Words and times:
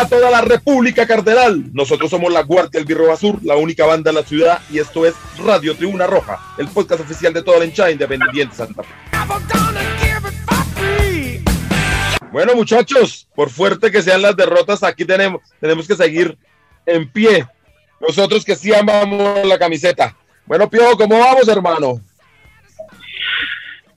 a 0.00 0.08
toda 0.08 0.28
la 0.28 0.40
República 0.40 1.06
Cardenal. 1.06 1.72
Nosotros 1.72 2.10
somos 2.10 2.32
la 2.32 2.42
Guardia 2.42 2.80
del 2.80 2.84
Birro 2.84 3.16
Sur, 3.16 3.38
la 3.44 3.54
única 3.54 3.86
banda 3.86 4.10
de 4.10 4.20
la 4.20 4.26
ciudad, 4.26 4.60
y 4.68 4.78
esto 4.78 5.06
es 5.06 5.14
Radio 5.38 5.76
Tribuna 5.76 6.06
Roja, 6.06 6.40
el 6.58 6.66
podcast 6.68 7.02
oficial 7.02 7.32
de 7.32 7.42
toda 7.42 7.60
la 7.60 7.64
hinchada 7.64 7.92
independiente 7.92 8.56
Santa 8.56 8.82
Fe. 8.82 8.92
Bueno, 12.32 12.56
muchachos, 12.56 13.28
por 13.36 13.50
fuerte 13.50 13.92
que 13.92 14.02
sean 14.02 14.22
las 14.22 14.36
derrotas, 14.36 14.82
aquí 14.82 15.04
tenemos, 15.04 15.42
tenemos 15.60 15.86
que 15.86 15.94
seguir 15.94 16.36
en 16.86 17.08
pie. 17.08 17.46
Nosotros 18.00 18.44
que 18.44 18.56
sí 18.56 18.74
amamos 18.74 19.46
la 19.46 19.58
camiseta. 19.58 20.16
Bueno, 20.44 20.68
Pio, 20.68 20.96
¿cómo 20.96 21.20
vamos, 21.20 21.46
hermano? 21.46 22.00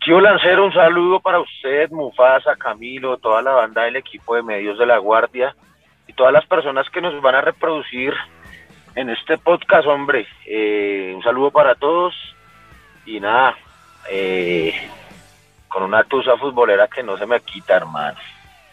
Tío 0.05 0.21
Lancero, 0.21 0.67
un 0.67 0.73
saludo 0.73 1.19
para 1.19 1.39
usted, 1.39 1.89
Mufasa, 1.89 2.55
Camilo, 2.55 3.17
toda 3.17 3.41
la 3.41 3.51
banda 3.51 3.83
del 3.83 3.95
equipo 3.95 4.35
de 4.35 4.43
medios 4.43 4.77
de 4.77 4.85
la 4.85 4.99
Guardia 4.99 5.55
y 6.07 6.13
todas 6.13 6.33
las 6.33 6.45
personas 6.45 6.89
que 6.89 7.01
nos 7.01 7.21
van 7.21 7.35
a 7.35 7.41
reproducir 7.41 8.13
en 8.95 9.09
este 9.09 9.37
podcast, 9.37 9.87
hombre. 9.87 10.25
Eh, 10.45 11.13
un 11.15 11.21
saludo 11.21 11.51
para 11.51 11.75
todos 11.75 12.15
y 13.05 13.19
nada, 13.19 13.55
eh, 14.09 14.73
con 15.67 15.83
una 15.83 16.03
tusa 16.03 16.35
futbolera 16.37 16.87
que 16.87 17.03
no 17.03 17.17
se 17.17 17.25
me 17.25 17.39
quita, 17.41 17.75
hermano. 17.75 18.17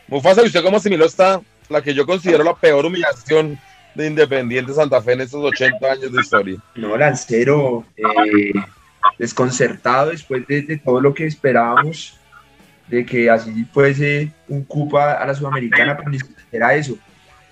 Mufasa, 0.08 0.42
¿y 0.42 0.46
usted 0.46 0.62
cómo 0.62 0.78
asimiló 0.78 1.04
esta, 1.04 1.40
la 1.68 1.82
que 1.82 1.94
yo 1.94 2.06
considero 2.06 2.42
la 2.42 2.54
peor 2.54 2.86
humillación 2.86 3.58
de 3.94 4.06
Independiente 4.06 4.72
Santa 4.72 5.00
Fe 5.02 5.12
en 5.12 5.22
estos 5.22 5.44
80 5.44 5.92
años 5.92 6.12
de 6.12 6.20
historia? 6.20 6.56
No, 6.74 6.96
Lancero, 6.96 7.84
eh, 7.96 8.52
desconcertado 9.18 10.10
después 10.10 10.46
de, 10.46 10.80
todo 10.84 11.00
lo 11.00 11.14
que 11.14 11.26
esperábamos, 11.26 12.18
de 12.88 13.04
que 13.04 13.30
así 13.30 13.64
fuese 13.72 14.32
un 14.48 14.64
cupa 14.64 15.12
a 15.12 15.26
la 15.26 15.34
Sudamericana, 15.34 15.96
pero 15.96 16.10
ni 16.10 16.18
siquiera 16.18 16.74
eso. 16.74 16.96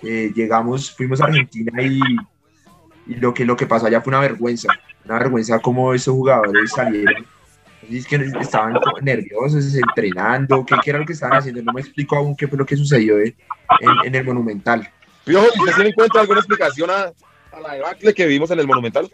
Eh, 0.03 0.31
llegamos, 0.35 0.91
fuimos 0.91 1.21
a 1.21 1.25
Argentina 1.25 1.81
y, 1.81 1.99
y, 3.07 3.15
lo, 3.15 3.33
que, 3.33 3.45
lo 3.45 3.55
que 3.55 3.65
pasó 3.65 3.87
allá 3.87 4.01
fue 4.01 4.11
una 4.11 4.19
vergüenza, 4.19 4.67
una 5.05 5.19
vergüenza 5.19 5.59
como 5.59 5.93
esos 5.93 6.13
jugadores 6.13 6.71
salieron. 6.71 7.25
Es 7.89 8.07
que 8.07 8.15
estaban 8.39 8.77
nerviosos, 9.01 9.75
entrenando, 9.75 10.65
¿qué, 10.65 10.75
era 10.89 10.99
lo 10.99 11.05
que 11.05 11.13
estaban 11.13 11.37
haciendo? 11.37 11.61
No 11.61 11.73
me 11.73 11.81
explico 11.81 12.15
aún 12.15 12.35
qué 12.35 12.47
fue 12.47 12.57
lo 12.57 12.65
que 12.65 12.77
sucedió 12.77 13.19
en, 13.19 13.35
en, 14.05 14.15
el 14.15 14.23
Monumental. 14.23 14.89
Piojo, 15.25 15.47
¿y 15.55 15.69
usted 15.69 15.87
encuentra 15.87 16.21
alguna 16.21 16.39
explicación 16.39 16.89
a, 16.89 17.11
a 17.55 17.59
la 17.61 17.73
debacle 17.73 18.13
que 18.13 18.25
vimos 18.25 18.51
en 18.51 18.59
el 18.59 18.67
Monumental? 18.67 19.09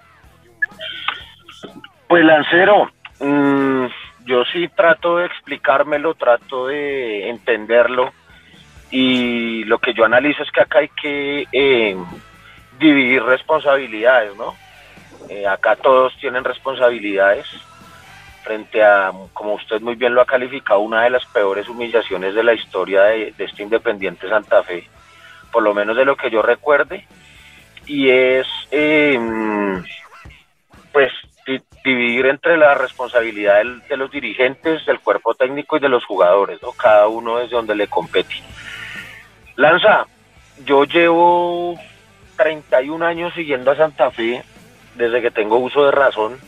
Pues 2.07 2.23
Lancero, 2.23 2.91
mmm, 3.19 3.85
yo 4.25 4.43
sí 4.53 4.69
trato 4.75 5.17
de 5.17 5.25
explicármelo, 5.25 6.13
trato 6.13 6.67
de 6.67 7.29
entenderlo 7.29 8.11
y 8.91 9.63
lo 9.65 9.79
que 9.79 9.93
yo 9.93 10.05
analizo 10.05 10.43
es 10.43 10.51
que 10.51 10.61
acá 10.61 10.79
hay 10.79 10.89
que 10.89 11.47
eh, 11.51 11.95
dividir 12.79 13.23
responsabilidades, 13.23 14.35
¿no? 14.35 14.55
Eh, 15.29 15.45
acá 15.45 15.75
todos 15.75 16.15
tienen 16.19 16.43
responsabilidades 16.43 17.45
frente 18.43 18.83
a, 18.83 19.11
como 19.33 19.53
usted 19.53 19.81
muy 19.81 19.95
bien 19.95 20.15
lo 20.15 20.21
ha 20.21 20.25
calificado, 20.25 20.79
una 20.79 21.03
de 21.03 21.11
las 21.11 21.25
peores 21.25 21.69
humillaciones 21.69 22.33
de 22.33 22.43
la 22.43 22.53
historia 22.53 23.03
de, 23.03 23.33
este 23.37 23.63
Independiente 23.63 24.27
Santa 24.27 24.63
Fe, 24.63 24.87
por 25.51 25.61
lo 25.61 25.73
menos 25.73 25.95
de 25.95 26.05
lo 26.05 26.15
que 26.15 26.31
yo 26.31 26.41
recuerde, 26.41 27.05
y 27.85 28.09
es, 28.09 28.47
eh, 28.71 29.19
pues, 30.91 31.11
dividir 31.83 32.25
entre 32.27 32.57
la 32.57 32.75
responsabilidad 32.75 33.61
de 33.87 33.97
los 33.97 34.11
dirigentes, 34.11 34.85
del 34.85 34.99
cuerpo 34.99 35.33
técnico 35.33 35.77
y 35.77 35.79
de 35.79 35.89
los 35.89 36.05
jugadores, 36.05 36.61
¿no? 36.61 36.71
Cada 36.71 37.07
uno 37.07 37.37
desde 37.37 37.55
donde 37.55 37.75
le 37.75 37.87
compete. 37.87 38.35
Lanza, 39.59 40.07
yo 40.65 40.85
llevo 40.85 41.77
31 42.37 43.05
años 43.05 43.33
siguiendo 43.33 43.71
a 43.71 43.75
Santa 43.75 44.09
Fe 44.09 44.41
desde 44.95 45.21
que 45.21 45.31
tengo 45.31 45.57
uso 45.57 45.83
de 45.83 45.91
razón. 45.91 46.39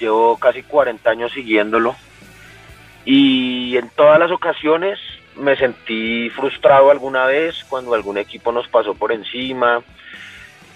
Llevo 0.00 0.36
casi 0.38 0.64
40 0.64 1.08
años 1.08 1.30
siguiéndolo. 1.30 1.94
Y 3.04 3.76
en 3.76 3.90
todas 3.90 4.18
las 4.18 4.32
ocasiones 4.32 4.98
me 5.36 5.54
sentí 5.54 6.30
frustrado 6.30 6.90
alguna 6.90 7.26
vez 7.26 7.62
cuando 7.68 7.94
algún 7.94 8.18
equipo 8.18 8.50
nos 8.50 8.66
pasó 8.66 8.94
por 8.94 9.12
encima, 9.12 9.84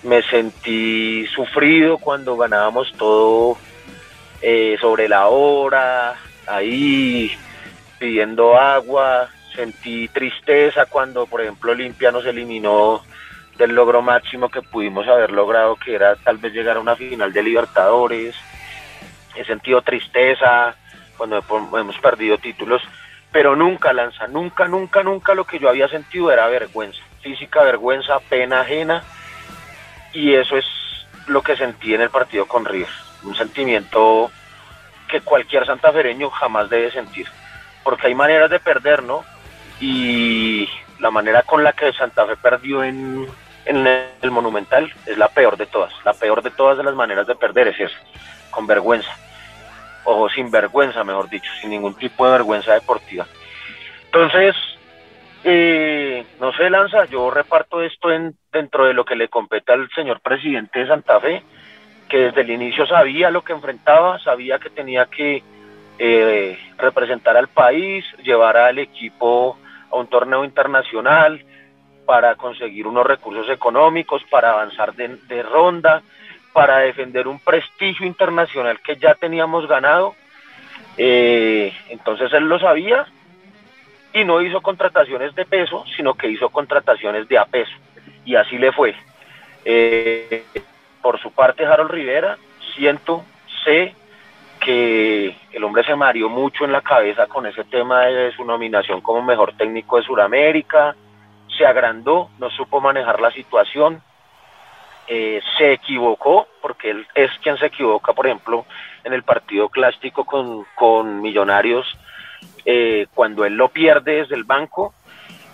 me 0.05 0.23
sentí 0.23 1.27
sufrido 1.35 1.99
cuando 1.99 2.37
ganábamos 2.37 2.93
todo 2.93 3.59
eh, 4.41 4.77
sobre 4.81 5.09
la 5.09 5.27
hora, 5.27 6.15
ahí 6.47 7.33
pidiendo 7.99 8.57
agua, 8.57 9.31
sentí 9.57 10.09
tristeza 10.09 10.87
cuando, 10.87 11.27
por 11.27 11.41
ejemplo, 11.41 11.73
Olimpia 11.73 12.13
nos 12.13 12.25
eliminó 12.27 13.03
del 13.57 13.75
logro 13.75 14.03
máximo 14.03 14.51
que 14.51 14.63
pudimos 14.63 15.09
haber 15.09 15.33
logrado, 15.33 15.77
que 15.77 15.95
era 15.95 16.15
tal 16.17 16.37
vez 16.37 16.53
llegar 16.53 16.77
a 16.77 16.81
una 16.81 16.95
final 16.95 17.33
de 17.33 17.43
Libertadores. 17.43 18.37
He 19.35 19.45
sentido 19.45 19.83
tristeza 19.83 20.77
cuando 21.17 21.43
hemos 21.79 21.99
perdido 21.99 22.39
títulos, 22.39 22.83
pero 23.33 23.57
nunca, 23.57 23.93
Lanza, 23.93 24.29
nunca, 24.29 24.69
nunca, 24.69 25.03
nunca 25.03 25.35
lo 25.35 25.45
que 25.45 25.59
yo 25.59 25.69
había 25.69 25.89
sentido 25.89 26.31
era 26.31 26.47
vergüenza, 26.47 27.03
física 27.23 27.63
vergüenza, 27.63 28.21
pena 28.21 28.61
ajena 28.61 29.03
y 30.13 30.35
eso 30.35 30.57
es 30.57 30.67
lo 31.27 31.43
que 31.43 31.57
sentí 31.57 31.95
en 31.95 32.03
el 32.03 32.11
partido 32.11 32.47
con 32.47 32.65
River, 32.65 32.89
un 33.25 33.35
sentimiento 33.35 34.31
que 35.09 35.21
cualquier 35.21 35.67
santafereño 35.67 36.31
jamás 36.31 36.69
debe 36.69 36.91
sentir, 36.91 37.27
porque 37.83 38.09
hay 38.09 38.15
maneras 38.15 38.51
de 38.51 38.61
perder, 38.61 39.03
¿no? 39.03 39.25
Y 39.81 40.69
la 40.99 41.11
manera 41.11 41.43
con 41.43 41.63
la 41.63 41.73
que 41.73 41.93
Santa 41.93 42.27
Fe 42.27 42.37
perdió 42.37 42.83
en, 42.83 43.27
en 43.67 43.87
el 43.87 44.31
Monumental 44.31 44.93
es 45.07 45.19
la 45.19 45.29
peor 45.29 45.57
de 45.57 45.67
todas, 45.67 45.93
la 46.05 46.15
peor 46.15 46.43
de 46.43 46.51
todas 46.51 46.79
de 46.79 46.85
las 46.85 46.95
maneras 46.95 47.27
de 47.27 47.35
perder 47.35 47.69
es 47.69 47.81
esa, 47.81 47.99
con 48.51 48.67
vergüenza, 48.67 49.11
o 50.05 50.29
sin 50.29 50.51
vergüenza, 50.51 51.05
mejor 51.05 51.29
dicho, 51.29 51.51
sin 51.61 51.71
ningún 51.71 51.95
tipo 51.95 52.25
de 52.25 52.33
vergüenza 52.33 52.73
deportiva. 52.75 53.27
Entonces, 54.07 54.57
eh, 55.45 56.25
no 56.41 56.53
se 56.55 56.71
lanza, 56.71 57.05
yo 57.05 57.31
reparto 57.31 57.83
esto 57.83 58.11
en, 58.11 58.35
dentro 58.53 58.87
de 58.87 58.95
lo 58.95 59.05
que 59.05 59.17
le 59.17 59.29
compete 59.29 59.73
al 59.73 59.89
señor 59.91 60.21
presidente 60.21 60.81
de 60.81 60.89
Santa 60.89 61.21
Fe, 61.21 61.43
que 62.09 62.19
desde 62.19 62.41
el 62.43 62.51
inicio 62.51 62.87
sabía 62.87 63.31
lo 63.31 63.43
que 63.43 63.53
enfrentaba, 63.53 64.19
sabía 64.21 64.59
que 64.59 64.71
tenía 64.71 65.07
que 65.07 65.43
eh, 65.99 66.59
representar 66.79 67.37
al 67.37 67.49
país, 67.49 68.05
llevar 68.23 68.57
al 68.57 68.79
equipo 68.79 69.59
a 69.91 69.97
un 69.97 70.07
torneo 70.07 70.45
internacional 70.45 71.45
para 72.05 72.37
conseguir 72.37 72.87
unos 72.87 73.07
recursos 73.07 73.49
económicos, 73.51 74.23
para 74.31 74.51
avanzar 74.51 74.95
de, 74.95 75.43
ronda, 75.43 76.03
para 76.53 76.79
defender 76.79 77.27
un 77.27 77.41
prestigio 77.41 78.07
internacional 78.07 78.81
que 78.81 78.97
ya 78.97 79.15
teníamos 79.15 79.67
ganado. 79.67 80.15
Eh, 80.97 81.73
entonces 81.89 82.33
él 82.33 82.45
lo 82.45 82.59
sabía 82.59 83.07
y 84.13 84.25
no 84.25 84.41
hizo 84.41 84.63
contrataciones 84.63 85.35
de 85.35 85.45
peso, 85.45 85.85
sino 85.97 86.15
que 86.15 86.29
hizo 86.29 86.49
contrataciones 86.49 87.29
de 87.29 87.39
a 87.39 87.45
peso. 87.45 87.73
Y 88.25 88.37
así 88.37 88.57
le 88.57 88.73
fue. 88.73 88.95
Eh, 89.65 90.45
por 91.03 91.21
su 91.21 91.33
parte, 91.33 91.67
Harold 91.67 91.91
Rivera, 91.91 92.39
siento, 92.75 93.25
sé 93.65 93.95
que 94.67 95.37
el 95.53 95.63
hombre 95.63 95.85
se 95.85 95.95
mareó 95.95 96.29
mucho 96.29 96.65
en 96.65 96.73
la 96.73 96.81
cabeza 96.81 97.29
con 97.29 97.47
ese 97.47 97.63
tema 97.63 98.01
de 98.07 98.33
su 98.33 98.45
nominación 98.45 99.01
como 99.01 99.23
mejor 99.23 99.57
técnico 99.57 99.97
de 99.97 100.03
Sudamérica, 100.03 100.97
se 101.57 101.65
agrandó, 101.65 102.31
no 102.41 102.51
supo 102.51 102.81
manejar 102.81 103.21
la 103.21 103.31
situación, 103.31 104.03
eh, 105.07 105.41
se 105.57 105.75
equivocó, 105.75 106.49
porque 106.61 106.91
él 106.91 107.07
es 107.15 107.31
quien 107.45 107.57
se 107.59 107.67
equivoca, 107.67 108.13
por 108.13 108.27
ejemplo, 108.27 108.67
en 109.05 109.13
el 109.13 109.23
partido 109.23 109.69
clásico 109.69 110.25
con, 110.25 110.67
con 110.75 111.23
Millonarios, 111.23 111.87
eh, 112.65 113.07
cuando 113.15 113.45
él 113.45 113.55
lo 113.55 113.69
pierde 113.69 114.17
desde 114.17 114.35
el 114.35 114.43
banco. 114.43 114.95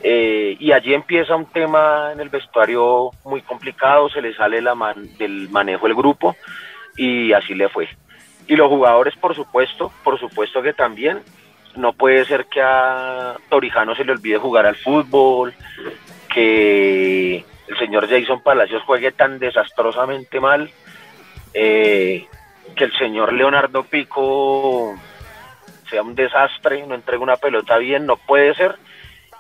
Eh, 0.02 0.56
y 0.58 0.72
allí 0.72 0.94
empieza 0.94 1.36
un 1.36 1.46
tema 1.46 2.12
en 2.12 2.20
el 2.20 2.30
vestuario 2.30 3.10
muy 3.26 3.42
complicado, 3.42 4.08
se 4.08 4.22
le 4.22 4.34
sale 4.34 4.62
la 4.62 4.74
del 5.18 5.50
manejo 5.50 5.86
del 5.86 5.94
grupo 5.94 6.34
y 6.96 7.34
así 7.34 7.54
le 7.54 7.68
fue. 7.68 7.88
Y 8.46 8.56
los 8.56 8.68
jugadores, 8.68 9.14
por 9.16 9.34
supuesto, 9.34 9.92
por 10.04 10.18
supuesto 10.18 10.62
que 10.62 10.72
también, 10.72 11.20
no 11.76 11.92
puede 11.92 12.24
ser 12.24 12.46
que 12.46 12.60
a 12.62 13.36
Torijano 13.48 13.94
se 13.94 14.04
le 14.04 14.12
olvide 14.12 14.38
jugar 14.38 14.66
al 14.66 14.76
fútbol, 14.76 15.54
que 16.32 17.44
el 17.68 17.78
señor 17.78 18.08
Jason 18.08 18.42
Palacios 18.42 18.82
juegue 18.82 19.12
tan 19.12 19.38
desastrosamente 19.38 20.40
mal 20.40 20.70
Eh, 21.54 22.26
que 22.76 22.84
el 22.84 22.92
señor 22.96 23.34
Leonardo 23.34 23.82
Pico 23.84 24.94
sea 25.90 26.02
un 26.02 26.14
desastre, 26.14 26.86
no 26.86 26.94
entregue 26.94 27.22
una 27.22 27.36
pelota 27.36 27.76
bien, 27.76 28.06
no 28.06 28.16
puede 28.16 28.54
ser. 28.54 28.76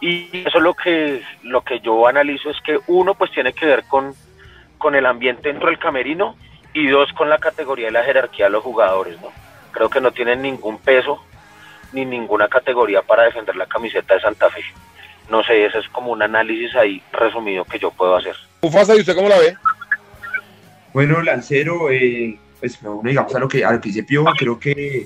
Y 0.00 0.28
eso 0.46 0.58
es 0.58 0.62
lo 0.62 0.74
que, 0.74 1.22
lo 1.42 1.62
que 1.62 1.80
yo 1.80 2.06
analizo 2.06 2.50
es 2.50 2.60
que 2.60 2.78
uno 2.88 3.14
pues 3.14 3.30
tiene 3.30 3.54
que 3.54 3.64
ver 3.64 3.84
con, 3.88 4.12
con 4.76 4.94
el 4.94 5.06
ambiente 5.06 5.48
dentro 5.48 5.68
del 5.68 5.78
camerino 5.78 6.36
y 6.74 6.88
dos 6.88 7.12
con 7.12 7.28
la 7.28 7.38
categoría 7.38 7.88
y 7.88 7.92
la 7.92 8.04
jerarquía 8.04 8.46
de 8.46 8.52
los 8.52 8.62
jugadores, 8.62 9.20
¿no? 9.20 9.28
Creo 9.72 9.90
que 9.90 10.00
no 10.00 10.12
tienen 10.12 10.42
ningún 10.42 10.78
peso 10.78 11.22
ni 11.92 12.04
ninguna 12.04 12.48
categoría 12.48 13.02
para 13.02 13.24
defender 13.24 13.56
la 13.56 13.66
camiseta 13.66 14.14
de 14.14 14.20
Santa 14.20 14.50
Fe. 14.50 14.62
No 15.30 15.42
sé, 15.44 15.66
ese 15.66 15.78
es 15.78 15.88
como 15.88 16.12
un 16.12 16.22
análisis 16.22 16.74
ahí 16.74 17.02
resumido 17.12 17.64
que 17.64 17.78
yo 17.78 17.90
puedo 17.90 18.16
hacer. 18.16 18.34
Ufasa, 18.60 18.96
¿y 18.96 19.00
usted 19.00 19.14
cómo 19.14 19.28
la 19.28 19.38
ve? 19.38 19.56
Bueno, 20.92 21.22
Lancero, 21.22 21.90
eh, 21.90 22.38
pues 22.60 22.78
digamos 23.02 23.34
a 23.34 23.38
lo 23.38 23.48
que, 23.48 23.64
a 23.64 23.72
lo 23.72 23.80
que 23.80 23.88
dice 23.88 24.02
Piojo, 24.02 24.32
creo 24.36 24.58
que 24.58 25.04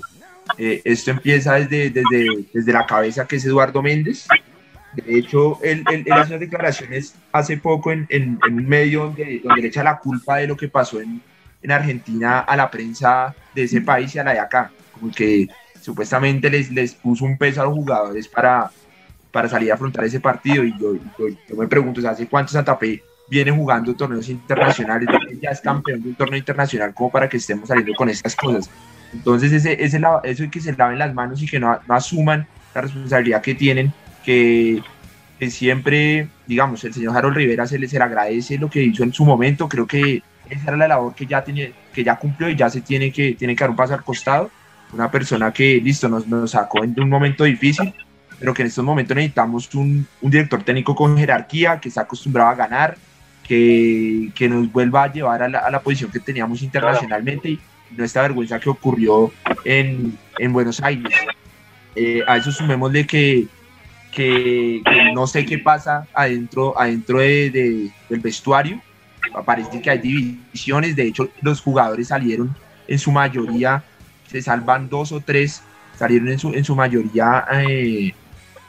eh, 0.57 0.81
esto 0.83 1.11
empieza 1.11 1.55
desde, 1.55 1.89
desde, 1.89 2.45
desde 2.53 2.73
la 2.73 2.85
cabeza 2.85 3.27
que 3.27 3.37
es 3.37 3.45
Eduardo 3.45 3.81
Méndez. 3.81 4.27
De 4.93 5.17
hecho, 5.17 5.59
él, 5.61 5.83
él, 5.91 6.05
hace 6.11 6.31
unas 6.31 6.39
declaraciones 6.39 7.15
hace 7.31 7.57
poco 7.57 7.91
en, 7.91 8.07
en, 8.09 8.39
un 8.43 8.67
medio 8.67 9.03
donde, 9.03 9.41
donde, 9.43 9.61
le 9.61 9.67
echa 9.67 9.83
la 9.83 9.99
culpa 9.99 10.37
de 10.37 10.47
lo 10.47 10.57
que 10.57 10.67
pasó 10.67 10.99
en, 10.99 11.21
en, 11.67 11.71
Argentina 11.71 12.39
a 12.39 12.55
la 12.55 12.69
prensa 12.69 13.35
de 13.53 13.63
ese 13.63 13.81
país 13.81 14.13
y 14.15 14.19
a 14.19 14.23
la 14.23 14.33
de 14.33 14.39
acá. 14.39 14.71
Como 14.91 15.11
que 15.11 15.47
supuestamente 15.81 16.49
les, 16.49 16.71
les 16.71 16.93
puso 16.93 17.25
un 17.25 17.37
peso 17.37 17.61
a 17.61 17.65
los 17.65 17.73
jugadores 17.73 18.27
para, 18.27 18.71
para 19.31 19.49
salir 19.49 19.71
a 19.71 19.75
afrontar 19.75 20.05
ese 20.05 20.19
partido. 20.19 20.63
Y 20.63 20.77
yo, 20.79 20.95
yo, 20.95 21.55
me 21.55 21.67
pregunto, 21.67 22.07
¿hace 22.07 22.27
cuánto 22.27 22.51
Santa 22.51 22.75
Fe 22.77 23.03
viene 23.29 23.51
jugando 23.51 23.93
torneos 23.95 24.29
internacionales? 24.29 25.09
Ya 25.41 25.51
es 25.51 25.61
campeón 25.61 26.01
de 26.01 26.09
un 26.09 26.15
torneo 26.15 26.37
internacional 26.37 26.93
como 26.93 27.11
para 27.11 27.27
que 27.27 27.37
estemos 27.37 27.67
saliendo 27.67 27.93
con 27.95 28.09
estas 28.09 28.35
cosas. 28.35 28.69
Entonces, 29.13 29.51
ese, 29.51 29.83
ese, 29.83 30.01
eso 30.23 30.43
es 30.43 30.51
que 30.51 30.59
se 30.59 30.73
laven 30.73 30.99
las 30.99 31.13
manos 31.13 31.41
y 31.41 31.47
que 31.47 31.59
no, 31.59 31.79
no 31.87 31.95
asuman 31.95 32.47
la 32.73 32.81
responsabilidad 32.81 33.41
que 33.41 33.55
tienen 33.55 33.93
que, 34.27 34.83
siempre, 35.49 36.27
digamos, 36.45 36.83
el 36.83 36.93
señor 36.93 37.15
Harold 37.15 37.37
Rivera 37.37 37.65
se 37.65 37.79
le, 37.79 37.87
se 37.87 37.97
le 37.97 38.03
agradece 38.03 38.57
lo 38.57 38.69
que 38.69 38.83
hizo 38.83 39.03
en 39.03 39.13
su 39.13 39.23
momento, 39.23 39.69
creo 39.69 39.87
que 39.87 40.21
esa 40.49 40.69
era 40.69 40.77
la 40.77 40.87
labor 40.87 41.15
que 41.15 41.25
ya, 41.25 41.43
tiene, 41.43 41.73
que 41.93 42.03
ya 42.03 42.15
cumplió 42.17 42.49
y 42.49 42.55
ya 42.55 42.69
se 42.69 42.81
tiene 42.81 43.11
que, 43.11 43.33
tiene 43.33 43.55
que 43.55 43.63
dar 43.63 43.69
un 43.69 43.75
paso 43.75 43.93
al 43.93 44.03
costado, 44.03 44.49
una 44.93 45.11
persona 45.11 45.51
que, 45.51 45.81
listo, 45.81 46.07
nos, 46.07 46.27
nos 46.27 46.51
sacó 46.51 46.83
en 46.83 46.99
un 46.99 47.09
momento 47.09 47.43
difícil, 47.43 47.93
pero 48.39 48.53
que 48.53 48.61
en 48.61 48.67
estos 48.67 48.83
momentos 48.83 49.15
necesitamos 49.15 49.73
un, 49.75 50.07
un 50.21 50.31
director 50.31 50.63
técnico 50.63 50.95
con 50.95 51.17
jerarquía, 51.17 51.79
que 51.79 51.89
está 51.89 52.01
acostumbrado 52.01 52.49
a 52.49 52.55
ganar, 52.55 52.97
que, 53.43 54.31
que 54.35 54.49
nos 54.49 54.71
vuelva 54.71 55.03
a 55.03 55.11
llevar 55.11 55.43
a 55.43 55.49
la, 55.49 55.59
a 55.59 55.71
la 55.71 55.79
posición 55.81 56.11
que 56.11 56.19
teníamos 56.19 56.61
internacionalmente 56.61 57.49
y 57.49 57.59
no 57.95 58.03
esta 58.03 58.21
vergüenza 58.21 58.59
que 58.59 58.69
ocurrió 58.69 59.31
en, 59.63 60.17
en 60.37 60.53
Buenos 60.53 60.81
Aires. 60.81 61.13
Eh, 61.95 62.21
a 62.27 62.37
eso 62.37 62.51
sumémosle 62.51 63.07
que 63.07 63.47
que, 64.17 64.81
no 65.13 65.27
sé 65.27 65.45
qué 65.45 65.59
pasa 65.59 66.07
adentro, 66.13 66.79
adentro 66.79 67.19
de, 67.19 67.91
del 68.09 68.19
vestuario. 68.19 68.81
Parece 69.45 69.81
que 69.81 69.89
hay 69.89 69.99
divisiones, 69.99 70.95
de 70.95 71.03
hecho 71.03 71.29
los 71.41 71.61
jugadores 71.61 72.07
salieron 72.07 72.55
en 72.87 72.99
su 72.99 73.11
mayoría, 73.11 73.83
se 74.27 74.41
salvan 74.41 74.89
dos 74.89 75.11
o 75.11 75.21
tres, 75.21 75.61
salieron 75.95 76.29
en 76.29 76.39
su, 76.39 76.53
en 76.53 76.63
su 76.63 76.75
mayoría 76.75 77.45
eh, 77.51 78.13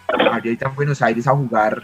ahorita 0.09 0.69
en 0.69 0.75
Buenos 0.75 1.03
Aires 1.03 1.27
a 1.27 1.33
jugar, 1.33 1.83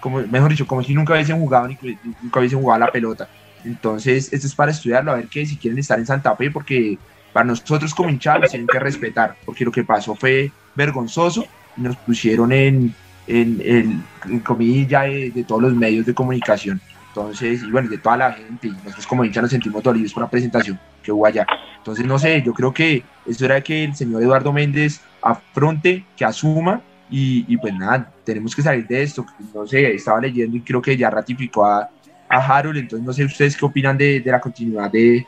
como, 0.00 0.20
mejor 0.20 0.50
dicho, 0.50 0.66
como 0.66 0.82
si 0.82 0.94
nunca 0.94 1.14
hubiesen 1.14 1.38
jugado, 1.38 1.68
ni, 1.68 1.78
nunca 2.22 2.40
hubiesen 2.40 2.60
jugado 2.60 2.80
la 2.80 2.92
pelota. 2.92 3.28
Entonces, 3.64 4.32
esto 4.32 4.46
es 4.46 4.54
para 4.54 4.72
estudiarlo, 4.72 5.12
a 5.12 5.16
ver 5.16 5.28
qué 5.28 5.46
si 5.46 5.56
quieren 5.56 5.78
estar 5.78 5.98
en 5.98 6.06
Santa 6.06 6.34
Fe, 6.36 6.50
porque 6.50 6.98
para 7.32 7.44
nosotros 7.44 7.94
como 7.94 8.10
hinchados 8.10 8.50
tienen 8.50 8.66
que 8.66 8.78
respetar, 8.78 9.36
porque 9.44 9.64
lo 9.64 9.72
que 9.72 9.84
pasó 9.84 10.14
fue 10.14 10.50
vergonzoso 10.74 11.46
nos 11.76 11.96
pusieron 11.96 12.52
en, 12.52 12.94
en, 13.26 14.02
en, 14.28 14.40
comilla 14.40 15.02
de, 15.02 15.44
todos 15.46 15.62
los 15.62 15.74
medios 15.74 16.04
de 16.04 16.14
comunicación. 16.14 16.80
Entonces, 17.14 17.62
y 17.62 17.70
bueno, 17.70 17.90
de 17.90 17.98
toda 17.98 18.16
la 18.16 18.32
gente, 18.32 18.68
nosotros 18.68 19.06
como 19.06 19.22
hinchas 19.22 19.42
nos 19.42 19.50
sentimos 19.50 19.82
dolidos 19.82 20.14
por 20.14 20.22
la 20.22 20.30
presentación 20.30 20.80
que 21.02 21.12
hubo 21.12 21.26
allá. 21.26 21.46
Entonces, 21.76 22.06
no 22.06 22.18
sé, 22.18 22.42
yo 22.42 22.54
creo 22.54 22.72
que 22.72 23.02
eso 23.26 23.44
era 23.44 23.60
que 23.60 23.84
el 23.84 23.94
señor 23.94 24.22
Eduardo 24.22 24.50
Méndez 24.50 25.02
afronte, 25.20 26.06
que 26.16 26.24
asuma, 26.24 26.80
y, 27.10 27.44
y 27.46 27.58
pues 27.58 27.74
nada, 27.74 28.10
tenemos 28.24 28.56
que 28.56 28.62
salir 28.62 28.86
de 28.86 29.02
esto. 29.02 29.26
No 29.52 29.66
sé, 29.66 29.92
estaba 29.92 30.20
leyendo 30.20 30.56
y 30.56 30.62
creo 30.62 30.80
que 30.80 30.96
ya 30.96 31.10
ratificó 31.10 31.66
a, 31.66 31.90
a 32.30 32.36
Harold, 32.38 32.78
entonces 32.78 33.06
no 33.06 33.12
sé 33.12 33.24
ustedes 33.26 33.58
qué 33.58 33.66
opinan 33.66 33.98
de, 33.98 34.20
de 34.20 34.30
la 34.30 34.40
continuidad 34.40 34.90
de, 34.90 35.26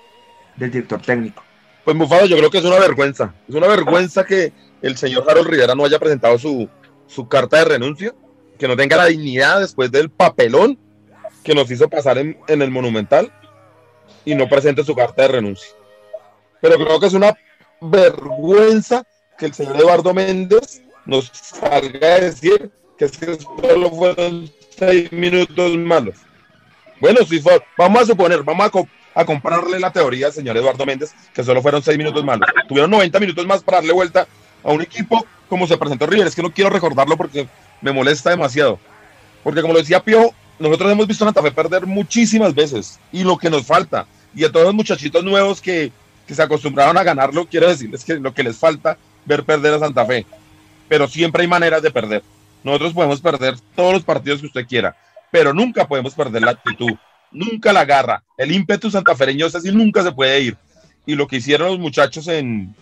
del 0.56 0.70
director 0.70 1.02
técnico. 1.02 1.42
Pues 1.84 1.94
Mufado, 1.94 2.24
yo 2.24 2.38
creo 2.38 2.50
que 2.50 2.58
es 2.58 2.64
una 2.64 2.78
vergüenza. 2.78 3.34
Es 3.46 3.54
una 3.54 3.66
vergüenza 3.66 4.24
que 4.24 4.54
el 4.80 4.96
señor 4.96 5.24
Harold 5.28 5.48
Rivera 5.48 5.74
no 5.74 5.84
haya 5.84 5.98
presentado 5.98 6.38
su, 6.38 6.66
su 7.06 7.28
carta 7.28 7.58
de 7.58 7.66
renuncia, 7.66 8.14
que 8.58 8.66
no 8.66 8.74
tenga 8.74 8.96
la 8.96 9.06
dignidad 9.06 9.60
después 9.60 9.92
del 9.92 10.08
papelón 10.08 10.78
que 11.44 11.54
nos 11.54 11.70
hizo 11.70 11.88
pasar 11.88 12.18
en, 12.18 12.36
el 12.48 12.70
Monumental 12.70 13.30
y 14.24 14.34
no 14.34 14.48
presente 14.48 14.82
su 14.82 14.94
carta 14.94 15.22
de 15.22 15.28
renuncia. 15.28 15.68
Pero 16.60 16.76
creo 16.76 16.98
que 16.98 17.06
es 17.06 17.12
una 17.12 17.36
vergüenza 17.80 19.04
que 19.38 19.46
el 19.46 19.54
señor 19.54 19.76
Eduardo 19.76 20.14
Méndez 20.14 20.82
nos 21.04 21.30
salga 21.32 22.14
a 22.14 22.20
decir 22.20 22.70
que, 22.96 23.08
solo 23.08 23.90
fueron 23.90 24.50
seis 24.76 25.12
minutos 25.12 25.76
malos. 25.76 26.16
Bueno, 27.00 27.20
si 27.26 27.40
fue, 27.40 27.62
vamos 27.76 28.02
a 28.02 28.06
suponer, 28.06 28.42
vamos 28.42 28.70
a, 29.14 29.20
a 29.20 29.24
comprarle 29.26 29.78
la 29.78 29.92
teoría 29.92 30.28
al 30.28 30.32
señor 30.32 30.56
Eduardo 30.56 30.86
Méndez 30.86 31.14
que 31.34 31.44
solo 31.44 31.60
fueron 31.60 31.82
seis 31.82 31.98
minutos 31.98 32.24
malos. 32.24 32.48
Tuvieron 32.66 32.90
90 32.90 33.20
minutos 33.20 33.46
más 33.46 33.62
para 33.62 33.78
darle 33.78 33.92
vuelta 33.92 34.26
a 34.62 34.72
un 34.72 34.80
equipo 34.80 35.26
como 35.50 35.66
se 35.66 35.76
presentó 35.76 36.06
River. 36.06 36.26
Es 36.26 36.34
que 36.34 36.42
no 36.42 36.52
quiero 36.52 36.70
recordarlo 36.70 37.18
porque 37.18 37.46
me 37.82 37.92
molesta 37.92 38.30
demasiado. 38.30 38.78
Porque 39.42 39.60
como 39.60 39.74
lo 39.74 39.80
decía 39.80 40.00
Pio, 40.00 40.32
nosotros 40.58 40.92
hemos 40.92 41.06
visto 41.06 41.24
a 41.24 41.28
Santa 41.28 41.42
Fe 41.42 41.50
perder 41.50 41.86
muchísimas 41.86 42.54
veces 42.54 42.98
y 43.12 43.24
lo 43.24 43.36
que 43.36 43.50
nos 43.50 43.66
falta. 43.66 44.06
Y 44.34 44.44
a 44.44 44.52
todos 44.52 44.66
los 44.66 44.74
muchachitos 44.74 45.24
nuevos 45.24 45.60
que, 45.60 45.92
que 46.26 46.34
se 46.34 46.42
acostumbraron 46.42 46.96
a 46.96 47.02
ganarlo, 47.02 47.46
quiero 47.46 47.68
decirles 47.68 48.04
que 48.04 48.14
lo 48.14 48.34
que 48.34 48.42
les 48.42 48.56
falta 48.56 48.98
ver 49.24 49.44
perder 49.44 49.74
a 49.74 49.78
Santa 49.78 50.04
Fe. 50.04 50.26
Pero 50.88 51.08
siempre 51.08 51.42
hay 51.42 51.48
maneras 51.48 51.82
de 51.82 51.90
perder. 51.90 52.22
Nosotros 52.62 52.92
podemos 52.94 53.20
perder 53.20 53.56
todos 53.74 53.92
los 53.92 54.02
partidos 54.04 54.40
que 54.40 54.46
usted 54.46 54.66
quiera, 54.66 54.96
pero 55.30 55.52
nunca 55.52 55.86
podemos 55.86 56.14
perder 56.14 56.42
la 56.42 56.52
actitud, 56.52 56.92
nunca 57.30 57.72
la 57.72 57.84
garra. 57.84 58.22
El 58.38 58.52
ímpetu 58.52 58.90
santafereño 58.90 59.46
es 59.46 59.54
así, 59.54 59.70
nunca 59.70 60.02
se 60.02 60.12
puede 60.12 60.40
ir. 60.40 60.56
Y 61.04 61.14
lo 61.14 61.26
que 61.26 61.36
hicieron 61.36 61.68
los 61.68 61.78
muchachos 61.78 62.26
en, 62.28 62.74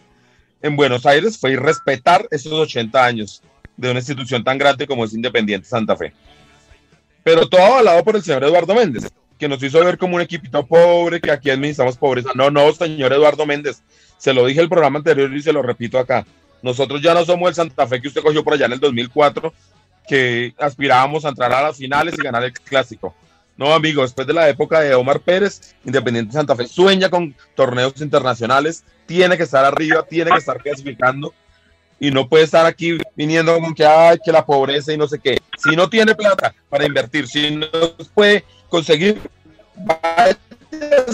en 0.63 0.77
Buenos 0.77 1.05
Aires 1.05 1.37
fue 1.37 1.57
respetar 1.57 2.27
esos 2.31 2.53
80 2.53 3.05
años 3.05 3.43
de 3.77 3.91
una 3.91 3.99
institución 3.99 4.45
tan 4.45 4.59
grande 4.59 4.87
como 4.87 5.05
es 5.05 5.13
Independiente 5.13 5.67
Santa 5.67 5.97
Fe. 5.97 6.13
Pero 7.23 7.49
todo 7.49 7.63
avalado 7.63 8.05
por 8.05 8.17
el 8.17 8.23
señor 8.23 8.45
Eduardo 8.45 8.75
Méndez, 8.75 9.09
que 9.39 9.49
nos 9.49 9.63
hizo 9.63 9.85
ver 9.85 9.99
como 9.99 10.17
un 10.17 10.23
equipito 10.23 10.67
pobre, 10.67 11.21
que 11.21 11.31
aquí 11.31 11.51
administramos 11.51 11.97
pobreza. 11.97 12.31
No, 12.35 12.51
no, 12.51 12.73
señor 12.73 13.13
Eduardo 13.13 13.47
Méndez, 13.47 13.83
se 14.19 14.33
lo 14.33 14.47
dije 14.47 14.61
el 14.61 14.69
programa 14.69 14.99
anterior 14.99 15.33
y 15.35 15.43
se 15.43 15.53
lo 15.53 15.63
repito 15.63 15.99
acá. 15.99 16.27
Nosotros 16.63 17.03
ya 17.03 17.15
no 17.15 17.25
somos 17.25 17.49
el 17.49 17.55
Santa 17.55 17.87
Fe 17.87 18.01
que 18.01 18.09
usted 18.09 18.23
cogió 18.23 18.45
por 18.45 18.55
allá 18.55 18.67
en 18.67 18.73
el 18.73 18.81
2004, 18.81 19.53
que 20.07 20.55
aspirábamos 20.59 21.25
a 21.25 21.29
entrar 21.29 21.53
a 21.53 21.63
las 21.63 21.77
finales 21.77 22.15
y 22.19 22.23
ganar 22.23 22.45
el 22.45 22.53
clásico. 22.53 23.15
No, 23.57 23.75
amigo, 23.75 24.03
después 24.03 24.27
de 24.27 24.33
la 24.33 24.49
época 24.49 24.81
de 24.81 24.95
Omar 24.95 25.21
Pérez, 25.21 25.75
Independiente 25.85 26.33
Santa 26.33 26.57
Fe 26.57 26.67
sueña 26.67 27.11
con 27.11 27.35
torneos 27.55 28.01
internacionales, 28.01 28.85
tiene 29.07 29.37
que 29.37 29.43
estar 29.43 29.65
arriba, 29.65 30.05
tiene 30.09 30.31
que 30.31 30.39
estar 30.39 30.61
clasificando 30.63 31.35
y 32.03 32.11
no 32.11 32.29
puede 32.29 32.43
estar 32.43 32.67
aquí 32.67 32.99
viniendo 33.15 33.57
con 33.61 33.73
que, 33.73 33.87
hay 33.87 34.19
que 34.19 34.33
la 34.33 34.45
pobreza 34.45 34.93
y 34.93 34.99
no 34.99 35.07
sé 35.07 35.21
qué. 35.21 35.39
Si 35.57 35.77
no 35.77 35.89
tiene 35.89 36.17
plata 36.17 36.53
para 36.69 36.85
invertir, 36.85 37.29
si 37.29 37.55
no 37.55 37.69
puede 38.13 38.45
conseguir, 38.69 39.21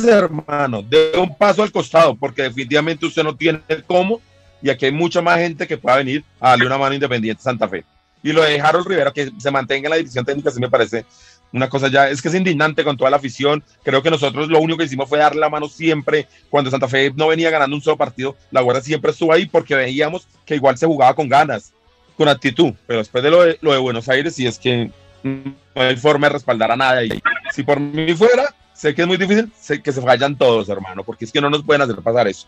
hermano, 0.08 0.80
de 0.80 1.12
un 1.18 1.36
paso 1.36 1.62
al 1.62 1.70
costado, 1.70 2.14
porque 2.14 2.44
definitivamente 2.44 3.04
usted 3.04 3.22
no 3.22 3.36
tiene 3.36 3.60
cómo 3.86 4.22
y 4.62 4.70
aquí 4.70 4.86
hay 4.86 4.92
mucha 4.92 5.20
más 5.20 5.38
gente 5.38 5.66
que 5.66 5.76
pueda 5.76 5.98
venir 5.98 6.24
a 6.40 6.50
darle 6.50 6.64
una 6.64 6.78
mano 6.78 6.94
Independiente 6.94 7.42
Santa 7.42 7.68
Fe. 7.68 7.84
Y 8.22 8.32
lo 8.32 8.42
de 8.42 8.58
Harold 8.58 8.86
Rivera, 8.86 9.12
que 9.12 9.30
se 9.36 9.50
mantenga 9.50 9.88
en 9.88 9.90
la 9.90 9.96
división 9.96 10.24
técnica, 10.24 10.50
sí 10.50 10.58
me 10.58 10.70
parece 10.70 11.04
una 11.52 11.68
cosa 11.68 11.88
ya, 11.88 12.08
es 12.08 12.20
que 12.20 12.28
es 12.28 12.34
indignante 12.34 12.84
con 12.84 12.96
toda 12.96 13.10
la 13.10 13.16
afición. 13.16 13.62
Creo 13.82 14.02
que 14.02 14.10
nosotros 14.10 14.48
lo 14.48 14.60
único 14.60 14.78
que 14.78 14.84
hicimos 14.84 15.08
fue 15.08 15.18
darle 15.18 15.40
la 15.40 15.48
mano 15.48 15.68
siempre. 15.68 16.26
Cuando 16.50 16.70
Santa 16.70 16.88
Fe 16.88 17.12
no 17.14 17.28
venía 17.28 17.50
ganando 17.50 17.74
un 17.74 17.82
solo 17.82 17.96
partido, 17.96 18.36
la 18.50 18.60
Guardia 18.60 18.82
siempre 18.82 19.10
estuvo 19.10 19.32
ahí 19.32 19.46
porque 19.46 19.74
veíamos 19.74 20.28
que 20.44 20.56
igual 20.56 20.76
se 20.76 20.86
jugaba 20.86 21.14
con 21.14 21.28
ganas, 21.28 21.72
con 22.16 22.28
actitud. 22.28 22.74
Pero 22.86 22.98
después 22.98 23.24
de 23.24 23.30
lo 23.30 23.42
de, 23.42 23.58
lo 23.60 23.72
de 23.72 23.78
Buenos 23.78 24.08
Aires, 24.08 24.34
sí 24.34 24.46
es 24.46 24.58
que 24.58 24.90
no 25.22 25.54
hay 25.74 25.96
forma 25.96 26.26
de 26.26 26.34
respaldar 26.34 26.70
a 26.70 26.76
nadie. 26.76 27.20
Si 27.52 27.62
por 27.62 27.80
mí 27.80 28.14
fuera, 28.14 28.54
sé 28.74 28.94
que 28.94 29.02
es 29.02 29.08
muy 29.08 29.16
difícil, 29.16 29.50
sé 29.58 29.82
que 29.82 29.92
se 29.92 30.02
fallan 30.02 30.36
todos, 30.36 30.68
hermano, 30.68 31.02
porque 31.02 31.24
es 31.24 31.32
que 31.32 31.40
no 31.40 31.48
nos 31.48 31.62
pueden 31.62 31.82
hacer 31.82 31.96
pasar 31.96 32.28
eso. 32.28 32.46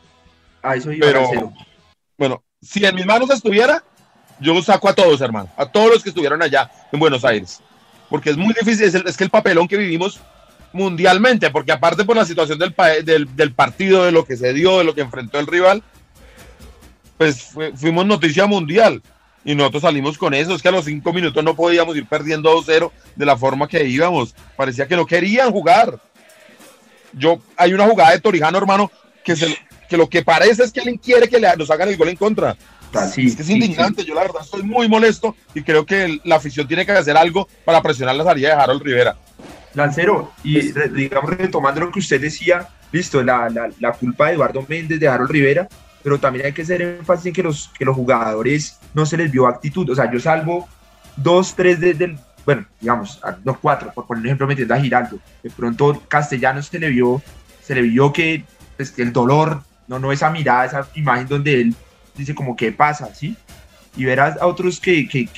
Ah, 0.63 0.77
eso 0.77 0.91
Pero, 1.01 1.53
bueno, 2.19 2.43
si 2.61 2.85
en 2.85 2.95
mis 2.95 3.07
manos 3.07 3.31
estuviera, 3.31 3.83
yo 4.41 4.61
saco 4.61 4.91
a 4.91 4.95
todos, 4.95 5.23
hermano, 5.23 5.49
a 5.57 5.65
todos 5.65 5.89
los 5.89 6.03
que 6.03 6.11
estuvieron 6.11 6.43
allá 6.43 6.71
en 6.93 7.01
Buenos 7.01 7.25
Aires 7.25 7.63
porque 8.11 8.31
es 8.31 8.37
muy 8.37 8.53
difícil, 8.53 9.03
es, 9.07 9.17
que 9.17 9.25
el 9.25 9.31
papelón 9.31 9.69
que 9.69 9.77
vivimos 9.77 10.21
mundialmente, 10.73 11.51
porque 11.51 11.73
aparte 11.73 12.05
por 12.05 12.17
la 12.17 12.27
situación 12.27 12.59
del, 12.59 12.75
del, 13.35 13.53
partido, 13.53 14.05
de 14.05 14.13
lo 14.13 14.25
que 14.25 14.37
se 14.37 14.53
dio, 14.53 14.79
de 14.79 14.85
lo 14.85 14.95
que 14.95 15.01
enfrentó 15.01 15.39
el 15.39 15.47
rival, 15.47 15.83
pues 17.17 17.51
fuimos 17.77 18.05
noticia 18.05 18.47
mundial. 18.47 19.01
Y 19.45 19.55
nosotros 19.55 19.83
salimos 19.83 20.19
con 20.19 20.35
eso. 20.35 20.55
Es 20.55 20.61
que 20.61 20.69
a 20.69 20.73
los 20.73 20.85
cinco 20.85 21.13
minutos 21.13 21.43
no 21.43 21.55
podíamos 21.57 21.97
ir 21.97 22.07
perdiendo 22.07 22.55
2-0 22.55 22.91
de 23.17 23.27
la 23.27 23.39
forma 23.39 23.69
que 23.69 23.85
íbamos. 23.87 24.35
Parecía 24.57 24.87
que 24.87 24.97
no 24.97 25.07
querían 25.07 25.51
jugar. 25.51 25.99
Yo, 27.13 27.41
hay 27.57 27.73
una 27.73 27.87
jugada 27.87 28.11
de 28.11 28.21
Torijano, 28.21 28.59
hermano, 28.59 28.91
que, 29.25 29.35
se, 29.35 29.57
que 29.89 29.97
lo 29.97 30.09
que 30.09 30.23
parece 30.23 30.65
es 30.65 30.73
que 30.73 30.81
alguien 30.81 30.99
quiere 30.99 31.29
que 31.29 31.41
le, 31.41 31.57
nos 31.57 31.71
hagan 31.71 31.89
el 31.89 31.97
gol 31.97 32.09
en 32.09 32.17
contra. 32.17 32.57
Sí, 33.13 33.27
es 33.27 33.37
que 33.37 33.43
es 33.43 33.51
indignante. 33.51 34.05
Yo, 34.05 34.15
la 34.15 34.23
verdad, 34.23 34.43
estoy 34.43 34.63
muy 34.63 34.89
molesto 34.89 35.37
y 35.55 35.63
creo 35.63 35.87
que 35.87 36.21
la 36.25 36.37
afición 36.37 36.67
tiene 36.67 36.85
que 36.85 36.93
hacer 36.93 37.17
algo 37.17 37.49
para 37.65 37.81
presionar 37.81 38.17
la 38.17 38.25
salida 38.25 38.49
de 38.49 38.63
Harold 38.63 38.83
Rivera. 38.83 39.17
Lancero, 39.75 40.33
y 40.43 40.73
digamos, 40.89 41.31
retomando 41.31 41.81
lo 41.81 41.93
que 41.93 42.01
usted 42.01 42.21
decía, 42.21 42.69
listo, 42.91 43.23
la, 43.23 43.49
la, 43.49 43.71
la 43.79 43.93
culpa 43.93 44.27
de 44.27 44.35
Eduardo 44.35 44.65
Méndez, 44.69 44.99
de 44.99 45.07
Harold 45.07 45.31
Rivera, 45.31 45.69
pero 46.03 46.19
también 46.19 46.47
hay 46.47 46.53
que 46.53 46.63
hacer 46.63 46.83
énfasis 46.83 47.27
en 47.27 47.33
que 47.33 47.43
los, 47.43 47.71
que 47.79 47.85
los 47.85 47.95
jugadores 47.95 48.79
no 48.95 49.07
se 49.07 49.17
les 49.17 49.31
vio 49.31 49.47
actitud. 49.47 49.89
O 49.91 49.95
sea, 49.95 50.11
yo 50.11 50.19
salvo 50.19 50.69
dos, 51.17 51.55
tres 51.55 51.79
del, 51.79 52.19
bueno, 52.45 52.67
digamos, 52.81 53.21
no 53.45 53.59
cuatro, 53.61 53.93
por 53.93 54.07
poner 54.07 54.27
ejemplo, 54.27 54.47
metiendo 54.47 54.75
a 54.75 54.81
Giraldo. 54.81 55.19
De 55.43 55.51
pronto 55.51 56.03
Castellanos 56.09 56.67
se 56.67 56.79
le 56.79 56.89
vio, 56.89 57.23
se 57.63 57.75
le 57.75 57.83
vio 57.83 58.13
que, 58.13 58.45
pues, 58.77 58.99
el 58.99 59.13
dolor, 59.13 59.63
no, 59.87 59.99
no 59.99 60.11
esa 60.11 60.31
mirada, 60.31 60.65
esa 60.65 60.89
imagen 60.95 61.29
donde 61.29 61.61
él 61.61 61.77
dice 62.21 62.35
como, 62.35 62.57
¿qué 62.57 62.73
pasa? 62.73 63.15
¿Sí? 63.15 63.37
Y 63.97 64.05
verás 64.05 64.41
a 64.41 64.47
otros 64.47 64.81
que, 64.81 65.09
que, 65.09 65.29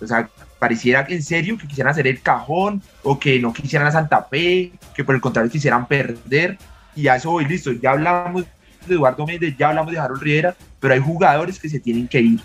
o 0.00 0.06
sea, 0.06 0.28
pareciera 0.58 1.06
en 1.08 1.22
serio 1.22 1.58
que 1.58 1.66
quisieran 1.66 1.90
hacer 1.90 2.06
el 2.06 2.20
cajón 2.20 2.82
o 3.02 3.18
que 3.18 3.40
no 3.40 3.52
quisieran 3.52 3.88
a 3.88 3.92
Santa 3.92 4.24
Fe, 4.24 4.72
que 4.94 5.04
por 5.04 5.14
el 5.14 5.20
contrario 5.20 5.50
quisieran 5.50 5.86
perder. 5.86 6.58
Y 6.94 7.08
a 7.08 7.16
eso 7.16 7.30
voy, 7.30 7.46
listo, 7.46 7.72
ya 7.72 7.92
hablamos 7.92 8.44
de 8.86 8.94
Eduardo 8.94 9.26
Méndez, 9.26 9.56
ya 9.58 9.70
hablamos 9.70 9.92
de 9.92 9.98
Harold 9.98 10.22
Rivera, 10.22 10.54
pero 10.78 10.94
hay 10.94 11.00
jugadores 11.00 11.58
que 11.58 11.68
se 11.68 11.80
tienen 11.80 12.06
que 12.06 12.20
ir 12.20 12.40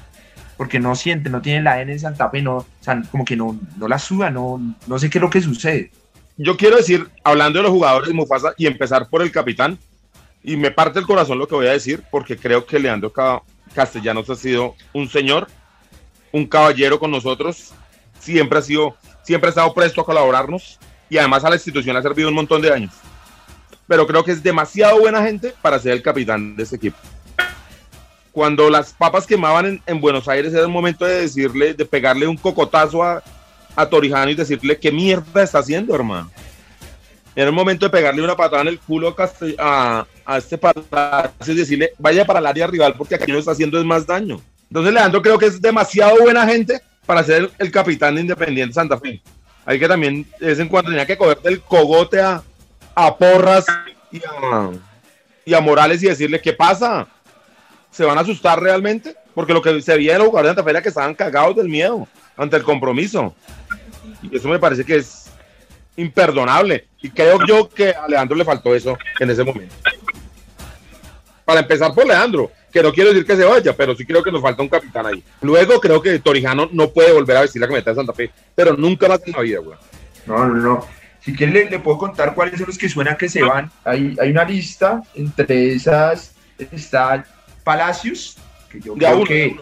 porque 0.58 0.80
no 0.80 0.96
sienten, 0.96 1.32
no 1.32 1.42
tienen 1.42 1.64
la 1.64 1.80
N 1.82 1.92
en 1.92 2.00
Santa 2.00 2.30
Fe, 2.30 2.42
no, 2.42 2.58
o 2.58 2.66
sea, 2.82 3.02
como 3.12 3.24
que 3.24 3.36
no, 3.36 3.58
no 3.78 3.88
la 3.88 4.00
suban, 4.00 4.34
no, 4.34 4.60
no 4.88 5.00
sé 5.00 5.10
qué 5.10 5.20
es 5.20 5.22
lo 5.22 5.30
que 5.30 5.40
sucede. 5.40 5.92
Yo 6.36 6.58
quiero 6.58 6.78
decir, 6.78 7.08
hablando 7.24 7.60
de 7.60 7.64
los 7.64 7.72
jugadores 7.72 8.10
de 8.10 8.16
Mufasa 8.16 8.54
y 8.58 8.66
empezar 8.66 9.08
por 9.08 9.22
el 9.22 9.32
capitán, 9.32 9.78
y 10.44 10.58
me 10.58 10.72
parte 10.72 11.00
el 11.00 11.06
corazón 11.06 11.38
lo 11.38 11.48
que 11.48 11.56
voy 11.56 11.68
a 11.68 11.74
decir, 11.74 12.04
porque 12.10 12.38
creo 12.38 12.66
que 12.66 12.80
Leandro 12.80 13.14
Castellanos 13.74 14.30
ha 14.30 14.36
sido 14.36 14.76
un 14.94 15.10
señor, 15.10 15.48
un 16.32 16.46
caballero 16.46 17.00
con 17.00 17.12
nosotros, 17.12 17.74
siempre 18.20 18.60
ha 18.60 18.62
sido, 18.62 18.96
siempre 19.24 19.48
ha 19.48 19.52
estado 19.52 19.74
presto 19.74 20.02
a 20.02 20.06
colaborarnos 20.06 20.80
y 21.10 21.18
además 21.18 21.44
a 21.44 21.50
la 21.50 21.56
institución 21.56 21.96
ha 21.96 22.02
servido 22.02 22.30
un 22.30 22.36
montón 22.36 22.62
de 22.62 22.74
años 22.74 22.94
pero 23.88 24.06
creo 24.06 24.24
que 24.24 24.32
es 24.32 24.44
demasiado 24.44 25.00
buena 25.00 25.24
gente 25.24 25.54
para 25.62 25.80
ser 25.80 25.94
el 25.94 26.02
capitán 26.02 26.56
de 26.56 26.64
este 26.64 26.76
equipo. 26.76 26.98
Cuando 28.32 28.70
las 28.70 28.94
papas 28.94 29.26
quemaban 29.26 29.82
en, 29.84 30.02
Buenos 30.02 30.28
Aires 30.28 30.54
era 30.54 30.62
el 30.62 30.68
momento 30.68 31.06
de 31.06 31.22
decirle, 31.22 31.74
de 31.74 31.86
pegarle 31.86 32.28
un 32.28 32.38
cocotazo 32.38 33.02
a, 33.02 33.24
a 33.76 33.90
Torijano 33.90 34.30
y 34.30 34.36
decirle 34.36 34.78
qué 34.78 34.92
mierda 34.92 35.42
está 35.42 35.60
haciendo, 35.60 35.96
hermano. 35.96 36.30
Era 37.38 37.50
el 37.50 37.54
momento 37.54 37.86
de 37.86 37.92
pegarle 37.92 38.24
una 38.24 38.36
patada 38.36 38.64
en 38.64 38.70
el 38.70 38.80
culo 38.80 39.16
a, 39.60 40.08
a, 40.26 40.38
este 40.40 40.58
palacio 40.58 41.54
y 41.54 41.56
decirle, 41.56 41.94
vaya 42.00 42.26
para 42.26 42.40
el 42.40 42.48
área 42.48 42.66
rival 42.66 42.96
porque 42.98 43.14
aquí 43.14 43.32
no 43.32 43.38
está 43.38 43.52
haciendo 43.52 43.78
es 43.78 43.86
más 43.86 44.08
daño. 44.08 44.42
Entonces 44.68 44.92
Leandro 44.92 45.22
creo 45.22 45.38
que 45.38 45.46
es 45.46 45.62
demasiado 45.62 46.18
buena 46.18 46.48
gente 46.48 46.82
para 47.06 47.24
ser 47.24 47.52
el, 47.60 47.72
capitán 47.72 48.16
de 48.16 48.22
Independiente 48.22 48.74
Santa 48.74 48.98
Fe. 48.98 49.22
Hay 49.68 49.78
que 49.78 49.88
también, 49.88 50.26
de 50.40 50.48
vez 50.48 50.58
en 50.58 50.68
cuando 50.68 50.90
tenía 50.90 51.06
que 51.06 51.16
coger 51.16 51.40
del 51.44 51.62
cogote 51.62 52.20
a, 52.20 52.42
a 52.96 53.16
Porras 53.16 53.68
y 55.46 55.54
a, 55.54 55.62
Morales 55.62 56.02
y 56.02 56.08
decirle, 56.08 56.42
¿qué 56.42 56.54
pasa? 56.54 57.08
¿Se 57.92 58.04
van 58.04 58.18
a 58.18 58.22
asustar 58.22 58.60
realmente? 58.60 59.16
Porque 59.36 59.54
lo 59.54 59.62
que 59.62 59.80
se 59.84 59.96
veía 59.96 60.14
en 60.14 60.20
los 60.22 60.30
jugadores 60.30 60.56
de 60.56 60.56
Santa 60.56 60.64
Fe 60.64 60.72
era 60.72 60.82
que 60.82 60.90
estaban 60.90 61.14
cagados 61.14 61.56
del 61.56 61.70
miedo 61.70 62.08
ante 62.36 62.58
el 62.58 62.64
compromiso. 62.64 63.36
Y 64.24 64.36
eso 64.36 64.48
me 64.48 64.58
parece 64.58 64.84
que 64.84 64.96
es 64.96 65.27
imperdonable. 65.98 66.88
Y 67.02 67.10
creo 67.10 67.40
yo 67.46 67.68
que 67.70 67.90
a 67.90 68.08
Leandro 68.08 68.38
le 68.38 68.46
faltó 68.46 68.74
eso 68.74 68.98
en 69.20 69.30
ese 69.30 69.44
momento. 69.44 69.76
Para 71.44 71.60
empezar 71.62 71.94
por 71.94 72.08
Leandro, 72.08 72.52
que 72.72 72.82
no 72.82 72.92
quiero 72.94 73.10
decir 73.10 73.26
que 73.26 73.36
se 73.36 73.46
vaya, 73.46 73.76
pero 73.76 73.96
sí 73.96 74.06
creo 74.06 74.24
que 74.24 74.32
nos 74.32 74.42
falta 74.42 74.62
un 74.62 74.70
capitán 74.70 75.06
ahí. 75.06 75.24
Luego 75.42 75.80
creo 75.80 76.02
que 76.02 76.20
Torijano 76.20 76.70
no 76.72 76.90
puede 76.90 77.14
volver 77.14 77.38
a 77.38 77.42
vestir 77.42 77.62
la 77.62 77.68
camiseta 77.68 77.92
de 77.92 77.96
Santa 77.96 78.14
Fe, 78.14 78.32
pero 78.56 78.76
nunca 78.76 79.08
más 79.08 79.22
en 79.26 79.34
la 79.34 79.42
vida, 79.42 79.60
güey. 79.60 79.78
No, 80.26 80.46
no, 80.46 80.56
no. 80.56 80.88
Si 81.22 81.34
quieren, 81.34 81.70
le, 81.70 81.80
puedo 81.80 81.98
contar 81.98 82.34
cuáles 82.34 82.58
son 82.58 82.68
los 82.68 82.78
que 82.78 82.88
suenan 82.88 83.18
que 83.18 83.28
se 83.28 83.44
van. 83.44 83.70
Hay, 83.84 84.16
hay 84.22 84.32
una 84.32 84.46
lista, 84.46 85.02
entre 85.14 85.74
esas 85.74 86.34
está 86.58 87.26
Palacios, 87.64 88.38
que 88.70 88.80
yo 88.80 88.94
creo 88.94 89.24
que... 89.24 89.56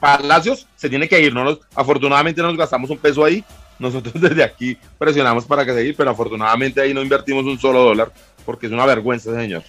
Palacios 0.00 0.66
se 0.76 0.90
tiene 0.90 1.08
que 1.08 1.20
ir, 1.20 1.32
no 1.32 1.42
nos, 1.42 1.60
afortunadamente 1.74 2.42
no 2.42 2.48
nos 2.48 2.56
gastamos 2.58 2.90
un 2.90 2.98
peso 2.98 3.24
ahí, 3.24 3.42
nosotros 3.78 4.14
desde 4.20 4.42
aquí 4.42 4.78
presionamos 4.98 5.44
para 5.44 5.64
que 5.64 5.72
se 5.72 5.84
ir, 5.84 5.96
pero 5.96 6.10
afortunadamente 6.10 6.80
ahí 6.80 6.94
no 6.94 7.02
invertimos 7.02 7.44
un 7.44 7.58
solo 7.58 7.80
dólar, 7.80 8.12
porque 8.44 8.66
es 8.66 8.72
una 8.72 8.86
vergüenza, 8.86 9.34
señor. 9.34 9.62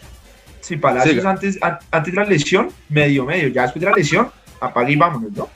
Sí, 0.61 0.75
Palacios 0.75 1.23
antes, 1.23 1.57
antes 1.61 2.13
de 2.13 2.19
la 2.19 2.25
lesión, 2.25 2.69
medio, 2.89 3.25
medio, 3.25 3.47
ya 3.47 3.63
después 3.63 3.81
de 3.81 3.89
la 3.89 3.95
lesión, 3.95 4.29
apague 4.59 4.93
y 4.93 4.95
vámonos, 4.95 5.31
¿no? 5.31 5.49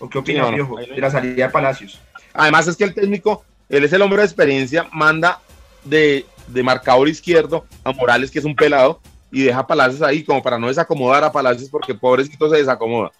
¿O 0.00 0.08
qué 0.08 0.18
opina, 0.18 0.50
viejo, 0.50 0.76
de 0.78 1.00
la 1.00 1.10
salida 1.10 1.46
de 1.46 1.52
Palacios? 1.52 2.00
Además 2.32 2.66
es 2.68 2.76
que 2.76 2.84
el 2.84 2.94
técnico 2.94 3.44
él 3.68 3.84
es 3.84 3.92
el 3.92 4.02
hombre 4.02 4.18
de 4.18 4.24
experiencia, 4.24 4.88
manda 4.92 5.40
de, 5.84 6.24
marcador 6.64 7.08
izquierdo 7.08 7.66
a 7.84 7.92
Morales, 7.92 8.30
que 8.30 8.38
es 8.38 8.44
un 8.44 8.56
pelado, 8.56 9.00
y 9.30 9.42
deja 9.42 9.60
a 9.60 9.66
Palacios 9.66 10.02
ahí 10.02 10.24
como 10.24 10.42
para 10.42 10.58
no 10.58 10.68
desacomodar 10.68 11.22
a 11.22 11.32
Palacios 11.32 11.68
porque 11.68 11.94
pobrecito 11.94 12.48
se 12.48 12.56
desacomoda 12.56 13.12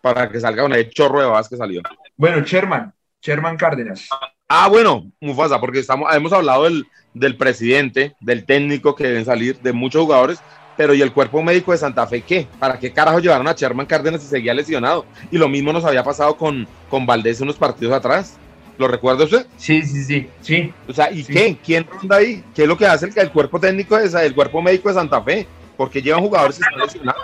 para 0.00 0.28
que 0.28 0.40
salga 0.40 0.64
una 0.64 0.76
chorro 0.90 1.20
de 1.20 1.26
babas 1.26 1.48
que 1.48 1.56
salió. 1.56 1.82
Bueno, 2.16 2.44
Sherman, 2.44 2.92
Sherman 3.22 3.56
Cárdenas. 3.56 4.08
Ah, 4.48 4.68
bueno, 4.68 5.10
Mufasa, 5.20 5.60
porque 5.60 5.78
estamos, 5.78 6.12
hemos 6.14 6.32
hablado 6.32 6.64
del, 6.64 6.86
del 7.14 7.36
presidente, 7.36 8.14
del 8.20 8.44
técnico 8.44 8.94
que 8.94 9.04
deben 9.04 9.24
salir, 9.24 9.58
de 9.60 9.72
muchos 9.72 10.02
jugadores, 10.02 10.40
pero 10.76 10.92
¿y 10.92 11.02
el 11.02 11.12
cuerpo 11.12 11.42
médico 11.42 11.72
de 11.72 11.78
Santa 11.78 12.06
Fe 12.06 12.22
qué? 12.22 12.46
¿Para 12.58 12.78
qué 12.78 12.92
carajo 12.92 13.20
llevaron 13.20 13.46
a 13.46 13.52
Sherman 13.52 13.86
Cárdenas 13.86 14.22
si 14.22 14.28
seguía 14.28 14.52
lesionado? 14.52 15.06
Y 15.30 15.38
lo 15.38 15.48
mismo 15.48 15.72
nos 15.72 15.84
había 15.84 16.02
pasado 16.02 16.36
con, 16.36 16.66
con 16.90 17.06
Valdés 17.06 17.40
unos 17.40 17.56
partidos 17.56 17.94
atrás. 17.94 18.38
¿Lo 18.76 18.88
recuerda 18.88 19.24
usted? 19.24 19.46
Sí, 19.56 19.82
sí, 19.82 20.02
sí, 20.02 20.28
sí. 20.40 20.74
O 20.88 20.92
sea, 20.92 21.12
¿y 21.12 21.22
qué? 21.22 21.56
¿Quién 21.64 21.86
ronda 21.86 22.16
ahí? 22.16 22.42
¿Qué 22.54 22.62
es 22.62 22.68
lo 22.68 22.76
que 22.76 22.86
hace 22.86 23.06
el, 23.06 23.16
el 23.16 23.30
cuerpo 23.30 23.60
técnico 23.60 23.96
de 23.96 24.26
el 24.26 24.34
cuerpo 24.34 24.60
médico 24.60 24.88
de 24.88 24.94
Santa 24.94 25.22
Fe? 25.22 25.46
Porque 25.76 26.02
llevan 26.02 26.22
jugadores 26.22 26.58
que 26.58 26.64
están 26.64 26.80
lesionados. 26.80 27.22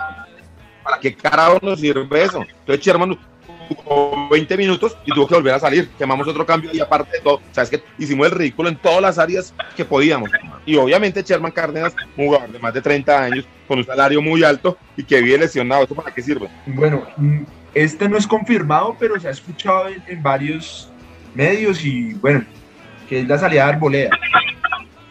¿Para 0.83 0.99
qué 0.99 1.13
carajo 1.13 1.59
nos 1.61 1.79
sirve 1.79 2.23
eso? 2.23 2.41
Entonces, 2.41 2.85
Sherman 2.85 3.17
jugó 3.75 4.29
20 4.29 4.57
minutos 4.57 4.97
y 5.05 5.11
tuvo 5.13 5.27
que 5.27 5.35
volver 5.35 5.53
a 5.53 5.59
salir. 5.59 5.89
Quemamos 5.97 6.27
otro 6.27 6.45
cambio 6.45 6.71
y 6.73 6.79
aparte 6.79 7.17
de 7.17 7.19
todo, 7.21 7.35
o 7.35 7.41
sea, 7.51 7.63
es 7.63 7.69
que 7.69 7.83
hicimos 7.97 8.27
el 8.27 8.33
ridículo 8.33 8.69
en 8.69 8.75
todas 8.75 9.01
las 9.01 9.17
áreas 9.17 9.53
que 9.75 9.85
podíamos. 9.85 10.29
Y 10.65 10.75
obviamente 10.75 11.23
Sherman 11.23 11.51
Cárdenas, 11.51 11.95
un 12.17 12.27
jugador 12.27 12.51
de 12.51 12.59
más 12.59 12.73
de 12.73 12.81
30 12.81 13.23
años, 13.23 13.45
con 13.67 13.79
un 13.79 13.85
salario 13.85 14.21
muy 14.21 14.43
alto 14.43 14.77
y 14.97 15.03
que 15.03 15.21
vive 15.21 15.37
lesionado. 15.37 15.83
¿Esto 15.83 15.95
para 15.95 16.13
qué 16.13 16.21
sirve? 16.21 16.49
Bueno, 16.65 17.07
este 17.73 18.09
no 18.09 18.17
es 18.17 18.27
confirmado, 18.27 18.95
pero 18.99 19.19
se 19.19 19.27
ha 19.27 19.31
escuchado 19.31 19.87
en 19.87 20.23
varios 20.23 20.89
medios 21.33 21.83
y 21.85 22.13
bueno, 22.15 22.43
que 23.07 23.21
es 23.21 23.27
la 23.27 23.37
salida 23.37 23.65
de 23.65 23.73
Arboleda. 23.73 24.09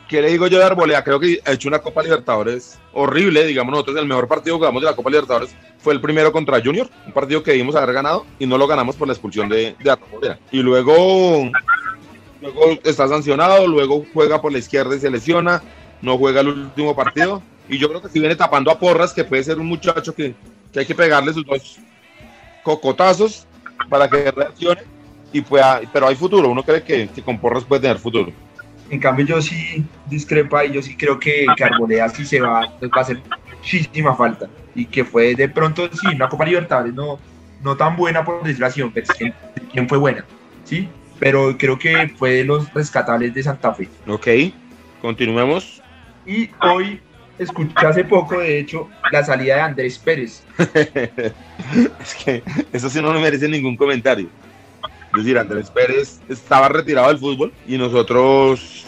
¿Qué 0.08 0.22
le 0.22 0.30
digo 0.30 0.46
yo 0.46 0.58
de 0.58 0.64
Arboleda? 0.64 1.04
Creo 1.04 1.20
que 1.20 1.38
ha 1.44 1.52
hecho 1.52 1.68
una 1.68 1.80
Copa 1.80 2.02
Libertadores 2.02 2.78
horrible, 2.94 3.44
digamos 3.44 3.72
nosotros, 3.72 3.98
el 3.98 4.06
mejor 4.06 4.26
partido 4.26 4.56
que 4.56 4.60
jugamos 4.60 4.80
de 4.80 4.88
la 4.88 4.96
Copa 4.96 5.10
Libertadores 5.10 5.54
fue 5.78 5.92
el 5.92 6.00
primero 6.00 6.32
contra 6.32 6.62
Junior, 6.62 6.88
un 7.06 7.12
partido 7.12 7.42
que 7.42 7.50
debimos 7.50 7.76
haber 7.76 7.92
ganado 7.92 8.24
y 8.38 8.46
no 8.46 8.56
lo 8.56 8.66
ganamos 8.66 8.96
por 8.96 9.06
la 9.06 9.12
expulsión 9.12 9.50
de, 9.50 9.76
de. 9.78 10.36
Y 10.50 10.62
luego, 10.62 11.50
luego 12.40 12.78
está 12.84 13.06
sancionado, 13.06 13.66
luego 13.66 14.06
juega 14.14 14.40
por 14.40 14.50
la 14.50 14.58
izquierda 14.58 14.96
y 14.96 15.00
se 15.00 15.10
lesiona, 15.10 15.62
no 16.00 16.16
juega 16.16 16.40
el 16.40 16.48
último 16.48 16.96
partido. 16.96 17.42
Y 17.68 17.76
yo 17.76 17.88
creo 17.90 18.00
que 18.00 18.08
si 18.08 18.18
viene 18.18 18.34
tapando 18.34 18.70
a 18.70 18.78
Porras, 18.78 19.12
que 19.12 19.24
puede 19.24 19.44
ser 19.44 19.58
un 19.58 19.66
muchacho 19.66 20.14
que, 20.14 20.34
que 20.72 20.80
hay 20.80 20.86
que 20.86 20.94
pegarle 20.94 21.34
sus 21.34 21.44
dos 21.44 21.78
cocotazos 22.62 23.46
para 23.90 24.08
que 24.08 24.30
reaccione 24.30 24.82
y 25.32 25.42
pueda, 25.42 25.82
pero 25.92 26.08
hay 26.08 26.16
futuro, 26.16 26.48
uno 26.48 26.62
cree 26.62 26.82
que, 26.82 27.08
con 27.22 27.38
Porras 27.38 27.64
puede 27.64 27.82
tener 27.82 27.98
futuro. 27.98 28.32
En 28.90 29.00
cambio 29.00 29.26
yo 29.26 29.42
sí 29.42 29.84
discrepa 30.06 30.64
y 30.64 30.72
yo 30.72 30.82
sí 30.82 30.96
creo 30.96 31.18
que, 31.18 31.46
que 31.56 31.64
Arboleda 31.64 32.08
sí 32.08 32.24
se 32.24 32.40
va, 32.40 32.60
va 32.60 32.88
a 32.92 33.00
hacer 33.00 33.20
muchísima 33.50 34.14
falta 34.14 34.48
y 34.74 34.86
que 34.86 35.04
fue 35.04 35.34
de 35.34 35.48
pronto, 35.48 35.88
sí, 35.92 36.06
una 36.14 36.28
Copa 36.28 36.44
Libertadores 36.44 36.94
no, 36.94 37.18
no 37.62 37.76
tan 37.76 37.96
buena 37.96 38.24
por 38.24 38.42
desgracia, 38.42 38.88
pero 38.92 39.06
quién 39.72 39.88
fue 39.88 39.98
buena, 39.98 40.24
¿sí? 40.64 40.88
Pero 41.18 41.56
creo 41.58 41.78
que 41.78 42.12
fue 42.16 42.30
de 42.30 42.44
los 42.44 42.72
rescatables 42.72 43.34
de 43.34 43.42
Santa 43.42 43.74
Fe. 43.74 43.88
Ok, 44.06 44.28
continuemos. 45.02 45.82
Y 46.24 46.48
hoy 46.60 47.00
escuché 47.38 47.86
hace 47.86 48.04
poco, 48.04 48.38
de 48.38 48.60
hecho, 48.60 48.88
la 49.10 49.24
salida 49.24 49.56
de 49.56 49.60
Andrés 49.62 49.98
Pérez. 49.98 50.44
es 50.74 52.14
que 52.24 52.42
eso 52.72 52.88
sí 52.88 53.02
no 53.02 53.12
me 53.12 53.20
merece 53.20 53.48
ningún 53.48 53.76
comentario. 53.76 54.28
Es 55.18 55.24
decir, 55.24 55.36
Andrés 55.36 55.68
Pérez 55.68 56.20
estaba 56.28 56.68
retirado 56.68 57.08
del 57.08 57.18
fútbol 57.18 57.52
y 57.66 57.76
nosotros 57.76 58.84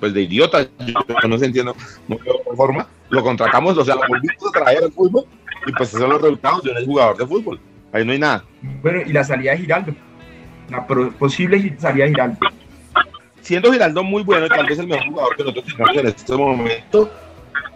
pues 0.00 0.12
de 0.12 0.22
idiota, 0.22 0.66
yo 0.84 1.28
no 1.28 1.38
sé 1.38 1.46
entiendo, 1.46 1.76
no 2.08 2.18
veo 2.18 2.56
forma, 2.56 2.88
lo 3.08 3.22
contratamos, 3.22 3.78
o 3.78 3.84
sea, 3.84 3.94
lo 3.94 4.02
volvimos 4.08 4.36
a 4.48 4.58
traer 4.58 4.82
al 4.82 4.92
fútbol 4.92 5.26
y 5.64 5.72
pues 5.72 5.90
esos 5.90 6.00
son 6.00 6.10
los 6.10 6.20
resultados 6.20 6.64
de 6.64 6.72
un 6.72 6.86
jugador 6.86 7.16
de 7.16 7.26
fútbol, 7.26 7.60
ahí 7.92 8.04
no 8.04 8.12
hay 8.12 8.18
nada. 8.18 8.44
Bueno, 8.82 9.00
y 9.06 9.12
la 9.12 9.22
salida 9.22 9.52
de 9.52 9.58
Giraldo, 9.58 9.94
la 10.70 10.86
posible 10.86 11.76
salida 11.78 12.04
de 12.04 12.10
Giraldo. 12.10 12.38
Siendo 13.40 13.72
Giraldo 13.72 14.02
muy 14.02 14.24
bueno 14.24 14.46
y 14.46 14.48
tal 14.48 14.66
vez 14.66 14.78
el 14.80 14.88
mejor 14.88 15.06
jugador 15.06 15.36
que 15.36 15.44
nosotros 15.44 15.66
tenemos 15.66 15.96
en 15.96 16.06
este 16.08 16.36
momento, 16.36 17.12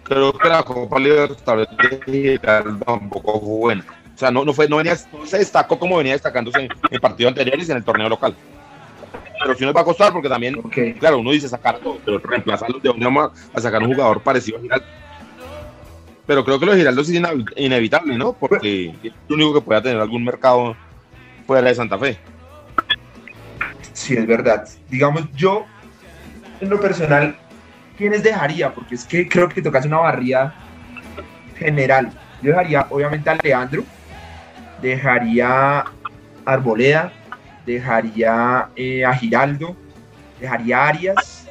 creo 0.02 0.33
que 0.33 0.49
la 0.49 0.62
Copa 0.64 0.99
Libertadores 0.99 1.69
de 1.76 2.00
Giraldo 2.12 2.85
tampoco 2.85 3.40
fue 3.40 3.59
buena. 3.59 4.01
O 4.14 4.19
sea, 4.19 4.31
no, 4.31 4.45
no, 4.45 4.52
fue, 4.52 4.69
no, 4.69 4.76
venía, 4.76 4.97
no 5.12 5.26
se 5.26 5.38
destacó 5.38 5.78
como 5.78 5.97
venía 5.97 6.12
destacándose 6.12 6.61
en, 6.61 6.69
en 6.90 7.00
partidos 7.00 7.31
anteriores 7.31 7.69
y 7.69 7.71
en 7.71 7.78
el 7.78 7.85
torneo 7.85 8.09
local 8.09 8.37
pero 9.42 9.57
sí 9.57 9.64
nos 9.64 9.75
va 9.75 9.81
a 9.81 9.85
costar 9.85 10.12
porque 10.12 10.28
también, 10.28 10.54
claro, 10.99 11.19
uno 11.19 11.33
dice 11.33 11.49
sacar 11.49 11.78
todo, 11.78 11.99
pero 12.04 12.19
reemplazarlo 12.19 12.78
de 12.78 12.88
dónde 12.88 13.04
vamos 13.04 13.33
a 13.52 13.61
sacar 13.61 13.83
un 13.83 13.92
jugador 13.92 14.23
parecido 14.23 14.59
a 14.59 14.61
Giraldo. 14.61 14.87
Pero 16.26 16.45
creo 16.45 16.61
que 16.61 16.66
los 16.66 16.76
Giraldo 16.76 17.02
es 17.02 17.11
inevitable, 17.57 18.16
¿no? 18.16 18.33
Porque 18.33 18.95
es 19.02 19.12
el 19.28 19.35
único 19.35 19.54
que 19.54 19.61
pueda 19.61 19.83
tener 19.83 20.00
algún 20.00 20.25
mercado 20.25 20.76
fuera 21.47 21.69
de 21.69 21.75
Santa 21.75 21.99
Fe. 21.99 22.19
Sí, 23.92 24.14
es 24.14 24.26
verdad. 24.26 24.69
Digamos, 24.88 25.25
yo, 25.35 25.66
en 26.61 26.71
lo 26.71 26.81
personal, 26.81 27.37
¿quiénes 27.99 28.23
dejaría? 28.23 28.73
Porque 28.73 28.95
es 28.95 29.04
que 29.04 29.28
creo 29.28 29.49
que 29.49 29.61
tocas 29.61 29.85
una 29.85 29.99
barría 29.99 30.54
general. 31.57 32.12
Yo 32.42 32.50
dejaría, 32.50 32.87
obviamente, 32.90 33.28
a 33.28 33.35
Leandro, 33.35 33.85
dejaría 34.82 35.84
Arboleda, 36.44 37.12
dejaría 37.64 38.68
eh, 38.76 39.04
a 39.04 39.14
Giraldo, 39.14 39.76
dejaría 40.40 40.78
a 40.78 40.88
Arias 40.88 41.48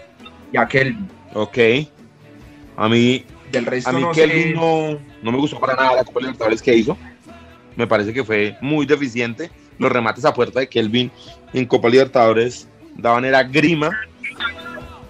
y 0.51 0.57
a 0.57 0.67
Kelvin. 0.67 1.09
Ok. 1.33 1.57
A 2.75 2.89
mí, 2.89 3.25
Del 3.51 3.65
resto 3.65 3.89
a 3.89 3.93
mí 3.93 4.01
no 4.01 4.11
Kelvin 4.11 4.53
no, 4.53 4.99
no, 5.23 5.31
me 5.31 5.37
gustó 5.37 5.59
para 5.59 5.75
nada 5.75 5.95
la 5.95 6.03
Copa 6.03 6.19
Libertadores 6.19 6.61
que 6.61 6.75
hizo. 6.75 6.97
Me 7.75 7.87
parece 7.87 8.13
que 8.13 8.23
fue 8.23 8.57
muy 8.61 8.85
deficiente. 8.85 9.49
Los 9.77 9.91
remates 9.91 10.25
a 10.25 10.33
puerta 10.33 10.59
de 10.59 10.67
Kelvin 10.67 11.09
en 11.53 11.65
Copa 11.65 11.89
Libertadores 11.89 12.67
daban 12.95 13.25
era 13.25 13.43
grima. 13.43 13.89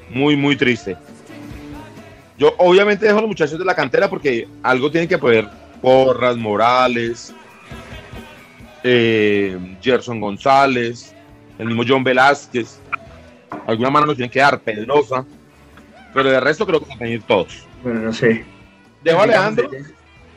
Muy, 0.09 0.35
muy 0.35 0.55
triste. 0.55 0.95
Yo 2.37 2.53
obviamente 2.57 3.05
dejo 3.05 3.17
a 3.17 3.21
los 3.21 3.29
muchachos 3.29 3.57
de 3.57 3.65
la 3.65 3.75
cantera 3.75 4.09
porque 4.09 4.47
algo 4.61 4.91
tienen 4.91 5.07
que 5.07 5.17
poder 5.17 5.47
Porras, 5.81 6.37
Morales, 6.37 7.33
eh, 8.83 9.57
Gerson 9.81 10.19
González, 10.19 11.13
el 11.57 11.67
mismo 11.67 11.83
John 11.88 12.03
Velázquez. 12.03 12.79
Alguna 13.67 13.89
mano 13.89 14.07
nos 14.07 14.15
tiene 14.15 14.31
que 14.31 14.39
dar, 14.39 14.59
Pedrosa. 14.59 15.25
Pero 16.13 16.29
de 16.29 16.39
resto 16.39 16.65
creo 16.65 16.79
que 16.79 16.88
van 16.88 16.97
a 16.97 17.03
venir 17.03 17.23
todos. 17.23 17.65
Bueno, 17.83 18.00
no 18.01 18.13
sé. 18.13 18.45
Dejo 19.03 19.19
a 19.19 19.23
Alejandro 19.23 19.69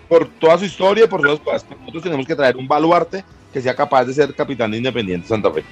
por 0.08 0.28
toda 0.28 0.58
su 0.58 0.64
historia 0.64 1.08
por 1.08 1.20
todas 1.20 1.38
las 1.38 1.44
cosas. 1.44 1.66
Nosotros 1.80 2.02
tenemos 2.02 2.26
que 2.26 2.36
traer 2.36 2.56
un 2.56 2.68
baluarte 2.68 3.24
que 3.52 3.60
sea 3.60 3.74
capaz 3.74 4.04
de 4.04 4.14
ser 4.14 4.34
capitán 4.34 4.70
de 4.70 4.78
Independiente 4.78 5.28
Santa 5.28 5.50
Fe. 5.50 5.64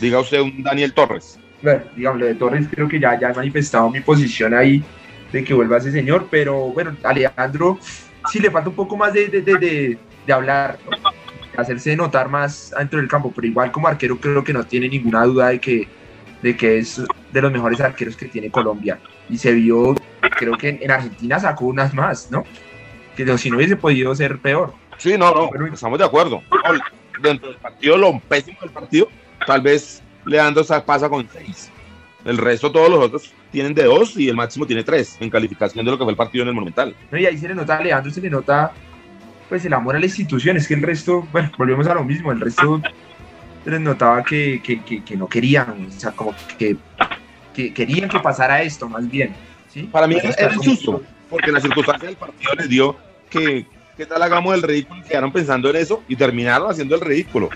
Diga 0.00 0.20
usted 0.20 0.40
un 0.40 0.62
Daniel 0.62 0.92
Torres. 0.92 1.38
Bueno, 1.62 1.82
digamos, 1.94 2.22
de 2.22 2.34
Torres 2.34 2.66
creo 2.70 2.88
que 2.88 2.98
ya, 2.98 3.18
ya 3.20 3.30
he 3.30 3.34
manifestado 3.34 3.90
mi 3.90 4.00
posición 4.00 4.54
ahí 4.54 4.82
de 5.30 5.44
que 5.44 5.52
vuelva 5.52 5.76
ese 5.76 5.92
señor, 5.92 6.26
pero 6.30 6.56
bueno, 6.68 6.96
Alejandro 7.02 7.78
sí 8.30 8.38
le 8.38 8.50
falta 8.50 8.70
un 8.70 8.74
poco 8.74 8.96
más 8.96 9.12
de, 9.12 9.28
de, 9.28 9.42
de, 9.42 9.98
de 10.26 10.32
hablar, 10.32 10.78
¿no? 10.90 11.09
Hacerse 11.56 11.96
notar 11.96 12.28
más 12.28 12.72
dentro 12.76 12.98
del 12.98 13.08
campo, 13.08 13.32
pero 13.34 13.46
igual 13.46 13.72
como 13.72 13.88
arquero 13.88 14.18
creo 14.18 14.44
que 14.44 14.52
no 14.52 14.64
tiene 14.64 14.88
ninguna 14.88 15.24
duda 15.24 15.48
de 15.48 15.60
que, 15.60 15.88
de 16.42 16.56
que 16.56 16.78
es 16.78 17.02
de 17.32 17.42
los 17.42 17.52
mejores 17.52 17.80
arqueros 17.80 18.16
que 18.16 18.26
tiene 18.26 18.50
Colombia. 18.50 18.98
Y 19.28 19.38
se 19.38 19.52
vio, 19.52 19.94
creo 20.38 20.56
que 20.56 20.78
en, 20.80 20.90
Argentina 20.90 21.38
sacó 21.38 21.66
unas 21.66 21.94
más, 21.94 22.30
¿no? 22.30 22.44
Que 23.16 23.38
si 23.38 23.50
no 23.50 23.56
hubiese 23.56 23.76
podido 23.76 24.14
ser 24.14 24.38
peor. 24.38 24.72
Sí, 24.98 25.16
no, 25.16 25.32
no, 25.32 25.66
estamos 25.72 25.98
de 25.98 26.04
acuerdo. 26.04 26.42
Dentro 27.22 27.48
del 27.48 27.58
partido, 27.58 27.96
lo 27.98 28.18
pésimo 28.20 28.58
del 28.62 28.70
partido, 28.70 29.08
tal 29.46 29.60
vez 29.60 30.02
Leandro 30.24 30.64
pasa 30.84 31.08
con 31.08 31.28
seis. 31.28 31.70
El 32.24 32.38
resto, 32.38 32.70
todos 32.70 32.90
los 32.90 32.98
otros 32.98 33.32
tienen 33.50 33.74
de 33.74 33.84
dos 33.84 34.16
y 34.16 34.28
el 34.28 34.36
máximo 34.36 34.66
tiene 34.66 34.84
tres 34.84 35.16
en 35.20 35.30
calificación 35.30 35.84
de 35.84 35.90
lo 35.90 35.98
que 35.98 36.04
fue 36.04 36.12
el 36.12 36.16
partido 36.16 36.42
en 36.42 36.48
el 36.48 36.54
Monumental. 36.54 36.94
No, 37.10 37.18
y 37.18 37.26
ahí 37.26 37.36
se 37.36 37.48
le 37.48 37.54
nota 37.54 37.78
a 37.78 37.82
Leandro, 37.82 38.10
se 38.12 38.20
le 38.20 38.30
nota 38.30 38.72
pues 39.50 39.64
el 39.64 39.74
amor 39.74 39.96
a 39.96 39.98
la 39.98 40.06
institución, 40.06 40.56
es 40.56 40.68
que 40.68 40.74
el 40.74 40.82
resto, 40.82 41.26
bueno, 41.32 41.50
volvemos 41.58 41.86
a 41.88 41.94
lo 41.94 42.04
mismo, 42.04 42.30
el 42.30 42.40
resto 42.40 42.80
les 43.64 43.80
notaba 43.80 44.22
que, 44.22 44.62
que, 44.62 45.02
que, 45.02 45.16
no 45.16 45.26
querían, 45.26 45.88
o 45.88 46.00
sea, 46.00 46.12
como 46.12 46.32
que, 46.56 46.76
querían 47.52 48.08
que 48.08 48.20
pasara 48.20 48.62
esto, 48.62 48.88
más 48.88 49.10
bien. 49.10 49.34
¿sí? 49.68 49.82
Para 49.82 50.06
mí 50.06 50.16
es 50.22 50.54
injusto, 50.54 51.02
porque 51.28 51.50
la 51.50 51.60
circunstancia 51.60 52.06
del 52.08 52.16
partido 52.16 52.52
les 52.54 52.68
dio 52.68 52.96
que, 53.28 53.66
¿qué 53.96 54.06
tal 54.06 54.22
hagamos 54.22 54.54
el 54.54 54.62
ridículo? 54.62 55.02
Quedaron 55.02 55.32
pensando 55.32 55.68
en 55.68 55.76
eso 55.76 56.00
y 56.06 56.14
terminaron 56.14 56.70
haciendo 56.70 56.94
el 56.94 57.00
ridículo. 57.00 57.50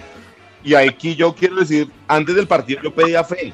Y 0.64 0.74
aquí 0.74 1.14
yo 1.14 1.33
quiero 1.33 1.57
decir, 1.57 1.88
antes 2.09 2.35
del 2.35 2.48
partido 2.48 2.83
yo 2.83 2.92
pedía 2.92 3.22
fe. 3.22 3.52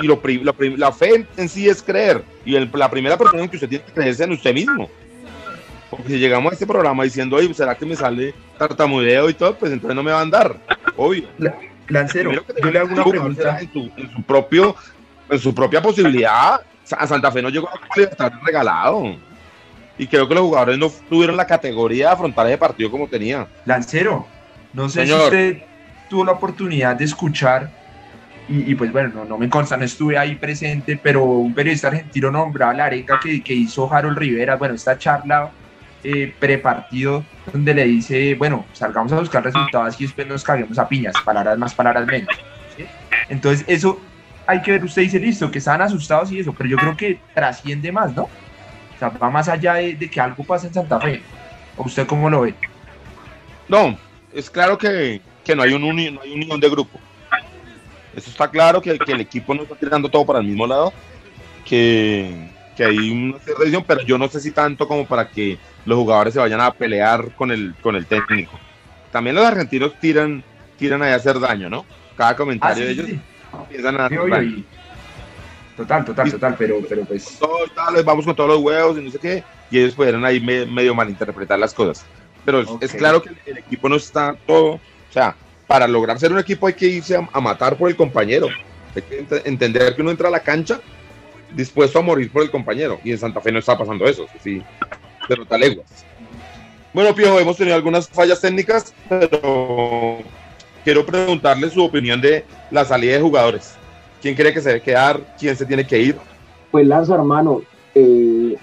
Y 0.00 0.06
lo, 0.06 0.20
la, 0.42 0.54
la 0.78 0.92
fe 0.92 1.26
en 1.36 1.48
sí 1.48 1.68
es 1.68 1.82
creer. 1.82 2.24
Y 2.46 2.58
la 2.58 2.90
primera 2.90 3.18
persona 3.18 3.42
en 3.42 3.50
que 3.50 3.56
usted 3.56 3.68
tiene 3.68 3.84
que 3.84 3.92
creerse 3.92 4.24
en 4.24 4.32
usted 4.32 4.54
mismo. 4.54 4.88
Porque 5.96 6.12
si 6.12 6.18
llegamos 6.18 6.50
a 6.50 6.54
este 6.54 6.66
programa 6.66 7.04
diciendo, 7.04 7.36
oye, 7.36 7.52
¿será 7.54 7.74
que 7.74 7.86
me 7.86 7.96
sale 7.96 8.34
tartamudeo 8.58 9.30
y 9.30 9.34
todo? 9.34 9.54
Pues 9.56 9.72
entonces 9.72 9.94
no 9.94 10.02
me 10.02 10.10
va 10.10 10.18
a 10.18 10.22
andar, 10.22 10.56
obvio. 10.96 11.28
Lancero, 11.88 12.32
yo 12.32 12.70
le 12.70 12.78
hago 12.78 12.92
una 12.92 13.04
pregunta. 13.04 13.58
En, 13.60 13.70
su 14.12 14.22
propio, 14.22 14.74
en 15.28 15.38
su 15.38 15.54
propia 15.54 15.82
posibilidad, 15.82 16.60
a 16.90 17.06
Santa 17.06 17.30
Fe 17.30 17.42
no 17.42 17.50
llegó 17.50 17.68
a 17.68 18.00
estar 18.00 18.32
regalado. 18.42 19.16
Y 19.96 20.06
creo 20.06 20.26
que 20.26 20.34
los 20.34 20.42
jugadores 20.42 20.78
no 20.78 20.90
tuvieron 21.08 21.36
la 21.36 21.46
categoría 21.46 22.08
de 22.08 22.12
afrontar 22.14 22.46
ese 22.46 22.58
partido 22.58 22.90
como 22.90 23.06
tenía. 23.06 23.46
Lancero, 23.64 24.26
no 24.72 24.88
sé 24.88 25.06
si 25.06 25.12
usted 25.12 25.62
tuvo 26.10 26.24
la 26.24 26.32
oportunidad 26.32 26.96
de 26.96 27.04
escuchar, 27.04 27.70
y, 28.46 28.74
pues 28.74 28.92
bueno, 28.92 29.24
no, 29.24 29.38
me 29.38 29.48
consta, 29.48 29.76
no 29.76 29.84
estuve 29.84 30.18
ahí 30.18 30.34
presente, 30.34 30.98
pero 31.02 31.24
un 31.24 31.54
periodista 31.54 31.88
argentino 31.88 32.30
nombraba 32.30 32.74
la 32.74 32.84
areca 32.86 33.18
que, 33.22 33.42
que 33.42 33.54
hizo 33.54 33.90
Harold 33.90 34.18
Rivera, 34.18 34.56
bueno, 34.56 34.74
esta 34.74 34.98
charla 34.98 35.50
eh, 36.04 36.34
prepartido 36.38 37.24
donde 37.50 37.72
le 37.72 37.84
dice, 37.84 38.34
bueno, 38.34 38.66
salgamos 38.74 39.10
a 39.12 39.20
buscar 39.20 39.42
resultados 39.42 39.98
y 39.98 40.04
después 40.04 40.26
nos 40.26 40.44
caguemos 40.44 40.78
a 40.78 40.86
piñas, 40.86 41.14
palabras 41.24 41.56
más, 41.56 41.74
palabras 41.74 42.06
menos. 42.06 42.28
Entonces, 43.30 43.64
eso 43.66 43.98
hay 44.46 44.60
que 44.60 44.72
ver, 44.72 44.84
usted 44.84 45.00
dice, 45.00 45.18
listo, 45.18 45.50
que 45.50 45.58
estaban 45.58 45.80
asustados 45.80 46.30
y 46.30 46.40
eso, 46.40 46.52
pero 46.52 46.68
yo 46.68 46.76
creo 46.76 46.94
que 46.94 47.18
trasciende 47.34 47.90
más, 47.90 48.14
¿no? 48.14 48.24
O 48.24 48.98
sea, 48.98 49.08
va 49.08 49.30
más 49.30 49.48
allá 49.48 49.74
de, 49.74 49.96
que 49.96 50.20
algo 50.20 50.44
pase 50.44 50.66
en 50.66 50.74
Santa 50.74 51.00
Fe. 51.00 51.22
¿O 51.76 51.84
usted 51.84 52.06
cómo 52.06 52.28
lo 52.28 52.42
ve? 52.42 52.54
No, 53.66 53.96
es 54.32 54.50
claro 54.50 54.76
que, 54.76 55.22
no, 55.56 55.62
hay 55.62 55.72
un 55.72 55.82
no 55.82 56.20
hay 56.20 56.32
unión 56.32 56.60
de 56.60 56.68
grupo. 56.68 57.00
Eso 58.14 58.28
está 58.28 58.50
claro, 58.50 58.82
que, 58.82 58.98
que 58.98 59.12
el 59.12 59.22
equipo 59.22 59.54
no 59.54 59.62
está 59.62 59.74
tirando 59.74 60.10
todo 60.10 60.26
para 60.26 60.38
el 60.40 60.44
mismo 60.44 60.66
lado, 60.66 60.92
que, 61.64 62.50
que 62.76 62.84
hay 62.84 63.10
una 63.10 63.38
cierta 63.38 63.60
decisión, 63.60 63.84
pero 63.86 64.02
yo 64.02 64.18
no 64.18 64.28
sé 64.28 64.40
si 64.40 64.50
tanto 64.50 64.86
como 64.88 65.06
para 65.06 65.28
que 65.28 65.58
los 65.84 65.98
jugadores 65.98 66.34
se 66.34 66.40
vayan 66.40 66.60
a 66.60 66.72
pelear 66.72 67.34
con 67.34 67.50
el, 67.50 67.74
con 67.82 67.96
el 67.96 68.06
técnico. 68.06 68.58
También 69.12 69.36
los 69.36 69.44
argentinos 69.44 69.98
tiran, 70.00 70.42
tiran 70.76 71.02
a 71.02 71.14
hacer 71.14 71.38
daño, 71.38 71.70
¿no? 71.70 71.84
Cada 72.16 72.36
comentario 72.36 72.82
ah, 72.82 72.86
de 72.86 72.92
ellos 72.92 73.06
empiezan 73.52 74.00
a 74.00 74.06
hacer 74.06 74.28
daño. 74.28 74.64
Total, 75.76 76.04
total, 76.04 76.30
total, 76.30 76.54
pero, 76.56 76.80
pero 76.88 77.04
pues. 77.04 77.38
Todos, 77.38 77.70
vamos 78.04 78.24
con 78.24 78.34
todos 78.34 78.50
los 78.50 78.60
huevos 78.60 78.98
y 78.98 79.02
no 79.02 79.10
sé 79.10 79.18
qué, 79.18 79.44
y 79.70 79.78
ellos 79.78 79.94
pudieron 79.94 80.24
ahí 80.24 80.40
medio 80.40 80.94
malinterpretar 80.94 81.58
las 81.58 81.74
cosas. 81.74 82.04
Pero 82.44 82.78
es 82.80 82.92
claro 82.92 83.22
que 83.22 83.30
el, 83.46 83.58
equipo 83.58 83.88
no 83.88 83.96
está 83.96 84.36
todo. 84.46 84.74
O 84.74 84.80
sea, 85.12 85.34
para 85.66 85.88
lograr 85.88 86.18
ser 86.18 86.30
un 86.30 86.38
equipo 86.38 86.66
hay 86.66 86.74
que 86.74 86.86
irse 86.86 87.16
a, 87.16 87.28
a 87.32 87.40
matar 87.40 87.76
por 87.76 87.88
el 87.88 87.96
compañero. 87.96 88.48
Hay 88.94 89.02
que 89.02 89.26
entender 89.44 89.96
que 89.96 90.02
uno 90.02 90.10
entra 90.10 90.28
a 90.28 90.30
la 90.30 90.40
cancha 90.40 90.80
dispuesto 91.54 91.98
a 91.98 92.02
morir 92.02 92.30
por 92.30 92.42
el 92.42 92.50
compañero. 92.50 92.98
Y 93.04 93.12
en 93.12 93.18
Santa 93.18 93.40
Fe 93.40 93.52
no 93.52 93.58
está 93.58 93.76
pasando 93.76 94.06
eso, 94.06 94.26
sí, 94.42 94.62
pero 95.28 95.44
leguas. 95.58 96.04
Bueno, 96.92 97.14
Piojo, 97.14 97.40
hemos 97.40 97.56
tenido 97.56 97.74
algunas 97.74 98.08
fallas 98.08 98.40
técnicas, 98.40 98.94
pero 99.08 100.18
quiero 100.84 101.04
preguntarle 101.04 101.68
su 101.70 101.82
opinión 101.82 102.20
de 102.20 102.44
la 102.70 102.84
salida 102.84 103.14
de 103.14 103.20
jugadores. 103.20 103.74
¿Quién 104.22 104.34
cree 104.34 104.54
que 104.54 104.60
se 104.60 104.68
debe 104.68 104.80
quedar? 104.80 105.20
¿Quién 105.38 105.56
se 105.56 105.66
tiene 105.66 105.86
que 105.86 105.98
ir? 105.98 106.16
Pues 106.70 106.86
Lanza, 106.86 107.14
hermano, 107.14 107.62
eh, 107.94 108.56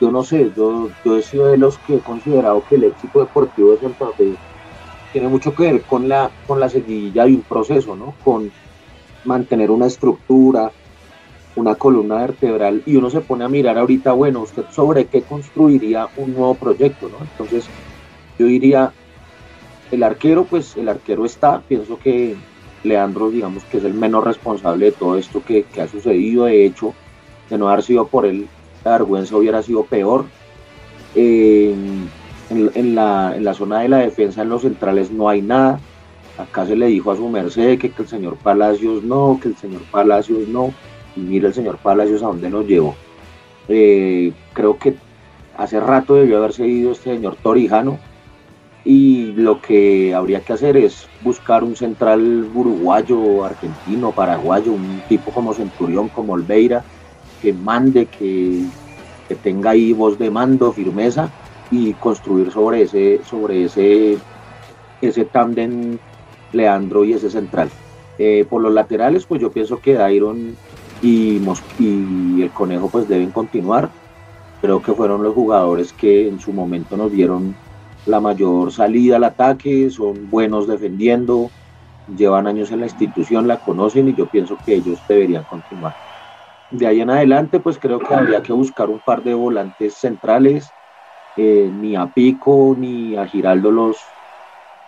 yo 0.00 0.10
no 0.10 0.22
sé, 0.22 0.50
yo, 0.56 0.90
yo 1.04 1.18
he 1.18 1.22
sido 1.22 1.46
de 1.48 1.58
los 1.58 1.78
que 1.78 1.96
he 1.96 1.98
considerado 2.00 2.62
que 2.68 2.76
el 2.76 2.84
éxito 2.84 3.20
deportivo 3.20 3.72
de 3.72 3.80
Santa 3.80 4.06
Fe 4.16 4.34
tiene 5.12 5.28
mucho 5.28 5.54
que 5.54 5.64
ver 5.64 5.82
con 5.82 6.08
la, 6.08 6.30
con 6.46 6.60
la 6.60 6.68
seguidilla 6.68 7.24
de 7.24 7.34
un 7.34 7.42
proceso, 7.42 7.94
¿no? 7.94 8.14
Con 8.24 8.50
mantener 9.24 9.70
una 9.70 9.86
estructura, 9.86 10.72
una 11.56 11.74
columna 11.74 12.16
vertebral 12.16 12.82
y 12.86 12.96
uno 12.96 13.10
se 13.10 13.20
pone 13.20 13.44
a 13.44 13.48
mirar 13.48 13.78
ahorita, 13.78 14.12
bueno, 14.12 14.40
usted 14.40 14.64
sobre 14.70 15.06
qué 15.06 15.22
construiría 15.22 16.08
un 16.16 16.32
nuevo 16.32 16.54
proyecto, 16.54 17.08
¿no? 17.08 17.18
Entonces, 17.20 17.66
yo 18.38 18.46
diría, 18.46 18.92
el 19.90 20.02
arquero, 20.02 20.44
pues 20.44 20.76
el 20.76 20.88
arquero 20.88 21.24
está, 21.26 21.60
pienso 21.60 21.98
que 21.98 22.36
Leandro, 22.82 23.30
digamos 23.30 23.64
que 23.64 23.78
es 23.78 23.84
el 23.84 23.94
menos 23.94 24.24
responsable 24.24 24.86
de 24.86 24.92
todo 24.92 25.16
esto 25.16 25.42
que, 25.44 25.66
ha 25.80 25.86
sucedido, 25.86 26.46
de 26.46 26.64
hecho, 26.64 26.94
de 27.50 27.58
no 27.58 27.68
haber 27.68 27.82
sido 27.82 28.06
por 28.06 28.24
él, 28.24 28.48
la 28.84 28.92
vergüenza 28.92 29.36
hubiera 29.36 29.62
sido 29.62 29.84
peor. 29.84 30.24
en, 31.14 32.08
la, 32.94 33.34
en, 33.36 33.44
la, 33.44 33.54
zona 33.54 33.80
de 33.80 33.88
la 33.88 33.98
defensa, 33.98 34.42
en 34.42 34.48
los 34.48 34.62
centrales, 34.62 35.10
no 35.10 35.28
hay 35.28 35.42
nada. 35.42 35.78
Acá 36.38 36.66
se 36.66 36.74
le 36.74 36.86
dijo 36.86 37.10
a 37.10 37.16
su 37.16 37.28
merced 37.28 37.78
que 37.78 37.92
el 37.96 38.08
señor 38.08 38.36
Palacios 38.36 39.02
no, 39.02 39.38
que 39.40 39.48
el 39.48 39.56
señor 39.56 39.82
Palacios 39.90 40.48
no. 40.48 40.72
Y 41.16 41.20
mire 41.20 41.48
el 41.48 41.54
señor 41.54 41.78
Palacios 41.78 42.22
a 42.22 42.26
dónde 42.26 42.50
nos 42.50 42.66
llevó. 42.66 42.94
Eh, 43.68 44.32
creo 44.52 44.78
que 44.78 44.94
hace 45.56 45.80
rato 45.80 46.14
debió 46.14 46.38
haberse 46.38 46.66
ido 46.66 46.92
este 46.92 47.14
señor 47.14 47.36
Torijano 47.36 47.98
y 48.84 49.32
lo 49.32 49.60
que 49.60 50.14
habría 50.14 50.40
que 50.40 50.54
hacer 50.54 50.76
es 50.76 51.06
buscar 51.22 51.62
un 51.62 51.76
central 51.76 52.50
uruguayo, 52.54 53.44
argentino, 53.44 54.10
paraguayo, 54.10 54.72
un 54.72 55.02
tipo 55.08 55.30
como 55.30 55.54
Centurión, 55.54 56.08
como 56.08 56.32
Olveira, 56.32 56.82
que 57.40 57.52
mande, 57.52 58.06
que, 58.06 58.64
que 59.28 59.34
tenga 59.36 59.70
ahí 59.70 59.92
voz 59.92 60.18
de 60.18 60.30
mando, 60.30 60.72
firmeza 60.72 61.30
y 61.70 61.92
construir 61.94 62.50
sobre 62.50 62.82
ese, 62.82 63.20
sobre 63.24 63.64
ese, 63.64 64.18
ese 65.00 65.24
tándem 65.26 65.98
Leandro 66.52 67.04
y 67.04 67.12
ese 67.12 67.30
central. 67.30 67.70
Eh, 68.18 68.44
por 68.48 68.60
los 68.62 68.72
laterales, 68.72 69.26
pues 69.26 69.40
yo 69.40 69.50
pienso 69.52 69.80
que 69.80 69.94
Dairon 69.94 70.56
y, 71.02 72.42
el 72.42 72.50
Conejo 72.52 72.88
pues 72.88 73.08
deben 73.08 73.32
continuar. 73.32 73.90
Creo 74.60 74.80
que 74.80 74.94
fueron 74.94 75.22
los 75.22 75.34
jugadores 75.34 75.92
que 75.92 76.28
en 76.28 76.38
su 76.38 76.52
momento 76.52 76.96
nos 76.96 77.10
dieron 77.10 77.54
la 78.06 78.20
mayor 78.20 78.72
salida 78.72 79.16
al 79.16 79.24
ataque, 79.24 79.90
son 79.90 80.30
buenos 80.30 80.68
defendiendo, 80.68 81.50
llevan 82.16 82.46
años 82.46 82.70
en 82.70 82.80
la 82.80 82.86
institución, 82.86 83.48
la 83.48 83.58
conocen 83.58 84.08
y 84.08 84.14
yo 84.14 84.26
pienso 84.26 84.56
que 84.64 84.74
ellos 84.74 85.00
deberían 85.08 85.44
continuar. 85.44 85.94
De 86.70 86.86
ahí 86.86 87.00
en 87.00 87.10
adelante, 87.10 87.60
pues 87.60 87.78
creo 87.78 87.98
que 87.98 88.14
habría 88.14 88.42
que 88.42 88.52
buscar 88.52 88.88
un 88.88 89.00
par 89.00 89.22
de 89.22 89.34
volantes 89.34 89.94
centrales. 89.94 90.70
Eh, 91.36 91.70
ni 91.72 91.96
a 91.96 92.06
Pico 92.08 92.74
ni 92.78 93.16
a 93.16 93.26
Giraldo 93.26 93.70
los, 93.70 93.98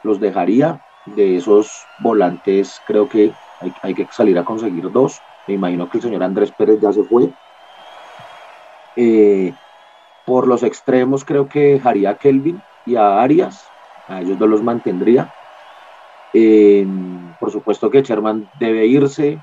los 0.03 0.21
dejaría. 0.21 0.81
De 1.07 1.37
esos 1.37 1.85
volantes 2.01 2.81
creo 2.87 3.09
que 3.09 3.33
hay, 3.61 3.73
hay 3.83 3.95
que 3.95 4.07
salir 4.11 4.39
a 4.39 4.45
conseguir 4.45 4.91
dos. 4.91 5.21
Me 5.47 5.55
imagino 5.55 5.89
que 5.89 5.99
el 5.99 6.03
señor 6.03 6.23
Andrés 6.23 6.53
Pérez 6.53 6.81
ya 6.81 6.93
se 6.93 7.05
fue. 7.05 7.31
Eh, 8.97 9.55
por 10.25 10.47
los 10.47 10.63
extremos 10.63 11.25
creo 11.25 11.49
que 11.49 11.75
dejaría 11.75 12.11
a 12.11 12.17
Kelvin 12.17 12.63
y 12.87 12.97
a 12.97 13.21
Arias, 13.21 13.63
a 14.09 14.21
ellos 14.21 14.39
no 14.39 14.47
los 14.47 14.63
mantendría. 14.63 15.31
Eh, 16.33 16.87
por 17.39 17.51
supuesto 17.51 17.91
que 17.91 18.03
Sherman 18.03 18.49
debe 18.55 18.87
irse, 18.87 19.41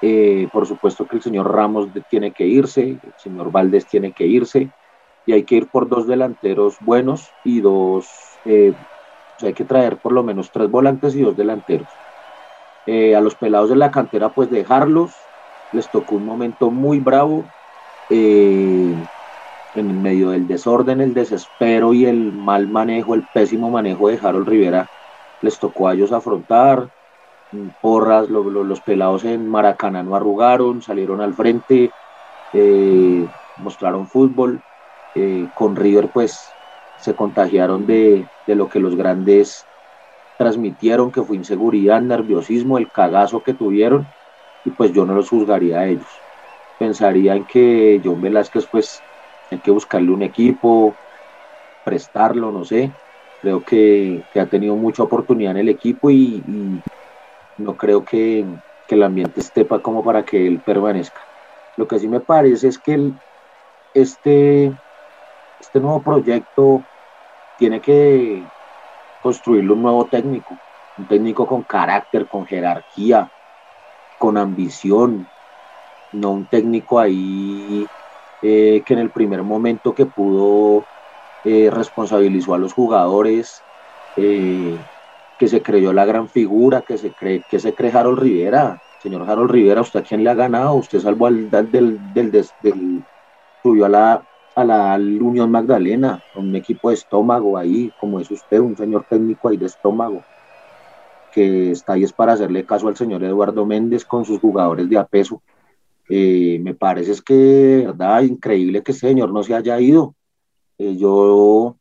eh, 0.00 0.48
por 0.52 0.66
supuesto 0.66 1.06
que 1.06 1.16
el 1.16 1.22
señor 1.22 1.52
Ramos 1.52 1.88
tiene 2.08 2.32
que 2.32 2.46
irse, 2.46 3.00
el 3.02 3.14
señor 3.16 3.50
Valdés 3.50 3.86
tiene 3.86 4.12
que 4.12 4.26
irse, 4.26 4.72
y 5.26 5.32
hay 5.32 5.44
que 5.44 5.56
ir 5.56 5.68
por 5.68 5.88
dos 5.88 6.06
delanteros 6.06 6.78
buenos 6.80 7.34
y 7.42 7.60
dos, 7.60 8.40
eh, 8.44 8.74
hay 9.42 9.54
que 9.54 9.64
traer 9.64 9.98
por 9.98 10.12
lo 10.12 10.22
menos 10.22 10.50
tres 10.50 10.70
volantes 10.70 11.14
y 11.14 11.22
dos 11.22 11.36
delanteros. 11.36 12.00
a 12.86 13.20
los 13.22 13.34
pelados 13.34 13.70
de 13.70 13.76
la 13.76 13.90
cantera, 13.90 14.34
pues 14.34 14.50
dejarlos, 14.50 15.23
les 15.74 15.90
tocó 15.90 16.16
un 16.16 16.24
momento 16.24 16.70
muy 16.70 17.00
bravo 17.00 17.50
en 18.08 19.08
medio 19.74 20.30
del 20.30 20.46
desorden, 20.46 21.00
el 21.00 21.14
desespero 21.14 21.92
y 21.94 22.06
el 22.06 22.32
mal 22.32 22.68
manejo, 22.68 23.14
el 23.14 23.26
pésimo 23.26 23.70
manejo 23.70 24.08
de 24.08 24.18
Harold 24.22 24.48
Rivera, 24.48 24.88
les 25.40 25.58
tocó 25.58 25.88
a 25.88 25.94
ellos 25.94 26.12
afrontar. 26.12 26.90
Porras, 27.80 28.28
los 28.28 28.80
pelados 28.80 29.24
en 29.24 29.48
Maracaná 29.48 30.02
no 30.02 30.14
arrugaron, 30.14 30.82
salieron 30.82 31.20
al 31.20 31.34
frente, 31.34 31.92
eh, 32.52 33.28
mostraron 33.56 34.06
fútbol. 34.06 34.60
Eh, 35.14 35.48
con 35.54 35.76
River, 35.76 36.10
pues 36.12 36.56
se 36.96 37.14
contagiaron 37.14 37.86
de 37.86 38.28
lo 38.46 38.68
que 38.68 38.80
los 38.80 38.96
grandes 38.96 39.64
transmitieron, 40.36 41.12
que 41.12 41.22
fue 41.22 41.36
inseguridad, 41.36 42.02
nerviosismo, 42.02 42.78
el 42.78 42.90
cagazo 42.90 43.42
que 43.42 43.54
tuvieron, 43.54 44.06
y 44.64 44.70
pues 44.70 44.92
yo 44.92 45.04
no 45.04 45.14
los 45.14 45.28
juzgaría 45.28 45.80
a 45.80 45.86
ellos. 45.86 46.08
Pensaría 46.78 47.36
en 47.36 47.44
que 47.44 48.00
John 48.02 48.20
Velázquez, 48.20 48.66
pues 48.66 49.00
hay 49.50 49.58
que 49.58 49.70
buscarle 49.70 50.10
un 50.10 50.22
equipo, 50.22 50.94
prestarlo, 51.84 52.50
no 52.50 52.64
sé. 52.64 52.92
Creo 53.42 53.62
que, 53.62 54.22
ha 54.34 54.46
tenido 54.46 54.74
mucha 54.74 55.02
oportunidad 55.02 55.52
en 55.52 55.58
el 55.58 55.68
equipo 55.68 56.10
y, 56.10 56.42
no 57.58 57.76
creo 57.76 58.04
que, 58.04 58.44
el 58.88 59.02
ambiente 59.02 59.40
esté 59.40 59.66
como 59.66 60.04
para 60.04 60.24
que 60.24 60.46
él 60.46 60.60
permanezca. 60.64 61.20
Lo 61.76 61.88
que 61.88 61.98
sí 61.98 62.06
me 62.06 62.20
parece 62.20 62.68
es 62.68 62.78
que 62.78 63.10
este, 63.92 64.72
este 65.58 65.80
nuevo 65.80 66.00
proyecto 66.00 66.80
tiene 67.58 67.80
que 67.80 68.44
construirlo 69.20 69.74
un 69.74 69.82
nuevo 69.82 70.04
técnico, 70.06 70.56
un 70.96 71.08
técnico 71.08 71.44
con 71.44 71.62
carácter, 71.62 72.28
con 72.28 72.46
jerarquía, 72.46 73.28
con 74.18 74.36
ambición, 74.38 75.30
no 76.12 76.32
un 76.32 76.46
técnico 76.46 76.98
ahí 76.98 77.90
eh, 78.40 78.82
que 78.84 78.92
en 78.94 79.00
el 79.00 79.10
primer 79.10 79.42
momento 79.42 79.94
que 79.94 80.06
pudo 80.06 80.88
eh, 81.44 81.70
responsabilizó 81.70 82.54
a 82.54 82.58
los 82.58 82.72
jugadores, 82.72 83.64
eh, 84.16 84.86
que 85.38 85.48
se 85.48 85.62
creyó 85.62 85.92
la 85.92 86.04
gran 86.04 86.28
figura, 86.28 86.82
que 86.82 86.98
se 86.98 87.14
cree, 87.14 87.42
que 87.48 87.58
se 87.58 87.74
cree 87.74 87.92
Harold 87.92 88.18
Rivera. 88.18 88.78
Señor 88.98 89.28
Harold 89.28 89.50
Rivera, 89.50 89.82
¿usted 89.82 90.00
a 90.00 90.02
quién 90.02 90.24
le 90.24 90.30
ha 90.30 90.34
ganado? 90.34 90.74
Usted 90.76 91.00
salvó 91.00 91.26
al 91.26 91.50
del, 91.50 91.98
del, 92.12 92.30
del, 92.30 93.06
subió 93.62 93.86
a 93.86 93.88
la, 93.88 94.24
a 94.54 94.64
la 94.64 94.94
Unión 94.96 95.50
Magdalena, 95.50 96.22
un 96.34 96.54
equipo 96.54 96.88
de 96.88 96.94
estómago 96.94 97.58
ahí, 97.58 97.92
como 97.96 98.20
es 98.20 98.30
usted, 98.30 98.60
un 98.60 98.76
señor 98.76 99.04
técnico 99.08 99.48
ahí 99.48 99.56
de 99.56 99.66
estómago, 99.66 100.26
que 101.34 101.72
está 101.72 101.94
ahí 101.94 102.04
es 102.04 102.12
para 102.12 102.34
hacerle 102.34 102.64
caso 102.64 102.86
al 102.86 102.96
señor 102.96 103.24
Eduardo 103.24 103.66
Méndez 103.66 104.04
con 104.04 104.24
sus 104.24 104.38
jugadores 104.38 104.88
de 104.88 104.96
a 104.96 105.04
peso. 105.04 105.42
Eh, 106.08 106.60
me 106.62 106.74
parece 106.74 107.12
es 107.12 107.22
que, 107.22 107.84
verdad, 107.86 108.22
increíble 108.22 108.82
que 108.82 108.92
ese 108.92 109.08
señor 109.08 109.32
no 109.32 109.42
se 109.42 109.54
haya 109.54 109.80
ido. 109.80 110.14
Eh, 110.78 110.96
yo 110.96 111.76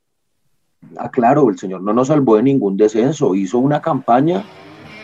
aclaro, 0.97 1.49
el 1.49 1.59
señor 1.59 1.81
no 1.81 1.93
nos 1.93 2.07
salvó 2.07 2.37
de 2.37 2.43
ningún 2.43 2.75
descenso, 2.75 3.35
hizo 3.35 3.59
una 3.59 3.81
campaña 3.81 4.43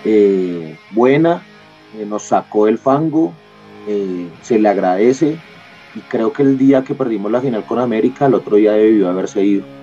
eh, 0.03 0.77
buena, 0.91 1.43
nos 2.07 2.23
sacó 2.23 2.67
el 2.67 2.77
fango, 2.77 3.33
se 4.41 4.59
le 4.59 4.69
agradece 4.69 5.39
y 5.95 5.99
creo 6.01 6.31
que 6.31 6.43
el 6.43 6.57
día 6.57 6.83
que 6.83 6.93
perdimos 6.93 7.31
la 7.31 7.41
final 7.41 7.65
con 7.65 7.79
América, 7.79 8.27
el 8.27 8.35
otro 8.35 8.57
día 8.57 8.73
debió 8.73 9.09
haberse 9.09 9.43
ido. 9.43 9.78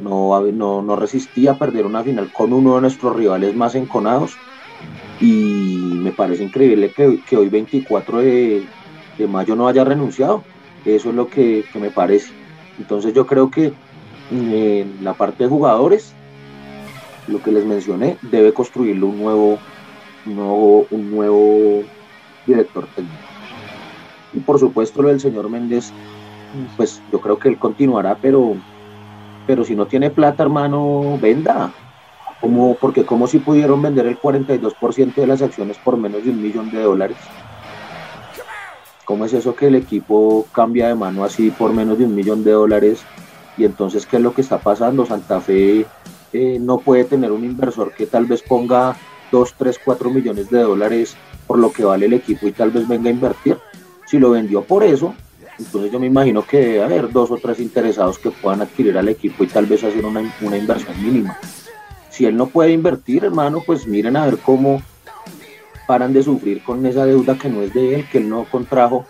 No, 0.00 0.40
no, 0.40 0.82
no 0.82 0.96
resistía 0.96 1.58
perder 1.58 1.86
una 1.86 2.02
final 2.02 2.32
con 2.32 2.52
uno 2.52 2.74
de 2.74 2.82
nuestros 2.82 3.14
rivales 3.14 3.54
más 3.54 3.74
enconados 3.74 4.36
y 5.20 5.76
me 5.94 6.12
parece 6.12 6.42
increíble 6.42 6.92
que, 6.92 7.20
que 7.28 7.36
hoy 7.36 7.48
24 7.48 8.18
de, 8.18 8.66
de, 9.18 9.26
mayo 9.26 9.54
no 9.54 9.68
haya 9.68 9.84
renunciado. 9.84 10.42
Eso 10.84 11.10
es 11.10 11.14
lo 11.14 11.28
que, 11.28 11.64
que, 11.72 11.78
me 11.78 11.90
parece. 11.90 12.32
Entonces 12.78 13.14
yo 13.14 13.26
creo 13.26 13.50
que 13.50 13.72
en 14.30 14.98
la 15.02 15.14
parte 15.14 15.44
de 15.44 15.50
jugadores, 15.50 16.12
lo 17.28 17.42
que 17.42 17.52
les 17.52 17.64
mencioné, 17.64 18.18
debe 18.22 18.52
construirlo 18.52 19.06
un 19.06 19.18
nuevo, 19.18 19.58
un 20.26 20.36
nuevo, 20.36 20.86
un 20.90 21.10
nuevo 21.10 21.82
director 22.46 22.86
técnico. 22.94 23.16
Y 24.34 24.40
por 24.40 24.58
supuesto 24.58 25.02
lo 25.02 25.08
del 25.08 25.20
señor 25.20 25.48
Méndez, 25.48 25.92
pues 26.76 27.00
yo 27.12 27.20
creo 27.20 27.38
que 27.38 27.48
él 27.48 27.58
continuará, 27.58 28.16
pero, 28.20 28.56
pero 29.46 29.64
si 29.64 29.74
no 29.74 29.86
tiene 29.86 30.10
plata, 30.10 30.42
hermano, 30.42 31.18
venda 31.20 31.72
como, 32.40 32.74
porque 32.74 33.06
como 33.06 33.26
si 33.26 33.38
pudieron 33.38 33.80
vender 33.80 34.06
el 34.06 34.20
42% 34.20 35.14
de 35.14 35.26
las 35.26 35.40
acciones 35.40 35.78
por 35.78 35.96
menos 35.96 36.24
de 36.24 36.30
un 36.30 36.42
millón 36.42 36.70
de 36.70 36.82
dólares. 36.82 37.16
¿Cómo 39.06 39.24
es 39.24 39.32
eso 39.32 39.54
que 39.54 39.68
el 39.68 39.74
equipo 39.74 40.46
cambia 40.52 40.88
de 40.88 40.94
mano 40.94 41.24
así 41.24 41.50
por 41.50 41.72
menos 41.72 41.98
de 41.98 42.04
un 42.04 42.14
millón 42.14 42.44
de 42.44 42.52
dólares? 42.52 43.02
Y 43.56 43.64
entonces, 43.64 44.04
¿qué 44.04 44.16
es 44.16 44.22
lo 44.22 44.34
que 44.34 44.42
está 44.42 44.58
pasando? 44.58 45.06
Santa 45.06 45.40
Fe 45.40 45.86
eh, 46.32 46.58
no 46.60 46.78
puede 46.78 47.04
tener 47.04 47.32
un 47.32 47.44
inversor 47.44 47.92
que 47.94 48.06
tal 48.06 48.26
vez 48.26 48.42
ponga 48.42 48.96
2, 49.30 49.54
3, 49.56 49.80
4 49.84 50.10
millones 50.10 50.50
de 50.50 50.60
dólares 50.60 51.16
por 51.46 51.58
lo 51.58 51.72
que 51.72 51.84
vale 51.84 52.06
el 52.06 52.12
equipo 52.12 52.46
y 52.46 52.52
tal 52.52 52.70
vez 52.70 52.86
venga 52.86 53.08
a 53.08 53.12
invertir. 53.12 53.58
Si 54.06 54.18
lo 54.18 54.30
vendió 54.30 54.62
por 54.62 54.82
eso, 54.84 55.14
entonces 55.58 55.92
yo 55.92 56.00
me 56.00 56.06
imagino 56.06 56.44
que 56.44 56.58
debe 56.58 56.82
haber 56.82 57.12
dos 57.12 57.30
o 57.30 57.36
tres 57.36 57.60
interesados 57.60 58.18
que 58.18 58.30
puedan 58.30 58.62
adquirir 58.62 58.96
al 58.98 59.08
equipo 59.08 59.44
y 59.44 59.46
tal 59.46 59.66
vez 59.66 59.84
hacer 59.84 60.04
una, 60.04 60.34
una 60.40 60.56
inversión 60.56 61.02
mínima 61.02 61.38
si 62.14 62.26
él 62.26 62.36
no 62.36 62.46
puede 62.46 62.70
invertir, 62.70 63.24
hermano, 63.24 63.60
pues 63.66 63.88
miren 63.88 64.16
a 64.16 64.26
ver 64.26 64.38
cómo 64.38 64.80
paran 65.88 66.12
de 66.12 66.22
sufrir 66.22 66.62
con 66.62 66.86
esa 66.86 67.04
deuda 67.04 67.36
que 67.36 67.48
no 67.48 67.60
es 67.62 67.74
de 67.74 67.96
él, 67.96 68.08
que 68.08 68.18
él 68.18 68.28
no 68.28 68.44
contrajo, 68.44 69.04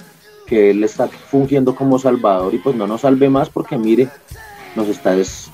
que 0.47 0.71
él 0.71 0.83
está 0.83 1.09
fungiendo 1.09 1.75
como 1.75 1.99
salvador 1.99 2.55
y 2.55 2.59
pues 2.59 2.75
no 2.75 2.87
nos 2.87 3.03
salve 3.03 3.29
más 3.29 3.51
porque 3.51 3.77
mire, 3.77 4.09
nos 4.75 4.89
está 4.89 5.15
es, 5.15 5.51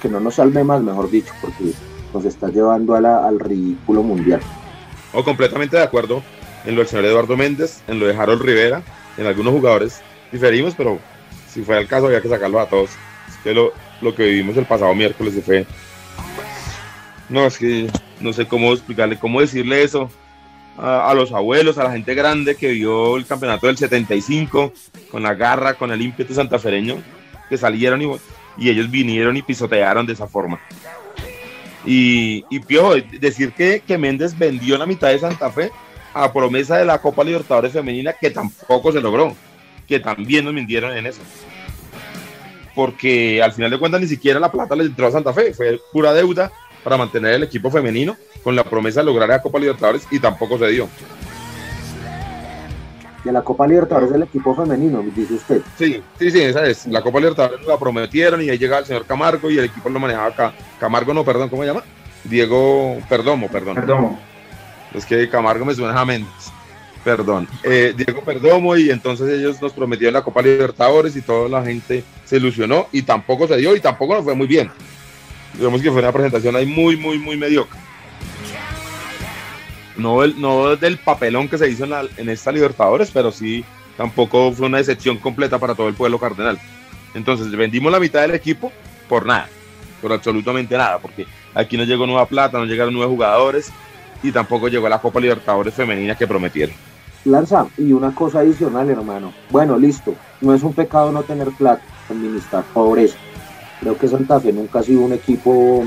que 0.00 0.08
no 0.08 0.20
nos 0.20 0.36
salve 0.36 0.62
más, 0.62 0.80
mejor 0.80 1.10
dicho, 1.10 1.32
porque 1.40 1.72
nos 2.14 2.24
está 2.24 2.48
llevando 2.50 2.94
al 2.94 3.40
ridículo 3.40 4.04
mundial. 4.04 4.40
Oh, 5.12 5.24
completamente 5.24 5.76
de 5.76 5.82
acuerdo 5.82 6.22
en 6.64 6.76
lo 6.76 6.82
del 6.82 6.88
señor 6.88 7.06
Eduardo 7.06 7.36
Méndez, 7.36 7.82
en 7.88 7.98
lo 7.98 8.06
de 8.06 8.16
Harold 8.16 8.42
Rivera. 8.42 8.84
en 9.16 9.26
algunos 9.26 9.54
jugadores 9.54 10.02
diferimos, 10.32 10.74
pero 10.76 10.98
si 11.48 11.62
fue 11.62 11.78
el 11.78 11.86
caso 11.86 12.06
había 12.06 12.20
que 12.20 12.28
sacarlo 12.28 12.60
a 12.60 12.68
todos. 12.68 12.90
Que 13.42 13.54
lo, 13.54 13.72
lo 14.00 14.14
que 14.14 14.24
vivimos 14.24 14.56
el 14.56 14.66
pasado 14.66 14.94
miércoles 14.94 15.34
fue... 15.44 15.66
No, 17.28 17.46
es 17.46 17.58
que 17.58 17.88
no 18.20 18.32
sé 18.32 18.46
cómo 18.46 18.72
explicarle, 18.72 19.18
cómo 19.18 19.40
decirle 19.40 19.82
eso 19.82 20.10
a, 20.78 21.12
los 21.14 21.32
abuelos, 21.32 21.78
a 21.78 21.84
la 21.84 21.92
gente 21.92 22.14
grande 22.14 22.56
que 22.56 22.72
vio 22.72 23.16
el 23.16 23.26
campeonato 23.26 23.66
del 23.66 23.76
75 23.76 24.72
con 25.10 25.22
la 25.22 25.34
garra, 25.34 25.74
con 25.74 25.90
el 25.90 26.02
ímpetu 26.02 26.34
santafereño, 26.34 27.02
que 27.48 27.56
salieron 27.56 28.02
y, 28.02 28.10
y 28.58 28.70
ellos 28.70 28.90
vinieron 28.90 29.36
y 29.36 29.42
pisotearon 29.42 30.06
de 30.06 30.12
esa 30.12 30.26
forma. 30.26 30.60
Y, 31.84 32.44
y 32.50 32.60
decir 33.18 33.52
que, 33.52 33.82
que 33.86 33.96
Méndez 33.96 34.36
vendió 34.36 34.76
la 34.76 34.86
mitad 34.86 35.08
de 35.08 35.18
Santa 35.18 35.50
Fe 35.50 35.70
a 36.12 36.32
promesa 36.32 36.76
de 36.76 36.84
la 36.84 36.98
Copa 36.98 37.22
Libertadores 37.22 37.72
Femenina, 37.72 38.12
que 38.12 38.30
tampoco 38.30 38.90
se 38.90 39.00
logró, 39.00 39.34
que 39.86 40.00
también 40.00 40.44
nos 40.44 40.54
mintieron 40.54 40.96
en 40.96 41.06
eso. 41.06 41.20
Porque 42.74 43.42
al 43.42 43.52
final 43.52 43.70
de 43.70 43.78
cuentas 43.78 44.00
ni 44.00 44.06
siquiera 44.06 44.38
la 44.38 44.52
plata 44.52 44.76
le 44.76 44.84
entró 44.84 45.06
a 45.06 45.10
Santa 45.10 45.32
Fe, 45.32 45.54
fue 45.54 45.80
pura 45.92 46.12
deuda 46.12 46.52
para 46.84 46.96
mantener 46.96 47.34
el 47.34 47.42
equipo 47.42 47.70
femenino 47.70 48.16
con 48.44 48.54
la 48.54 48.64
promesa 48.64 49.00
de 49.00 49.06
lograr 49.06 49.28
la 49.28 49.42
Copa 49.42 49.58
Libertadores 49.58 50.06
y 50.10 50.20
tampoco 50.20 50.58
se 50.58 50.68
dio. 50.68 50.88
De 53.24 53.32
la 53.32 53.42
Copa 53.42 53.66
Libertadores 53.66 54.12
del 54.12 54.22
equipo 54.22 54.54
femenino, 54.54 55.02
dice 55.14 55.34
usted. 55.34 55.62
Sí, 55.76 56.00
sí, 56.16 56.30
sí, 56.30 56.42
esa 56.42 56.64
es. 56.64 56.86
La 56.86 57.02
Copa 57.02 57.18
Libertadores 57.18 57.66
la 57.66 57.76
prometieron 57.76 58.40
y 58.40 58.50
ahí 58.50 58.58
llega 58.58 58.78
el 58.78 58.84
señor 58.84 59.04
Camargo 59.04 59.50
y 59.50 59.58
el 59.58 59.64
equipo 59.64 59.88
lo 59.88 59.98
manejaba 59.98 60.26
acá. 60.26 60.52
Camargo, 60.78 61.12
no, 61.12 61.24
perdón, 61.24 61.48
¿cómo 61.48 61.62
se 61.62 61.68
llama? 61.68 61.82
Diego 62.22 62.98
Perdomo, 63.08 63.48
perdón. 63.48 63.74
Perdomo. 63.74 64.20
Es 64.94 65.04
que 65.04 65.28
Camargo 65.28 65.64
me 65.64 65.74
suena 65.74 66.00
a 66.00 66.04
Méndez. 66.04 66.52
Perdón. 67.06 67.46
Eh, 67.62 67.94
Diego 67.96 68.20
Perdomo 68.22 68.76
y 68.76 68.90
entonces 68.90 69.28
ellos 69.28 69.62
nos 69.62 69.72
prometieron 69.72 70.14
la 70.14 70.24
Copa 70.24 70.42
Libertadores 70.42 71.14
y 71.14 71.22
toda 71.22 71.48
la 71.48 71.64
gente 71.64 72.02
se 72.24 72.38
ilusionó 72.38 72.88
y 72.90 73.02
tampoco 73.02 73.46
se 73.46 73.56
dio 73.58 73.76
y 73.76 73.80
tampoco 73.80 74.16
nos 74.16 74.24
fue 74.24 74.34
muy 74.34 74.48
bien. 74.48 74.72
Digamos 75.54 75.80
que 75.80 75.92
fue 75.92 76.00
una 76.00 76.10
presentación 76.10 76.56
ahí 76.56 76.66
muy, 76.66 76.96
muy, 76.96 77.16
muy 77.20 77.36
mediocre. 77.36 77.78
No, 79.96 80.24
el, 80.24 80.40
no 80.40 80.74
del 80.74 80.98
papelón 80.98 81.48
que 81.48 81.58
se 81.58 81.70
hizo 81.70 81.84
en, 81.84 81.92
en 82.16 82.28
esta 82.28 82.50
Libertadores, 82.50 83.12
pero 83.12 83.30
sí 83.30 83.64
tampoco 83.96 84.50
fue 84.50 84.66
una 84.66 84.78
decepción 84.78 85.16
completa 85.18 85.60
para 85.60 85.76
todo 85.76 85.86
el 85.86 85.94
pueblo 85.94 86.18
cardenal. 86.18 86.58
Entonces 87.14 87.48
vendimos 87.52 87.92
la 87.92 88.00
mitad 88.00 88.22
del 88.22 88.32
equipo 88.32 88.72
por 89.08 89.26
nada, 89.26 89.48
por 90.02 90.12
absolutamente 90.12 90.76
nada, 90.76 90.98
porque 90.98 91.24
aquí 91.54 91.76
no 91.76 91.84
llegó 91.84 92.04
nueva 92.04 92.26
plata, 92.26 92.58
no 92.58 92.64
llegaron 92.64 92.92
nuevos 92.92 93.14
jugadores 93.14 93.70
y 94.24 94.32
tampoco 94.32 94.66
llegó 94.66 94.88
la 94.88 94.98
Copa 94.98 95.20
Libertadores 95.20 95.72
femenina 95.72 96.16
que 96.16 96.26
prometieron. 96.26 96.74
Lanza, 97.26 97.66
y 97.76 97.92
una 97.92 98.14
cosa 98.14 98.40
adicional, 98.40 98.88
hermano. 98.88 99.32
Bueno, 99.50 99.76
listo, 99.76 100.14
no 100.40 100.54
es 100.54 100.62
un 100.62 100.72
pecado 100.72 101.10
no 101.10 101.24
tener 101.24 101.50
plata, 101.50 101.82
administrar 102.08 102.64
pobreza. 102.72 103.18
Creo 103.80 103.98
que 103.98 104.08
Santa 104.08 104.40
Fe 104.40 104.52
nunca 104.52 104.78
ha 104.78 104.82
sido 104.82 105.02
un 105.02 105.12
equipo 105.12 105.84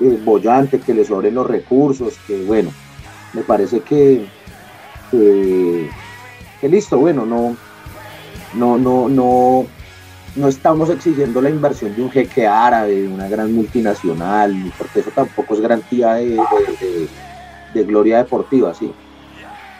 eh, 0.00 0.20
bollante, 0.22 0.78
que 0.78 0.94
le 0.94 1.04
sobren 1.04 1.34
los 1.34 1.46
recursos, 1.46 2.14
que 2.26 2.44
bueno, 2.44 2.70
me 3.32 3.42
parece 3.42 3.80
que, 3.80 4.26
que, 5.10 6.68
listo, 6.68 6.98
bueno, 6.98 7.24
no, 7.24 7.56
no, 8.54 8.76
no, 8.76 9.08
no, 9.08 9.66
no 10.36 10.48
estamos 10.48 10.90
exigiendo 10.90 11.40
la 11.40 11.50
inversión 11.50 11.96
de 11.96 12.02
un 12.02 12.10
jeque 12.10 12.46
árabe, 12.46 13.02
de 13.02 13.08
una 13.08 13.28
gran 13.28 13.52
multinacional, 13.54 14.72
porque 14.76 15.00
eso 15.00 15.10
tampoco 15.14 15.54
es 15.54 15.60
garantía 15.60 16.14
de, 16.14 16.38
gloria 17.84 18.18
deportiva, 18.18 18.74
sí. 18.74 18.92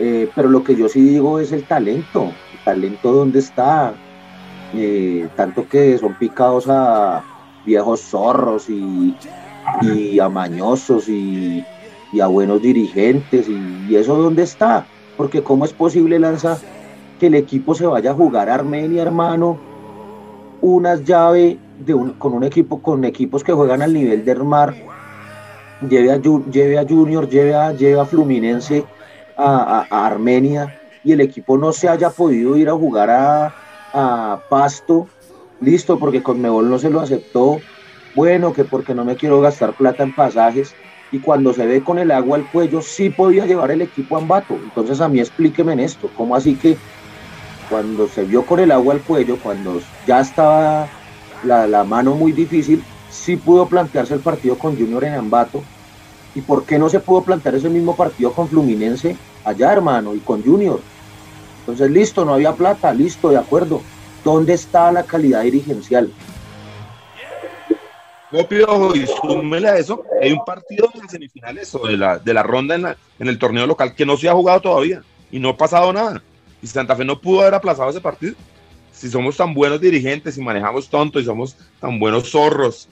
Eh, 0.02 0.30
pero 0.34 0.48
lo 0.48 0.64
que 0.64 0.74
yo 0.74 0.88
sí 0.88 1.02
digo 1.02 1.38
es 1.40 1.52
el 1.52 1.64
talento, 1.64 2.32
el 2.54 2.64
talento 2.64 3.12
donde 3.12 3.38
está, 3.38 3.92
eh, 4.74 5.28
tanto 5.36 5.68
que 5.68 5.98
son 5.98 6.14
picados 6.14 6.68
a 6.70 7.22
viejos 7.66 8.00
zorros 8.00 8.70
y, 8.70 9.14
y 9.82 10.18
amañosos 10.18 11.06
y, 11.06 11.62
y 12.14 12.20
a 12.20 12.28
buenos 12.28 12.62
dirigentes. 12.62 13.46
Y, 13.46 13.94
eso 13.94 14.16
dónde 14.16 14.44
está? 14.44 14.86
Porque 15.18 15.42
cómo 15.42 15.66
es 15.66 15.74
posible, 15.74 16.18
Lanza, 16.18 16.58
que 17.18 17.26
el 17.26 17.34
equipo 17.34 17.74
se 17.74 17.84
vaya 17.84 18.12
a 18.12 18.14
jugar 18.14 18.48
a 18.48 18.54
Armenia, 18.54 19.02
hermano, 19.02 19.58
unas 20.62 21.04
llaves 21.04 21.58
con 22.18 22.32
un 22.32 22.44
equipo, 22.44 22.80
con 22.80 23.04
equipos 23.04 23.44
que 23.44 23.52
juegan 23.52 23.82
al 23.82 23.92
nivel 23.92 24.24
del 24.24 24.44
mar, 24.44 24.74
lleve 25.86 26.10
a, 26.10 26.16
lleve 26.16 26.78
a 26.78 26.86
Junior, 26.88 27.28
lleve 27.28 27.54
a, 27.54 27.72
lleve 27.72 28.00
a 28.00 28.06
Fluminense 28.06 28.86
a, 29.40 30.06
Armenia 30.06 30.78
y 31.02 31.12
el 31.12 31.20
equipo 31.20 31.56
no 31.56 31.72
se 31.72 31.88
haya 31.88 32.10
podido 32.10 32.56
ir 32.56 32.68
a 32.68 32.74
jugar 32.74 33.10
a, 33.10 33.54
Pasto, 34.48 35.08
listo, 35.60 35.98
porque 35.98 36.22
Conmebol 36.22 36.70
no 36.70 36.78
se 36.78 36.90
lo 36.90 37.00
aceptó, 37.00 37.60
bueno, 38.14 38.52
que 38.52 38.64
porque 38.64 38.94
no 38.94 39.04
me 39.04 39.16
quiero 39.16 39.40
gastar 39.40 39.72
plata 39.72 40.04
en 40.04 40.14
pasajes, 40.14 40.76
y 41.10 41.18
cuando 41.18 41.52
se 41.52 41.66
ve 41.66 41.82
con 41.82 41.98
el 41.98 42.12
agua 42.12 42.36
al 42.36 42.48
cuello 42.48 42.82
sí 42.82 43.10
podía 43.10 43.46
llevar 43.46 43.72
el 43.72 43.82
equipo 43.82 44.14
a 44.14 44.20
Ambato. 44.20 44.54
Entonces 44.54 45.00
a 45.00 45.08
mí 45.08 45.18
explíqueme 45.18 45.72
en 45.72 45.80
esto, 45.80 46.08
¿cómo 46.16 46.36
así 46.36 46.54
que 46.54 46.76
cuando 47.68 48.06
se 48.06 48.24
vio 48.24 48.46
con 48.46 48.60
el 48.60 48.70
agua 48.70 48.94
al 48.94 49.00
cuello, 49.00 49.36
cuando 49.42 49.80
ya 50.06 50.20
estaba 50.20 50.88
la, 51.42 51.82
mano 51.82 52.14
muy 52.14 52.30
difícil, 52.30 52.84
sí 53.10 53.36
pudo 53.36 53.66
plantearse 53.66 54.14
el 54.14 54.20
partido 54.20 54.56
con 54.56 54.76
Junior 54.76 55.02
en 55.02 55.14
Ambato? 55.14 55.64
¿Y 56.36 56.42
por 56.42 56.64
qué 56.64 56.78
no 56.78 56.88
se 56.88 57.00
pudo 57.00 57.22
plantear 57.22 57.56
ese 57.56 57.68
mismo 57.68 57.96
partido 57.96 58.32
con 58.32 58.46
Fluminense 58.46 59.16
allá, 59.50 59.72
hermano, 59.72 60.14
y 60.14 60.18
con 60.18 60.42
Junior? 60.42 60.80
Entonces, 61.60 61.90
listo, 61.90 62.24
no 62.24 62.34
había 62.34 62.52
plata, 62.54 62.92
listo, 62.92 63.30
de 63.30 63.36
acuerdo. 63.36 63.82
¿Dónde 64.24 64.54
está 64.54 64.90
la 64.92 65.02
calidad 65.02 65.42
dirigencial? 65.42 66.10
No, 68.32 68.94
y 68.94 69.06
súmele 69.06 69.68
a 69.68 69.76
eso, 69.76 70.04
hay 70.22 70.30
un 70.30 70.44
partido 70.44 70.88
de 70.94 71.08
semifinales 71.08 71.74
o 71.74 71.86
de 71.86 71.96
la, 71.96 72.18
de 72.18 72.32
la 72.32 72.44
ronda 72.44 72.76
en, 72.76 72.86
en 72.86 73.28
el 73.28 73.38
torneo 73.38 73.66
local 73.66 73.94
que 73.94 74.06
no 74.06 74.16
se 74.16 74.28
ha 74.28 74.34
jugado 74.34 74.60
todavía 74.60 75.02
y 75.32 75.40
no 75.40 75.50
ha 75.50 75.56
pasado 75.56 75.92
nada. 75.92 76.22
Y 76.62 76.66
Santa 76.68 76.94
Fe 76.94 77.04
no 77.04 77.20
pudo 77.20 77.40
haber 77.40 77.54
aplazado 77.54 77.90
ese 77.90 78.00
partido. 78.00 78.34
Si 78.92 79.10
somos 79.10 79.36
tan 79.36 79.52
buenos 79.52 79.80
dirigentes 79.80 80.38
y 80.38 80.42
manejamos 80.42 80.88
tonto 80.88 81.18
y 81.18 81.24
somos 81.24 81.56
tan 81.80 81.98
buenos 81.98 82.30
zorros 82.30 82.88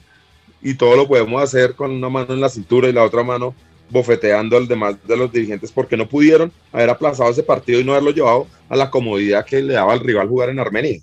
y 0.61 0.73
todo 0.73 0.95
lo 0.97 1.07
podemos 1.07 1.41
hacer 1.41 1.73
con 1.75 1.91
una 1.91 2.09
mano 2.09 2.33
en 2.33 2.41
la 2.41 2.49
cintura 2.49 2.89
y 2.89 2.93
la 2.93 3.03
otra 3.03 3.23
mano 3.23 3.53
bofeteando 3.89 4.57
al 4.57 4.67
demás 4.67 4.95
de 5.05 5.17
los 5.17 5.31
dirigentes 5.31 5.71
porque 5.71 5.97
no 5.97 6.07
pudieron 6.07 6.51
haber 6.71 6.89
aplazado 6.89 7.29
ese 7.29 7.43
partido 7.43 7.79
y 7.79 7.83
no 7.83 7.93
haberlo 7.93 8.11
llevado 8.11 8.47
a 8.67 8.75
la 8.75 8.89
comodidad 8.89 9.45
que 9.45 9.61
le 9.61 9.73
daba 9.73 9.93
al 9.93 9.99
rival 9.99 10.27
jugar 10.27 10.49
en 10.49 10.59
Armenia. 10.59 10.99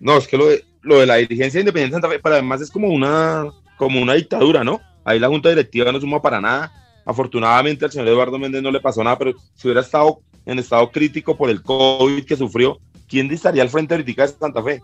No, 0.00 0.16
es 0.16 0.26
que 0.26 0.36
lo 0.36 0.46
de, 0.46 1.06
la 1.06 1.16
dirigencia 1.16 1.60
independiente 1.60 1.96
de 1.96 2.00
Santa 2.00 2.14
Fe, 2.14 2.20
pero 2.22 2.36
además 2.36 2.60
es 2.60 2.70
como 2.70 2.88
una, 2.88 3.50
como 3.76 4.00
una 4.00 4.14
dictadura, 4.14 4.64
¿no? 4.64 4.80
Ahí 5.04 5.18
la 5.18 5.28
junta 5.28 5.48
directiva 5.48 5.90
no 5.92 6.00
suma 6.00 6.22
para 6.22 6.40
nada. 6.40 6.72
Afortunadamente 7.04 7.84
al 7.84 7.90
señor 7.90 8.08
Eduardo 8.08 8.38
Méndez 8.38 8.62
no 8.62 8.70
le 8.70 8.80
pasó 8.80 9.02
nada, 9.02 9.18
pero 9.18 9.34
si 9.54 9.66
hubiera 9.66 9.80
estado 9.80 10.20
en 10.44 10.58
estado 10.58 10.90
crítico 10.90 11.36
por 11.36 11.50
el 11.50 11.62
COVID 11.62 12.24
que 12.24 12.36
sufrió, 12.36 12.78
¿quién 13.08 13.30
estaría 13.30 13.62
al 13.62 13.70
frente 13.70 13.96
de 13.96 14.28
Santa 14.28 14.62
Fe? 14.62 14.82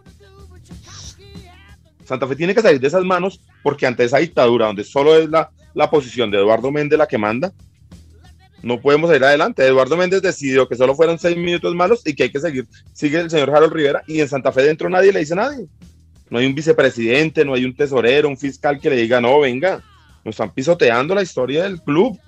Santa 2.05 2.27
Fe 2.27 2.37
tiene 2.37 2.55
que 2.55 2.61
salir 2.61 2.81
de 2.81 2.87
esas 2.87 3.05
manos 3.05 3.41
porque 3.63 3.87
ante 3.87 4.05
esa 4.05 4.19
dictadura, 4.19 4.67
donde 4.67 4.85
solo 4.85 5.17
es 5.17 5.29
la, 5.29 5.51
la 5.75 5.91
posición 5.91 6.31
de 6.31 6.39
Eduardo 6.39 6.71
Méndez 6.71 6.99
la 6.99 7.07
que 7.07 7.19
manda, 7.19 7.53
no 8.65 8.81
podemos 8.81 9.15
ir 9.15 9.23
adelante. 9.23 9.67
Eduardo 9.67 9.97
Méndez 9.97 10.23
decidió 10.23 10.67
que 10.67 10.75
solo 10.75 10.95
fueron 10.95 11.19
seis 11.19 11.37
minutos 11.37 11.75
malos 11.75 12.03
y 12.07 12.15
que 12.15 12.25
hay 12.25 12.31
que 12.31 12.41
seguir. 12.41 12.67
Sigue 12.95 13.21
el 13.21 13.31
señor 13.31 13.51
Harold 13.51 13.75
Rivera 13.75 14.03
y 14.07 14.21
en 14.21 14.29
Santa 14.29 14.53
Fe 14.53 14.63
dentro 14.63 14.89
nadie 14.89 15.13
le 15.13 15.21
dice 15.21 15.35
nadie. 15.35 15.67
No 16.31 16.39
hay 16.39 16.47
un 16.47 16.55
vicepresidente, 16.55 17.45
no 17.45 17.55
hay 17.55 17.65
un 17.65 17.77
tesorero, 17.77 18.29
un 18.29 18.39
fiscal 18.39 18.81
que 18.81 18.89
le 18.89 18.97
diga, 18.97 19.21
no, 19.21 19.41
venga, 19.41 19.83
nos 20.25 20.35
están 20.35 20.53
pisoteando 20.53 21.15
la 21.15 21.23
historia 21.23 21.65
del 21.65 21.83
club. 21.83 22.19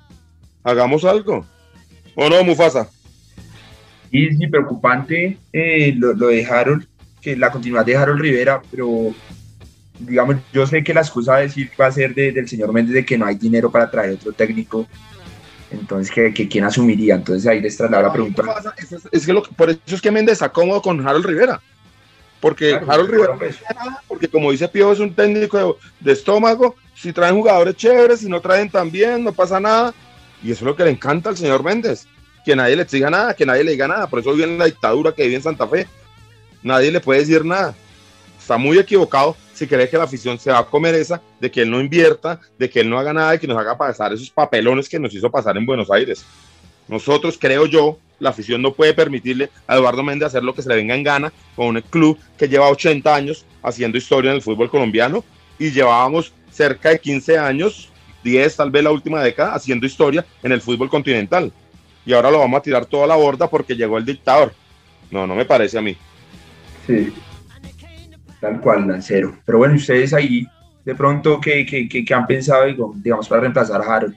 Hagamos 0.62 1.04
algo. 1.04 1.46
¿O 2.14 2.28
no, 2.28 2.44
Mufasa? 2.44 2.88
Y 4.10 4.26
es 4.28 4.50
preocupante 4.50 5.38
eh, 5.52 5.94
lo, 5.96 6.14
de 6.14 6.44
Harold, 6.44 6.86
que 7.20 7.36
la 7.36 7.50
continuidad 7.50 7.86
de 7.86 7.96
Harold 7.96 8.20
Rivera, 8.20 8.60
pero 8.70 9.14
digamos, 9.98 10.36
yo 10.52 10.66
sé 10.66 10.82
que 10.82 10.94
la 10.94 11.00
excusa 11.00 11.36
a 11.36 11.40
decir 11.40 11.70
va 11.80 11.86
a 11.86 11.92
ser 11.92 12.14
del 12.14 12.48
señor 12.48 12.72
Méndez 12.72 12.94
de 12.94 13.04
que 13.04 13.18
no 13.18 13.26
hay 13.26 13.36
dinero 13.36 13.70
para 13.70 13.90
traer 13.90 14.14
otro 14.14 14.32
técnico. 14.32 14.86
Entonces, 15.70 16.14
¿que, 16.14 16.48
quién 16.48 16.64
asumiría? 16.64 17.16
Entonces 17.16 17.46
ahí 17.46 17.60
les 17.60 17.76
traslado 17.76 18.04
la 18.04 18.12
pregunta. 18.12 18.42
Es, 19.10 19.26
que 19.26 19.34
por 19.56 19.70
eso 19.70 19.80
es 19.86 20.00
que 20.00 20.10
Méndez 20.10 20.34
está 20.34 20.48
cómodo 20.50 20.80
con 20.80 21.06
Harold 21.06 21.26
Rivera. 21.26 21.60
Porque 22.40 22.74
Harold 22.74 23.10
Rivera, 23.10 23.38
porque 24.06 24.28
como 24.28 24.52
dice 24.52 24.68
Pío, 24.68 24.92
es 24.92 25.00
un 25.00 25.14
técnico 25.14 25.78
de, 26.00 26.12
estómago. 26.12 26.76
Si 26.94 27.12
traen 27.12 27.34
jugadores 27.34 27.76
chéveres, 27.76 28.20
si 28.20 28.28
no 28.28 28.40
traen 28.40 28.70
tan 28.70 28.90
bien, 28.90 29.24
no 29.24 29.32
pasa 29.32 29.58
nada. 29.58 29.92
Y 30.42 30.52
eso 30.52 30.64
es 30.64 30.66
lo 30.66 30.76
que 30.76 30.84
le 30.84 30.90
encanta 30.90 31.30
al 31.30 31.36
señor 31.36 31.64
Méndez. 31.64 32.06
Que 32.44 32.54
nadie 32.54 32.76
le 32.76 32.82
exija 32.82 33.10
nada, 33.10 33.34
que 33.34 33.44
nadie 33.44 33.64
le 33.64 33.72
diga 33.72 33.88
nada. 33.88 34.06
Por 34.06 34.20
eso 34.20 34.32
vive 34.32 34.46
la 34.56 34.66
dictadura 34.66 35.12
que 35.12 35.24
vive 35.24 35.36
en 35.36 35.42
Santa 35.42 35.66
Fe. 35.66 35.88
Nadie 36.62 36.92
le 36.92 37.00
puede 37.00 37.20
decir 37.20 37.44
nada. 37.44 37.74
Está 38.38 38.56
muy 38.56 38.78
equivocado 38.78 39.36
si 39.56 39.66
cree 39.66 39.88
que 39.88 39.96
la 39.96 40.04
afición 40.04 40.38
se 40.38 40.50
va 40.50 40.58
a 40.58 40.66
comer 40.66 40.94
esa, 40.94 41.20
de 41.40 41.50
que 41.50 41.62
él 41.62 41.70
no 41.70 41.80
invierta, 41.80 42.38
de 42.58 42.68
que 42.68 42.80
él 42.80 42.90
no 42.90 42.98
haga 42.98 43.12
nada 43.12 43.34
y 43.34 43.38
que 43.38 43.46
nos 43.46 43.56
haga 43.56 43.76
pasar 43.76 44.12
esos 44.12 44.30
papelones 44.30 44.88
que 44.88 44.98
nos 44.98 45.14
hizo 45.14 45.30
pasar 45.30 45.56
en 45.56 45.64
Buenos 45.64 45.90
Aires. 45.90 46.24
Nosotros, 46.88 47.38
creo 47.40 47.66
yo, 47.66 47.98
la 48.18 48.30
afición 48.30 48.60
no 48.60 48.74
puede 48.74 48.92
permitirle 48.92 49.50
a 49.66 49.76
Eduardo 49.76 50.02
Méndez 50.02 50.28
hacer 50.28 50.44
lo 50.44 50.54
que 50.54 50.62
se 50.62 50.68
le 50.68 50.76
venga 50.76 50.94
en 50.94 51.02
gana 51.02 51.32
con 51.54 51.74
un 51.74 51.80
club 51.80 52.18
que 52.36 52.48
lleva 52.48 52.68
80 52.68 53.14
años 53.14 53.44
haciendo 53.62 53.98
historia 53.98 54.30
en 54.30 54.36
el 54.36 54.42
fútbol 54.42 54.70
colombiano 54.70 55.24
y 55.58 55.70
llevábamos 55.70 56.32
cerca 56.50 56.90
de 56.90 56.98
15 56.98 57.38
años, 57.38 57.90
10 58.24 58.56
tal 58.56 58.70
vez 58.70 58.84
la 58.84 58.90
última 58.90 59.22
década, 59.22 59.54
haciendo 59.54 59.86
historia 59.86 60.24
en 60.42 60.52
el 60.52 60.60
fútbol 60.60 60.90
continental. 60.90 61.50
Y 62.04 62.12
ahora 62.12 62.30
lo 62.30 62.38
vamos 62.38 62.58
a 62.58 62.62
tirar 62.62 62.86
toda 62.86 63.06
la 63.06 63.16
borda 63.16 63.48
porque 63.48 63.74
llegó 63.74 63.96
el 63.98 64.04
dictador. 64.04 64.52
No, 65.10 65.26
no 65.26 65.34
me 65.34 65.44
parece 65.44 65.78
a 65.78 65.82
mí. 65.82 65.96
Sí. 66.86 67.12
Tal 68.46 68.60
cual, 68.60 68.86
Lancero. 68.86 69.36
Pero 69.44 69.58
bueno, 69.58 69.74
ustedes 69.74 70.14
ahí, 70.14 70.46
de 70.84 70.94
pronto, 70.94 71.40
¿qué, 71.40 71.66
qué, 71.66 71.88
qué, 71.88 72.04
qué 72.04 72.14
han 72.14 72.28
pensado, 72.28 72.64
digamos, 72.94 73.28
para 73.28 73.40
reemplazar 73.40 73.82
a 73.82 73.96
Harold? 73.96 74.14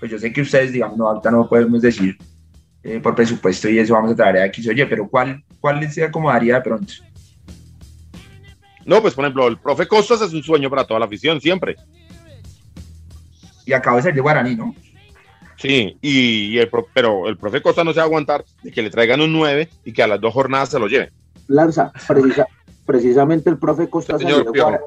Pues 0.00 0.10
yo 0.10 0.18
sé 0.18 0.32
que 0.32 0.40
ustedes, 0.40 0.72
digamos, 0.72 0.98
no, 0.98 1.06
ahorita 1.06 1.30
no 1.30 1.48
podemos 1.48 1.80
decir 1.80 2.18
eh, 2.82 2.98
por 2.98 3.14
presupuesto 3.14 3.68
y 3.68 3.78
eso 3.78 3.94
vamos 3.94 4.10
a 4.10 4.16
traer 4.16 4.36
a 4.38 4.46
X, 4.46 4.66
oye, 4.66 4.84
pero 4.86 5.08
¿cuál, 5.08 5.44
cuál 5.60 5.88
se 5.92 6.02
acomodaría 6.02 6.56
de 6.56 6.60
pronto? 6.62 6.92
No, 8.84 9.00
pues 9.00 9.14
por 9.14 9.24
ejemplo, 9.24 9.46
el 9.46 9.58
profe 9.58 9.86
Costas 9.86 10.22
es 10.22 10.32
un 10.32 10.42
sueño 10.42 10.68
para 10.68 10.84
toda 10.84 10.98
la 10.98 11.06
afición, 11.06 11.40
siempre. 11.40 11.76
Y 13.64 13.72
acaba 13.72 13.98
de 13.98 14.02
ser 14.02 14.14
de 14.14 14.20
Guaraní, 14.20 14.56
¿no? 14.56 14.74
Sí, 15.56 15.96
y, 16.02 16.58
el, 16.58 16.68
pero 16.92 17.28
el 17.28 17.36
profe 17.36 17.62
Costa 17.62 17.84
no 17.84 17.92
se 17.92 17.98
va 17.98 18.02
a 18.02 18.06
aguantar 18.06 18.44
de 18.60 18.72
que 18.72 18.82
le 18.82 18.90
traigan 18.90 19.20
un 19.20 19.32
9 19.32 19.68
y 19.84 19.92
que 19.92 20.02
a 20.02 20.08
las 20.08 20.20
dos 20.20 20.34
jornadas 20.34 20.68
se 20.70 20.80
lo 20.80 20.88
lleven. 20.88 21.10
Lanza, 21.46 21.92
precisamente 22.88 23.50
el 23.50 23.58
profe 23.58 23.90
Costa 23.90 24.18
salió 24.18 24.38
de 24.38 24.58
Guaraní, 24.58 24.84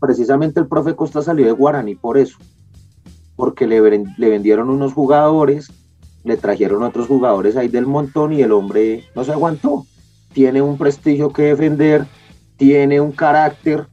precisamente 0.00 0.58
el 0.58 0.66
profe 0.66 0.96
Costa 0.96 1.22
salió 1.22 1.46
de 1.46 1.52
Guaraní 1.52 1.94
por 1.94 2.18
eso, 2.18 2.36
porque 3.36 3.68
le, 3.68 3.80
le 3.80 4.28
vendieron 4.28 4.68
unos 4.68 4.92
jugadores, 4.94 5.68
le 6.24 6.36
trajeron 6.36 6.82
otros 6.82 7.06
jugadores 7.06 7.54
ahí 7.54 7.68
del 7.68 7.86
montón 7.86 8.32
y 8.32 8.42
el 8.42 8.50
hombre 8.50 9.04
no 9.14 9.22
se 9.22 9.30
aguantó. 9.30 9.86
Tiene 10.32 10.60
un 10.60 10.76
prestigio 10.76 11.32
que 11.32 11.42
defender, 11.42 12.04
tiene 12.56 13.00
un 13.00 13.12
carácter, 13.12 13.86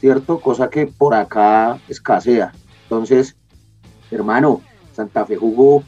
¿cierto? 0.00 0.40
Cosa 0.40 0.68
que 0.68 0.88
por 0.88 1.14
acá 1.14 1.78
escasea. 1.88 2.52
Entonces, 2.82 3.36
hermano, 4.10 4.62
Santa 4.94 5.24
Fe 5.26 5.36
jugó 5.36 5.84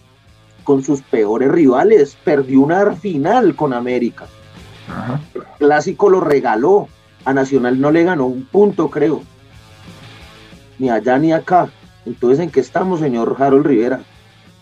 con 0.62 0.84
sus 0.84 1.02
peores 1.02 1.50
rivales, 1.50 2.16
perdió 2.24 2.60
una 2.60 2.92
final 2.92 3.56
con 3.56 3.72
América. 3.72 4.28
El 5.34 5.42
clásico 5.58 6.10
lo 6.10 6.20
regaló, 6.20 6.88
a 7.24 7.32
Nacional 7.32 7.80
no 7.80 7.90
le 7.90 8.04
ganó 8.04 8.26
un 8.26 8.44
punto, 8.44 8.90
creo. 8.90 9.22
Ni 10.78 10.90
allá 10.90 11.18
ni 11.18 11.32
acá. 11.32 11.70
Entonces, 12.04 12.40
¿en 12.40 12.50
qué 12.50 12.60
estamos, 12.60 13.00
señor 13.00 13.36
Harold 13.38 13.66
Rivera? 13.66 14.00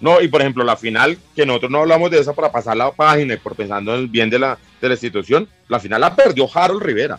No, 0.01 0.21
y 0.21 0.29
por 0.29 0.41
ejemplo, 0.41 0.65
la 0.65 0.77
final, 0.77 1.19
que 1.35 1.45
nosotros 1.45 1.71
no 1.71 1.81
hablamos 1.81 2.11
de 2.11 2.19
esa 2.19 2.33
para 2.33 2.51
pasar 2.51 2.77
la 2.77 2.91
página 2.91 3.35
y 3.35 3.37
por 3.37 3.55
pensando 3.55 3.95
en 3.95 4.01
el 4.01 4.09
bien 4.09 4.31
de 4.31 4.39
la, 4.39 4.59
de 4.81 4.89
la 4.89 4.95
institución, 4.95 5.47
la 5.69 5.79
final 5.79 6.01
la 6.01 6.17
perdió 6.17 6.49
Harold 6.53 6.83
Rivera, 6.83 7.19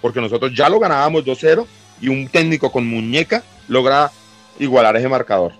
porque 0.00 0.20
nosotros 0.20 0.52
ya 0.54 0.68
lo 0.68 0.80
ganábamos 0.80 1.24
2-0 1.24 1.64
y 2.00 2.08
un 2.08 2.28
técnico 2.28 2.70
con 2.70 2.86
muñeca 2.86 3.42
logra 3.68 4.10
igualar 4.58 4.96
ese 4.96 5.08
marcador. 5.08 5.52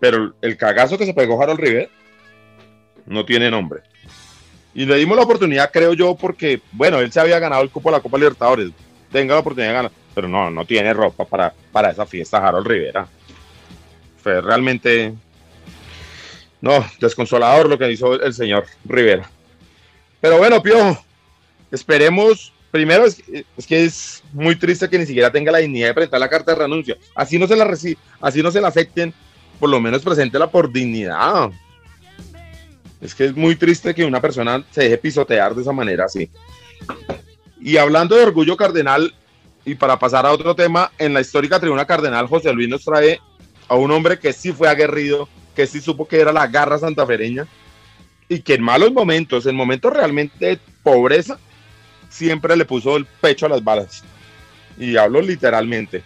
Pero 0.00 0.34
el 0.40 0.56
cagazo 0.56 0.98
que 0.98 1.06
se 1.06 1.14
pegó 1.14 1.40
Harold 1.40 1.60
Rivera 1.60 1.88
no 3.06 3.24
tiene 3.24 3.50
nombre. 3.50 3.82
Y 4.74 4.86
le 4.86 4.96
dimos 4.96 5.16
la 5.16 5.24
oportunidad, 5.24 5.70
creo 5.72 5.94
yo, 5.94 6.14
porque, 6.14 6.60
bueno, 6.72 7.00
él 7.00 7.10
se 7.10 7.20
había 7.20 7.38
ganado 7.38 7.62
el 7.62 7.70
cupo 7.70 7.90
de 7.90 7.96
la 7.96 8.02
Copa 8.02 8.18
Libertadores. 8.18 8.70
Tenga 9.10 9.34
la 9.34 9.40
oportunidad 9.40 9.70
de 9.70 9.74
ganar. 9.74 9.92
Pero 10.14 10.28
no, 10.28 10.50
no 10.50 10.64
tiene 10.64 10.92
ropa 10.92 11.24
para, 11.24 11.52
para 11.72 11.90
esa 11.90 12.06
fiesta, 12.06 12.38
Harold 12.38 12.66
Rivera. 12.66 13.06
Fue 14.22 14.40
realmente. 14.40 15.14
No, 16.60 16.84
desconsolador 17.00 17.68
lo 17.68 17.78
que 17.78 17.90
hizo 17.90 18.20
el 18.20 18.34
señor 18.34 18.66
Rivera. 18.84 19.28
Pero 20.20 20.38
bueno, 20.38 20.62
Piojo, 20.62 21.02
esperemos. 21.70 22.52
Primero 22.70 23.04
es, 23.04 23.20
es, 23.56 23.66
que 23.66 23.84
es 23.84 24.22
muy 24.32 24.54
triste 24.54 24.88
que 24.88 24.98
ni 24.98 25.04
siquiera 25.04 25.32
tenga 25.32 25.50
la 25.50 25.58
dignidad 25.58 25.88
de 25.88 25.94
presentar 25.94 26.20
la 26.20 26.28
carta 26.28 26.52
de 26.52 26.58
renuncia. 26.58 26.96
Así 27.16 27.36
no 27.36 27.48
se 27.48 27.56
la 27.56 27.68
así 28.20 28.42
no 28.42 28.50
se 28.52 28.60
la 28.60 28.68
acepten 28.68 29.12
por 29.60 29.68
lo 29.68 29.78
menos 29.78 30.02
preséntela 30.02 30.50
por 30.50 30.72
dignidad. 30.72 31.50
Es 33.00 33.14
que 33.14 33.26
es 33.26 33.36
muy 33.36 33.56
triste 33.56 33.94
que 33.94 34.04
una 34.04 34.20
persona 34.20 34.64
se 34.70 34.82
deje 34.84 34.98
pisotear 34.98 35.54
de 35.54 35.62
esa 35.62 35.72
manera 35.72 36.04
así. 36.04 36.30
Y 37.60 37.76
hablando 37.76 38.16
de 38.16 38.24
orgullo 38.24 38.56
cardenal, 38.56 39.14
y 39.64 39.74
para 39.74 39.98
pasar 39.98 40.26
a 40.26 40.32
otro 40.32 40.54
tema, 40.54 40.90
en 40.98 41.14
la 41.14 41.20
histórica 41.20 41.60
tribuna 41.60 41.86
cardenal, 41.86 42.26
José 42.26 42.52
Luis 42.52 42.68
nos 42.68 42.84
trae 42.84 43.20
a 43.68 43.74
un 43.74 43.90
hombre 43.90 44.18
que 44.18 44.32
sí 44.32 44.52
fue 44.52 44.68
aguerrido, 44.68 45.28
que 45.54 45.66
sí 45.66 45.80
supo 45.80 46.06
que 46.06 46.20
era 46.20 46.32
la 46.32 46.46
garra 46.46 46.78
santafereña, 46.78 47.46
y 48.28 48.40
que 48.40 48.54
en 48.54 48.62
malos 48.62 48.92
momentos, 48.92 49.46
en 49.46 49.56
momentos 49.56 49.92
realmente 49.92 50.46
de 50.46 50.58
pobreza, 50.82 51.38
siempre 52.08 52.56
le 52.56 52.64
puso 52.64 52.96
el 52.96 53.06
pecho 53.06 53.46
a 53.46 53.50
las 53.50 53.64
balas. 53.64 54.02
Y 54.78 54.96
hablo 54.96 55.20
literalmente. 55.20 56.02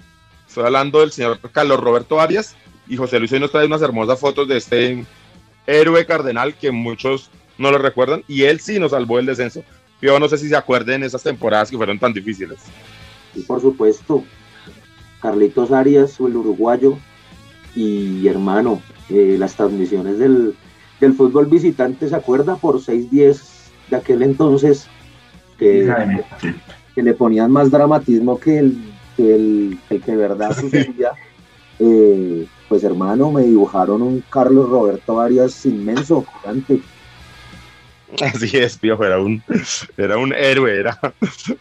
Estoy 0.48 0.64
hablando 0.64 1.00
del 1.00 1.12
señor 1.12 1.38
Carlos 1.52 1.80
Roberto 1.80 2.20
Arias, 2.20 2.56
y 2.86 2.96
José 2.96 3.18
Luis 3.18 3.32
hoy 3.32 3.40
nos 3.40 3.50
trae 3.50 3.66
unas 3.66 3.82
hermosas 3.82 4.20
fotos 4.20 4.46
de 4.46 4.56
este 4.58 5.04
héroe 5.66 6.06
cardenal 6.06 6.54
que 6.54 6.70
muchos 6.70 7.30
no 7.58 7.70
lo 7.70 7.78
recuerdan 7.78 8.22
y 8.28 8.42
él 8.42 8.60
sí 8.60 8.78
nos 8.78 8.92
salvó 8.92 9.18
el 9.18 9.26
descenso. 9.26 9.62
Yo 10.00 10.18
no 10.18 10.28
sé 10.28 10.38
si 10.38 10.48
se 10.48 10.56
acuerden 10.56 11.02
esas 11.02 11.22
temporadas 11.22 11.70
que 11.70 11.76
fueron 11.76 11.98
tan 11.98 12.12
difíciles. 12.12 12.58
Y 13.34 13.40
por 13.42 13.60
supuesto, 13.60 14.24
Carlitos 15.20 15.72
Arias, 15.72 16.20
el 16.20 16.36
uruguayo, 16.36 16.98
y 17.74 18.26
hermano, 18.28 18.82
eh, 19.08 19.36
las 19.38 19.54
transmisiones 19.54 20.18
del, 20.18 20.54
del, 21.00 21.14
fútbol 21.14 21.46
visitante, 21.46 22.08
¿se 22.08 22.14
acuerda? 22.14 22.56
Por 22.56 22.80
6-10 22.80 23.42
de 23.90 23.96
aquel 23.96 24.22
entonces, 24.22 24.86
que, 25.58 25.90
que, 26.94 27.02
le 27.02 27.14
ponían 27.14 27.50
más 27.50 27.70
dramatismo 27.70 28.38
que 28.38 28.58
el 28.58 28.78
que, 29.16 29.34
el, 29.34 29.78
que, 29.88 30.12
de 30.12 30.16
verdad 30.16 30.56
sucedía. 30.60 31.12
Eh, 31.78 32.46
pues 32.68 32.84
hermano, 32.84 33.30
me 33.30 33.42
dibujaron 33.42 34.02
un 34.02 34.24
Carlos 34.30 34.68
Roberto 34.68 35.20
Arias 35.20 35.64
inmenso, 35.66 36.24
gigante. 36.24 36.80
Así 38.20 38.56
es, 38.56 38.78
Piojo, 38.78 39.04
era 39.04 39.18
un, 39.18 39.42
era 39.96 40.16
un 40.16 40.32
héroe, 40.32 40.78
era 40.78 40.98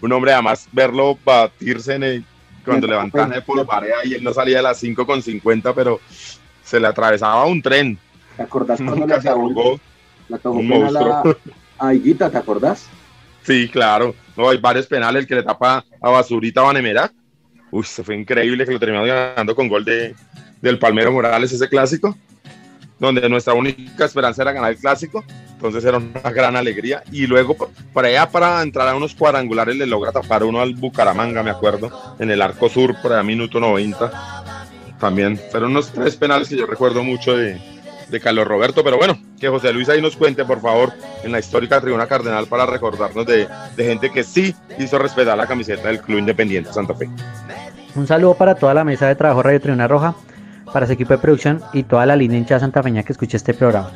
un 0.02 0.12
hombre, 0.12 0.34
además 0.34 0.68
verlo 0.72 1.18
batirse 1.26 1.96
en 1.96 2.04
el, 2.04 2.26
cuando 2.64 2.88
levantaban 2.88 3.34
el 3.34 3.44
polvarea 3.44 3.98
y 4.06 4.14
él 4.14 4.24
no 4.24 4.34
salía 4.34 4.58
de 4.58 4.64
las 4.64 4.78
5 4.78 5.06
con 5.06 5.22
50, 5.22 5.74
pero 5.74 6.00
se 6.64 6.80
le 6.80 6.88
atravesaba 6.88 7.46
un 7.46 7.62
tren. 7.62 7.98
¿Te 8.38 8.44
acordás 8.44 8.82
cuando 8.82 9.06
le 9.06 9.14
arrugó? 9.14 9.80
La 10.30 10.40
un 10.44 10.72
a 10.72 10.92
la 10.92 11.38
a 11.78 11.94
Higuita, 11.94 12.30
¿te 12.30 12.38
acordás? 12.38 12.88
Sí, 13.44 13.68
claro. 13.70 14.16
No, 14.38 14.50
hay 14.50 14.58
varios 14.58 14.88
penales, 14.88 15.24
el 15.24 15.28
que 15.28 15.36
le 15.36 15.44
tapa 15.44 15.84
a 16.02 16.10
Basurita 16.10 16.62
a 16.62 16.66
Vanemera. 16.66 17.12
Uy, 17.74 17.84
se 17.84 18.04
fue 18.04 18.16
increíble 18.16 18.66
que 18.66 18.72
lo 18.72 18.80
terminó 18.80 19.04
ganando 19.04 19.56
con 19.56 19.68
gol 19.68 19.84
de, 19.84 20.14
del 20.62 20.78
Palmero 20.78 21.12
Morales, 21.12 21.52
ese 21.52 21.68
clásico, 21.68 22.16
donde 23.00 23.28
nuestra 23.28 23.56
única 23.56 24.06
esperanza 24.06 24.44
era 24.44 24.52
ganar 24.52 24.74
el 24.74 24.78
clásico, 24.78 25.26
entonces 25.54 25.84
era 25.84 25.98
una 25.98 26.30
gran 26.30 26.56
alegría. 26.56 27.04
Y 27.12 27.26
luego, 27.26 27.72
para 27.92 28.10
allá, 28.10 28.30
para 28.30 28.62
entrar 28.62 28.88
a 28.88 28.96
unos 28.96 29.16
cuadrangulares, 29.16 29.76
le 29.76 29.88
logra 29.88 30.12
tapar 30.12 30.44
uno 30.44 30.62
al 30.62 30.76
Bucaramanga, 30.76 31.42
me 31.42 31.50
acuerdo, 31.50 32.16
en 32.20 32.30
el 32.30 32.44
arco 32.44 32.70
sur, 32.70 32.96
allá, 33.04 33.24
minuto 33.24 33.60
90. 33.60 34.12
También 35.00 35.40
fueron 35.50 35.72
unos 35.72 35.92
tres 35.92 36.16
penales 36.16 36.50
que 36.50 36.58
yo 36.58 36.68
recuerdo 36.68 37.04
mucho 37.04 37.36
de, 37.36 37.60
de 38.08 38.20
Carlos 38.20 38.48
Roberto, 38.48 38.84
pero 38.84 38.98
bueno, 38.98 39.20
que 39.40 39.50
José 39.50 39.74
Luis 39.74 39.90
ahí 39.90 40.00
nos 40.00 40.16
cuente, 40.16 40.46
por 40.46 40.62
favor, 40.62 40.94
en 41.24 41.32
la 41.32 41.40
histórica 41.40 41.82
tribuna 41.82 42.06
cardenal 42.06 42.46
para 42.46 42.68
recordarnos 42.68 43.26
de, 43.26 43.48
de, 43.76 43.84
gente 43.84 44.12
que 44.12 44.24
sí 44.24 44.56
hizo 44.78 45.00
respetar 45.00 45.36
la 45.36 45.48
camiseta 45.48 45.88
del 45.88 46.02
Club 46.02 46.20
Independiente 46.20 46.72
Santa 46.72 46.94
Fe. 46.94 47.10
Un 47.96 48.08
saludo 48.08 48.34
para 48.34 48.56
toda 48.56 48.74
la 48.74 48.84
mesa 48.84 49.08
de 49.08 49.16
trabajo 49.16 49.44
Radio 49.44 49.62
Tribuna 49.62 49.88
Roja 49.88 50.16
para 50.72 50.88
su 50.88 50.94
equipo 50.94 51.14
de 51.14 51.20
producción 51.20 51.62
y 51.74 51.84
toda 51.84 52.08
la 52.08 52.16
línea 52.16 52.40
hinchada 52.40 52.62
santafeña 52.62 53.04
que 53.04 53.14
escuche 53.14 53.38
este 53.38 53.54
programa. 53.54 53.92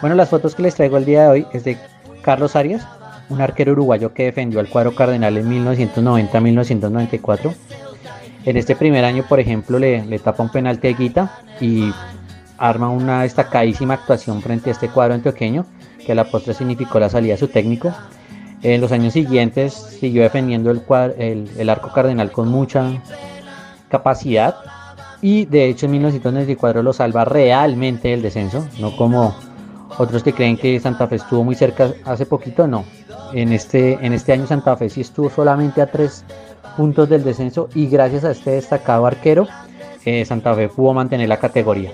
Bueno, 0.00 0.16
las 0.16 0.30
fotos 0.30 0.54
que 0.54 0.62
les 0.62 0.74
traigo 0.74 0.96
el 0.96 1.04
día 1.04 1.24
de 1.24 1.28
hoy 1.28 1.46
es 1.52 1.64
de 1.64 1.76
Carlos 2.22 2.56
Arias, 2.56 2.86
un 3.28 3.42
arquero 3.42 3.72
uruguayo 3.72 4.14
que 4.14 4.24
defendió 4.24 4.60
al 4.60 4.70
cuadro 4.70 4.94
cardenal 4.94 5.36
en 5.36 5.50
1990-1994. 5.66 7.54
En 8.46 8.56
este 8.56 8.74
primer 8.74 9.04
año, 9.04 9.24
por 9.28 9.40
ejemplo, 9.40 9.78
le, 9.78 10.06
le 10.06 10.18
tapa 10.18 10.42
un 10.42 10.50
penalti 10.50 10.88
a 10.88 10.92
Guita 10.92 11.30
y 11.60 11.92
arma 12.56 12.88
una 12.88 13.22
destacadísima 13.22 13.92
actuación 13.94 14.40
frente 14.40 14.70
a 14.70 14.72
este 14.72 14.88
cuadro 14.88 15.12
antioqueño, 15.12 15.66
que 16.04 16.12
a 16.12 16.14
la 16.14 16.24
postre 16.24 16.54
significó 16.54 16.98
la 16.98 17.10
salida 17.10 17.34
de 17.34 17.38
su 17.38 17.48
técnico. 17.48 17.92
En 18.62 18.80
los 18.80 18.92
años 18.92 19.12
siguientes 19.12 19.72
siguió 19.72 20.22
defendiendo 20.22 20.70
el, 20.70 20.82
el, 21.18 21.48
el 21.58 21.70
arco 21.70 21.92
cardenal 21.92 22.32
con 22.32 22.48
mucha 22.48 23.02
capacidad 23.88 24.56
y 25.20 25.46
de 25.46 25.68
hecho 25.68 25.86
en 25.86 25.92
1994 25.92 26.82
lo 26.82 26.92
salva 26.92 27.24
realmente 27.24 28.12
el 28.12 28.22
descenso, 28.22 28.66
no 28.80 28.96
como 28.96 29.34
otros 29.96 30.22
que 30.22 30.32
creen 30.32 30.56
que 30.56 30.78
Santa 30.78 31.08
Fe 31.08 31.16
estuvo 31.16 31.42
muy 31.44 31.54
cerca 31.54 31.92
hace 32.04 32.26
poquito, 32.26 32.66
no. 32.66 32.84
En 33.32 33.52
este, 33.52 33.98
en 34.04 34.12
este 34.12 34.32
año 34.32 34.46
Santa 34.46 34.76
Fe 34.76 34.88
sí 34.88 35.00
estuvo 35.00 35.28
solamente 35.28 35.82
a 35.82 35.90
tres 35.90 36.24
puntos 36.76 37.08
del 37.08 37.24
descenso 37.24 37.68
y 37.74 37.88
gracias 37.88 38.24
a 38.24 38.30
este 38.30 38.52
destacado 38.52 39.06
arquero 39.06 39.48
eh, 40.04 40.24
Santa 40.24 40.54
Fe 40.54 40.68
pudo 40.68 40.94
mantener 40.94 41.28
la 41.28 41.38
categoría. 41.38 41.90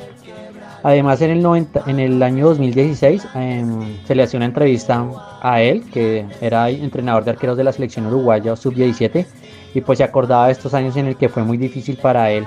Además, 0.85 1.22
en 1.22 1.30
el, 1.30 1.43
90, 1.43 1.85
en 1.87 1.99
el 1.99 2.22
año 2.22 2.47
2016 2.49 3.26
em, 3.35 4.05
se 4.05 4.14
le 4.14 4.22
hacía 4.22 4.37
una 4.37 4.45
entrevista 4.45 5.09
a 5.41 5.62
él, 5.62 5.82
que 5.91 6.26
era 6.43 6.68
entrenador 6.68 7.24
de 7.24 7.30
arqueros 7.30 7.57
de 7.57 7.64
la 7.64 7.72
selección 7.72 8.07
uruguaya 8.07 8.55
sub-17, 8.55 9.26
y 9.74 9.80
pues 9.80 9.97
se 9.97 10.05
acordaba 10.05 10.47
de 10.47 10.53
estos 10.53 10.74
años 10.74 10.95
en 10.97 11.07
el 11.07 11.16
que 11.16 11.30
fue 11.30 11.43
muy 11.43 11.57
difícil 11.57 11.97
para 11.97 12.30
él 12.30 12.47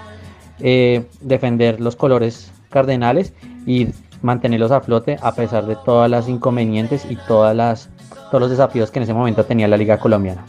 eh, 0.60 1.04
defender 1.20 1.82
los 1.82 1.96
colores 1.96 2.52
cardenales 2.70 3.34
y 3.66 3.88
mantenerlos 4.22 4.70
a 4.70 4.82
flote 4.82 5.18
a 5.20 5.34
pesar 5.34 5.66
de 5.66 5.76
todas 5.84 6.08
las 6.08 6.30
inconvenientes 6.30 7.08
y 7.10 7.16
todas 7.28 7.56
las, 7.56 7.90
todos 8.30 8.42
los 8.42 8.52
desafíos 8.52 8.92
que 8.92 9.00
en 9.00 9.04
ese 9.04 9.16
momento 9.16 9.46
tenía 9.46 9.68
la 9.68 9.78
Liga 9.78 9.98
Colombiana. 9.98 10.46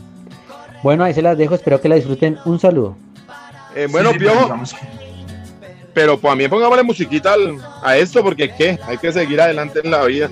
Bueno, 0.82 1.05
ahí 1.05 1.14
se 1.14 1.22
las 1.22 1.39
dejo, 1.39 1.55
espero 1.55 1.80
que 1.80 1.89
la 1.89 1.95
disfruten. 1.95 2.36
Un 2.45 2.61
saludo. 2.61 2.97
Eh, 3.74 3.89
bueno, 3.91 4.11
Sí, 4.12 4.18
Piojo, 4.18 4.55
pero 5.99 6.16
también 6.16 6.49
pongámosle 6.49 6.84
musiquita 6.84 7.34
a 7.82 7.96
esto 7.96 8.22
porque 8.22 8.49
qué, 8.55 8.78
hay 8.86 8.99
que 8.99 9.12
seguir 9.12 9.40
adelante 9.40 9.80
en 9.82 9.90
la 9.90 10.05
vida 10.05 10.30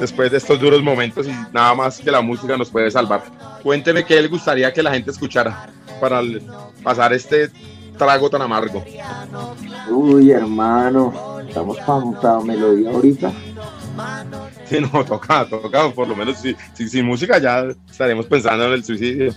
después 0.00 0.32
de 0.32 0.38
estos 0.38 0.58
duros 0.58 0.82
momentos 0.82 1.28
y 1.28 1.30
nada 1.52 1.76
más 1.76 2.00
que 2.00 2.10
la 2.10 2.20
música 2.20 2.56
nos 2.56 2.68
puede 2.68 2.90
salvar. 2.90 3.22
Cuénteme 3.62 4.04
qué 4.04 4.20
le 4.20 4.26
gustaría 4.26 4.72
que 4.72 4.82
la 4.82 4.90
gente 4.90 5.12
escuchara 5.12 5.70
para 6.00 6.20
pasar 6.82 7.12
este 7.12 7.52
trago 7.96 8.28
tan 8.28 8.42
amargo. 8.42 8.84
Uy, 9.90 10.32
hermano, 10.32 11.38
estamos 11.46 11.78
para 11.78 12.40
melodía 12.40 12.90
ahorita. 12.90 13.30
Sí, 14.68 14.76
no, 14.92 15.04
toca, 15.04 15.48
toca, 15.48 15.90
por 15.90 16.06
lo 16.08 16.14
menos 16.16 16.38
si, 16.38 16.54
si- 16.74 16.88
sin 16.88 17.06
música 17.06 17.38
ya 17.38 17.64
estaremos 17.90 18.26
pensando 18.26 18.66
en 18.66 18.72
el 18.72 18.84
suicidio. 18.84 19.32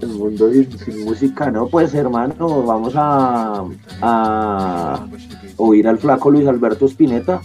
El 0.00 0.08
mundo 0.08 0.50
sin, 0.52 0.78
sin 0.78 1.04
música, 1.04 1.50
no, 1.50 1.68
pues 1.68 1.94
hermano, 1.94 2.62
vamos 2.62 2.94
a, 2.96 3.64
a 4.02 5.06
oír 5.56 5.86
al 5.88 5.98
flaco 5.98 6.30
Luis 6.30 6.46
Alberto 6.48 6.86
Spinetta. 6.86 7.40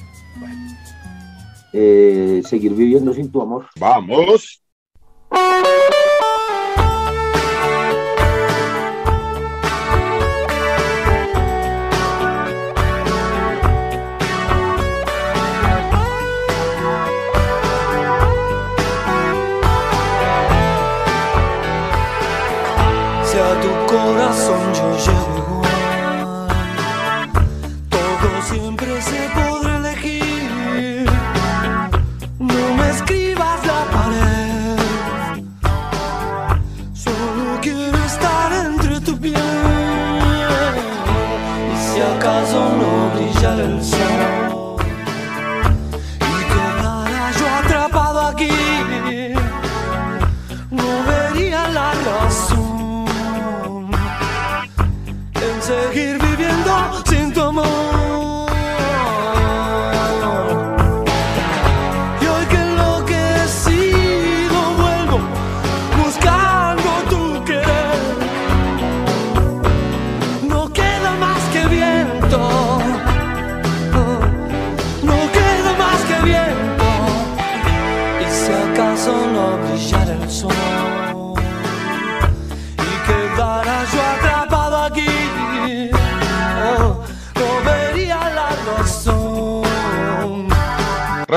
Eh, 1.72 2.42
seguir 2.46 2.74
viviendo 2.74 3.14
sin 3.14 3.32
tu 3.32 3.42
amor. 3.42 3.68
Vamos. 3.80 4.62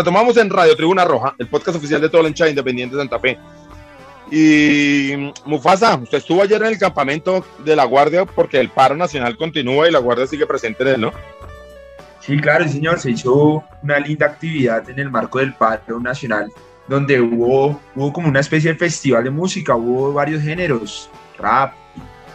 Retomamos 0.03 0.37
en 0.37 0.51
Radio 0.51 0.75
Tribuna 0.75 1.05
Roja, 1.05 1.33
el 1.39 1.47
podcast 1.47 1.77
oficial 1.77 2.01
de 2.01 2.09
el 2.09 2.27
hincha 2.27 2.49
independiente 2.49 2.97
de 2.97 3.03
Santa 3.03 3.21
Fe. 3.21 3.39
Y 4.33 5.33
Mufasa, 5.45 5.95
usted 5.95 6.19
estuvo 6.19 6.43
ayer 6.43 6.61
en 6.61 6.67
el 6.67 6.79
campamento 6.79 7.47
de 7.65 7.77
la 7.77 7.85
Guardia 7.85 8.25
porque 8.25 8.59
el 8.59 8.69
paro 8.69 8.97
nacional 8.97 9.37
continúa 9.37 9.89
y 9.89 9.93
la 9.93 10.01
Guardia 10.01 10.27
sigue 10.27 10.45
presente 10.45 10.83
en 10.83 10.89
él, 10.89 11.01
¿no? 11.03 11.13
Sí, 12.19 12.37
claro, 12.39 12.67
señor. 12.69 12.99
Se 12.99 13.13
hizo 13.13 13.63
una 13.81 14.01
linda 14.01 14.27
actividad 14.27 14.91
en 14.91 14.99
el 14.99 15.09
marco 15.09 15.39
del 15.39 15.55
paro 15.55 16.01
nacional, 16.01 16.51
donde 16.89 17.21
hubo, 17.21 17.81
hubo 17.95 18.13
como 18.13 18.27
una 18.27 18.41
especie 18.41 18.73
de 18.73 18.79
festival 18.81 19.23
de 19.23 19.31
música, 19.31 19.77
hubo 19.77 20.13
varios 20.13 20.43
géneros, 20.43 21.09
rap, 21.39 21.75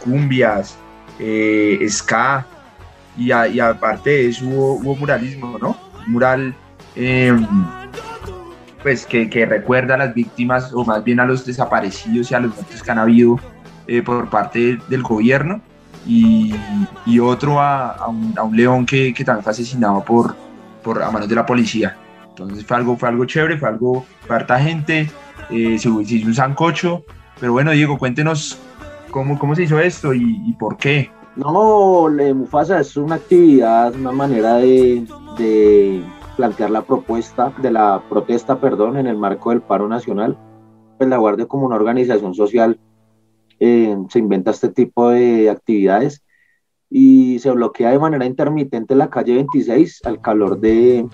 cumbias, 0.02 0.78
eh, 1.18 1.86
ska, 1.90 2.46
y, 3.18 3.30
aparte 3.30 4.08
de 4.08 4.28
eso 4.30 4.46
hubo, 4.46 4.96
muralismo, 4.96 5.58
¿no? 5.58 5.76
Mural, 6.06 6.54
eh, 6.96 7.34
pues 8.82 9.06
que, 9.06 9.46
recuerda 9.46 9.94
a 9.94 9.98
las 9.98 10.14
víctimas, 10.14 10.72
o 10.72 10.84
más 10.84 11.02
bien 11.04 11.20
a 11.20 11.26
los 11.26 11.44
desaparecidos 11.44 12.30
y 12.30 12.34
a 12.34 12.40
los 12.40 12.54
muertos 12.54 12.82
que 12.82 12.90
han 12.90 12.98
habido 12.98 13.38
eh, 13.86 14.02
por 14.02 14.28
parte 14.30 14.78
del 14.88 15.02
gobierno 15.02 15.60
y, 16.06 16.54
otro 17.20 17.60
a, 17.60 18.08
un, 18.08 18.56
león 18.56 18.86
que, 18.86 19.12
también 19.24 19.42
fue 19.42 19.52
asesinado 19.52 20.02
por, 20.04 20.34
por 20.82 21.02
a 21.02 21.10
manos 21.10 21.28
de 21.28 21.34
la 21.34 21.44
policía. 21.44 21.96
Entonces 22.30 22.64
fue 22.64 22.76
algo, 22.76 22.96
fue 22.96 23.08
algo 23.08 23.24
chévere, 23.24 23.58
fue 23.58 23.68
algo, 23.68 24.06
fue 24.26 24.36
harta 24.36 24.58
gente, 24.58 25.10
eh, 25.50 25.78
se, 25.78 25.88
hizo 25.88 26.26
un 26.26 26.34
sancocho, 26.34 27.04
pero 27.40 27.52
bueno, 27.52 27.72
Diego, 27.72 27.98
cuéntenos 27.98 28.58
cómo, 29.10 29.38
cómo 29.38 29.54
se 29.54 29.64
hizo 29.64 29.78
esto 29.80 30.14
y, 30.14 30.54
por 30.58 30.76
qué. 30.76 31.10
No, 31.36 32.08
le- 32.08 32.32
Mufasa 32.32 32.80
es 32.80 32.96
una 32.96 33.16
actividad, 33.16 33.94
una 33.94 34.12
manera 34.12 34.54
de 34.54 35.04
plantear 36.38 36.70
la 36.70 36.82
propuesta, 36.82 37.52
de 37.60 37.72
la 37.72 38.00
protesta, 38.08 38.60
perdón, 38.60 38.96
en 38.96 39.08
el 39.08 39.16
marco 39.16 39.50
del 39.50 39.60
paro 39.60 39.88
nacional. 39.88 40.38
Pues 40.96 41.10
la 41.10 41.16
Guardia 41.16 41.46
como 41.46 41.66
una 41.66 41.74
organización 41.74 42.32
social 42.32 42.78
eh, 43.58 43.96
se 44.08 44.20
inventa 44.20 44.52
este 44.52 44.68
tipo 44.68 45.10
de 45.10 45.50
actividades 45.50 46.22
y 46.88 47.40
se 47.40 47.50
bloquea 47.50 47.90
de 47.90 47.98
manera 47.98 48.24
intermitente 48.24 48.94
la 48.94 49.10
calle 49.10 49.34
26 49.34 50.02
al 50.04 50.20
calor 50.20 50.60
de... 50.60 51.08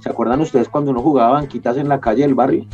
¿Se 0.00 0.10
acuerdan 0.10 0.42
ustedes 0.42 0.68
cuando 0.68 0.90
uno 0.90 1.00
jugaba 1.00 1.32
banquitas 1.32 1.78
en 1.78 1.88
la 1.88 1.98
calle 1.98 2.22
del 2.22 2.34
barrio? 2.34 2.66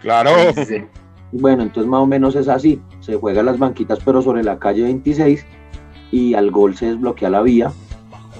Claro. 0.00 0.30
Sí, 0.66 0.84
Bueno, 1.30 1.62
entonces 1.62 1.88
más 1.88 2.00
o 2.00 2.06
menos 2.06 2.34
es 2.34 2.48
así. 2.48 2.82
Se 2.98 3.14
juega 3.14 3.44
las 3.44 3.60
banquitas 3.60 4.00
pero 4.04 4.20
sobre 4.20 4.42
la 4.42 4.58
calle 4.58 4.82
26 4.82 5.46
y 6.10 6.34
al 6.34 6.50
gol 6.50 6.74
se 6.74 6.86
desbloquea 6.86 7.30
la 7.30 7.42
vía 7.42 7.72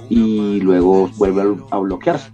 y 0.08 0.60
luego 0.60 1.08
vuelve 1.16 1.56
a- 1.70 1.78
bloquearse. 1.78 2.30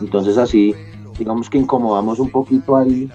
Entonces 0.00 0.38
así, 0.38 0.74
digamos 1.18 1.50
que 1.50 1.58
incomodamos 1.58 2.18
un 2.18 2.30
poquito 2.30 2.76
ahí 2.76 3.10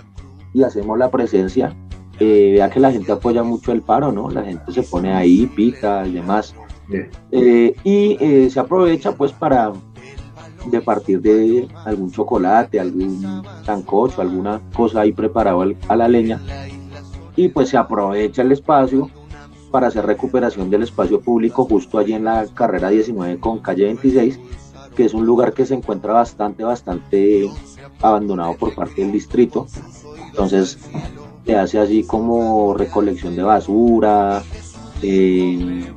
y 0.53 0.63
hacemos 0.63 0.97
la 0.97 1.09
presencia. 1.09 1.75
Eh, 2.19 2.51
vea 2.53 2.69
que 2.69 2.79
la 2.79 2.91
gente 2.91 3.11
apoya 3.11 3.43
mucho 3.43 3.71
el 3.71 3.81
paro, 3.81 4.11
¿no? 4.11 4.29
La 4.29 4.43
gente 4.43 4.71
se 4.71 4.83
pone 4.83 5.13
ahí, 5.13 5.47
pica 5.47 6.07
y 6.07 6.13
demás. 6.13 6.55
Eh, 7.31 7.75
y 7.83 8.17
eh, 8.19 8.49
se 8.49 8.59
aprovecha 8.59 9.11
pues 9.13 9.31
para 9.33 9.73
de 10.71 10.81
partir 10.81 11.21
de 11.21 11.67
algún 11.83 12.11
chocolate, 12.11 12.79
algún 12.79 13.43
sancocho, 13.63 14.21
alguna 14.21 14.61
cosa 14.75 15.01
ahí 15.01 15.11
preparado 15.11 15.61
al- 15.61 15.75
a 15.87 15.95
la 15.95 16.07
leña 16.07 16.39
y 17.35 17.49
pues 17.49 17.69
se 17.69 17.77
aprovecha 17.77 18.41
el 18.41 18.51
espacio 18.51 19.09
para 19.75 19.87
hacer 19.87 20.05
recuperación 20.05 20.69
del 20.69 20.83
espacio 20.83 21.19
público 21.19 21.65
justo 21.65 21.97
allí 21.97 22.13
en 22.13 22.23
la 22.23 22.45
carrera 22.53 22.87
19 22.87 23.41
con 23.41 23.59
calle 23.59 23.83
26 23.83 24.39
que 24.95 25.03
es 25.03 25.13
un 25.13 25.25
lugar 25.25 25.51
que 25.51 25.65
se 25.65 25.73
encuentra 25.73 26.13
bastante, 26.13 26.63
bastante 26.63 27.51
abandonado 28.01 28.55
por 28.55 28.73
parte 28.73 29.01
del 29.01 29.11
distrito. 29.11 29.67
Entonces 30.29 30.79
se 31.45 31.55
hace 31.57 31.77
así 31.77 32.03
como 32.05 32.73
recolección 32.73 33.35
de 33.35 33.43
basura, 33.43 34.43
eh, 35.01 35.91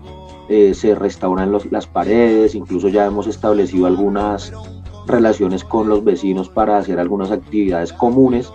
eh, 0.48 0.74
se 0.74 0.96
restauran 0.96 1.56
las 1.70 1.86
paredes, 1.86 2.56
incluso 2.56 2.88
ya 2.88 3.06
hemos 3.06 3.28
establecido 3.28 3.86
algunas 3.86 4.52
relaciones 5.06 5.62
con 5.62 5.88
los 5.88 6.02
vecinos 6.02 6.48
para 6.48 6.78
hacer 6.78 6.98
algunas 6.98 7.30
actividades 7.30 7.92
comunes 7.92 8.50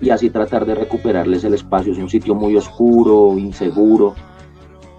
y 0.00 0.08
así 0.08 0.30
tratar 0.30 0.64
de 0.64 0.76
recuperarles 0.76 1.44
el 1.44 1.52
espacio. 1.52 1.92
Es 1.92 1.98
un 1.98 2.08
sitio 2.08 2.34
muy 2.34 2.56
oscuro, 2.56 3.36
inseguro 3.36 4.14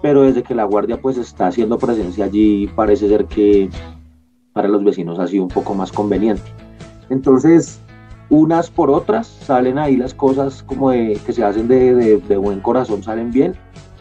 pero 0.02 0.22
desde 0.22 0.42
que 0.42 0.54
la 0.54 0.64
Guardia 0.64 1.00
pues 1.00 1.16
está 1.16 1.46
haciendo 1.46 1.78
presencia 1.78 2.24
allí, 2.26 2.66
parece 2.74 3.08
ser 3.08 3.24
que 3.26 3.70
para 4.52 4.68
los 4.68 4.84
vecinos 4.84 5.18
ha 5.18 5.26
sido 5.28 5.44
un 5.44 5.48
poco 5.48 5.74
más 5.74 5.92
conveniente. 5.92 6.42
Entonces, 7.08 7.80
unas 8.28 8.68
por 8.70 8.90
otras 8.90 9.26
salen 9.26 9.78
ahí 9.78 9.96
las 9.96 10.12
cosas 10.14 10.62
como 10.64 10.90
de, 10.90 11.18
que 11.24 11.32
se 11.32 11.44
hacen 11.44 11.68
de, 11.68 11.94
de- 11.94 12.18
de 12.18 12.36
buen 12.36 12.60
corazón, 12.60 13.02
salen 13.02 13.30
bien. 13.30 13.54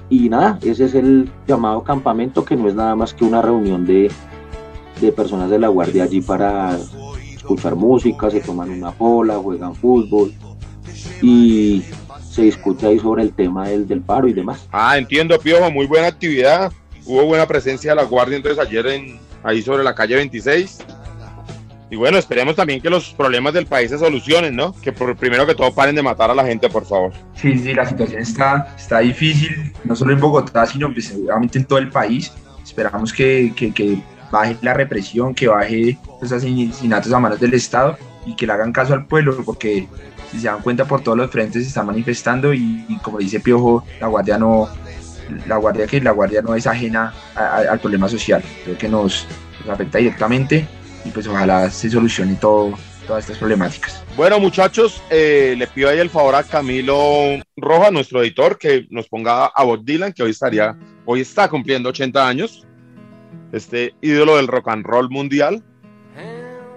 Y 0.10 0.28
nada, 0.28 0.60
ese 0.62 0.86
es 0.86 0.96
el 0.96 1.30
llamado 1.48 1.84
campamento, 1.84 2.44
que 2.44 2.58
no 2.58 2.68
es 2.68 2.76
nada 2.76 2.96
más 2.96 3.14
que 3.14 3.24
una 3.24 3.42
reunión 3.42 3.86
de, 3.86 4.12
de 5.00 5.12
personas 5.14 5.50
de 5.50 5.60
la 5.60 5.70
Guardia 5.70 6.04
allí 6.04 6.20
para 6.20 6.78
escuchar 7.34 7.76
música, 7.76 8.30
se 8.30 8.42
toman 8.42 8.72
una 8.72 8.92
pola, 8.92 9.38
juegan 9.38 9.74
fútbol 9.74 10.34
y 11.22 11.84
se 12.32 12.44
discute 12.44 12.88
ahí 12.88 12.98
sobre 13.00 13.24
el 13.24 13.34
tema 13.34 13.68
del, 13.68 13.88
del 13.88 14.02
paro 14.02 14.28
y 14.28 14.34
demás. 14.34 14.68
Ah, 14.72 14.98
entiendo, 14.98 15.38
Piojo, 15.40 15.70
muy 15.70 15.86
buena 15.86 16.08
actividad. 16.08 16.72
Hubo 17.06 17.26
buena 17.26 17.46
presencia 17.48 17.92
de 17.92 17.96
la 17.98 18.04
Guardia 18.04 18.38
entonces 18.38 18.60
ayer 18.64 18.86
en, 18.88 19.20
ahí 19.44 19.62
sobre 19.62 19.84
la 19.84 19.94
calle 19.96 20.16
26. 20.16 20.80
Y 21.90 21.98
bueno, 21.98 22.18
esperemos 22.18 22.56
también 22.56 22.80
que 22.80 22.90
los 22.90 23.10
problemas 23.14 23.54
del 23.54 23.66
país 23.66 23.90
se 23.92 23.98
solucionen, 23.98 24.56
¿no? 24.56 24.74
Que 24.82 24.94
por, 24.94 25.14
primero 25.18 25.46
que 25.46 25.56
todo 25.56 25.74
paren 25.74 25.94
de 25.94 26.02
matar 26.02 26.32
a 26.32 26.36
la 26.36 26.46
gente, 26.46 26.70
por 26.70 26.86
favor. 26.86 27.12
Sí, 27.36 27.58
sí, 27.58 27.74
la 27.74 27.86
situación 27.86 28.22
está, 28.22 28.74
está 28.78 29.00
difícil, 29.00 29.74
no 29.84 29.94
solo 29.94 30.14
en 30.14 30.20
Bogotá, 30.22 30.66
sino 30.66 30.90
pues, 30.94 31.08
seguramente 31.08 31.58
en 31.60 31.66
todo 31.66 31.80
el 31.80 31.90
país. 31.90 32.32
Esperamos 32.64 33.12
que, 33.12 33.52
que- 33.58 33.74
que 33.74 34.02
baje 34.32 34.56
la 34.62 34.74
represión, 34.74 35.36
que 35.36 35.48
baje 35.50 35.98
los 36.22 36.32
asesinatos 36.32 37.12
a 37.12 37.20
manos 37.20 37.42
del 37.42 37.54
Estado 37.56 37.98
y 38.26 38.38
que 38.38 38.48
le 38.48 38.54
hagan 38.54 38.72
caso 38.72 38.94
al 38.94 39.06
pueblo, 39.06 39.36
porque 39.44 39.86
si 40.32 40.40
se 40.40 40.48
dan 40.48 40.62
cuenta 40.62 40.86
por 40.86 41.02
todos 41.04 41.18
los 41.18 41.30
frentes 41.30 41.64
se 41.64 41.68
están 41.70 41.86
manifestando 41.88 42.54
y, 42.54 42.86
y 42.88 42.98
como 43.00 43.18
dice 43.20 43.40
Piojo, 43.40 43.86
la 44.00 44.08
Guardia 44.08 44.38
no, 44.38 44.70
la 45.48 45.58
Guardia 45.58 45.88
que 45.88 46.00
la 46.02 46.12
Guardia 46.12 46.42
no 46.42 46.56
es 46.56 46.66
ajena 46.68 47.14
a- 47.36 47.40
a- 47.58 47.72
al 47.72 47.80
problema 47.80 48.08
social, 48.08 48.42
creo 48.64 48.78
que 48.78 48.88
nos, 48.90 49.28
nos 49.62 49.70
afecta 49.70 49.98
directamente 49.98 50.68
y 51.06 51.10
pues 51.10 51.28
ojalá 51.28 51.70
se 51.70 51.90
solucione 51.90 52.36
todo, 52.36 52.74
todas 53.08 53.24
estas 53.26 53.38
problemáticas. 53.40 54.04
Bueno, 54.16 54.40
muchachos, 54.40 55.02
eh, 55.10 55.56
le 55.58 55.68
pido 55.68 55.90
ahí 55.90 56.00
el 56.00 56.10
favor 56.10 56.36
a 56.36 56.44
Camilo 56.44 56.98
Roja, 57.58 57.92
nuestro 57.92 58.22
editor, 58.22 58.58
que 58.58 58.88
nos 58.90 59.08
ponga 59.10 59.46
a 59.48 59.64
Bob 59.64 59.84
Dylan, 59.84 60.14
que 60.14 60.24
hoy 60.24 60.32
estaría, 60.32 60.78
hoy 61.06 61.22
está 61.22 61.50
cumpliendo 61.50 61.90
80 61.90 62.28
años, 62.28 62.66
este 63.52 63.94
ídolo 64.02 64.38
del 64.38 64.48
rock 64.48 64.70
and 64.70 64.86
roll 64.86 65.10
mundial, 65.10 65.64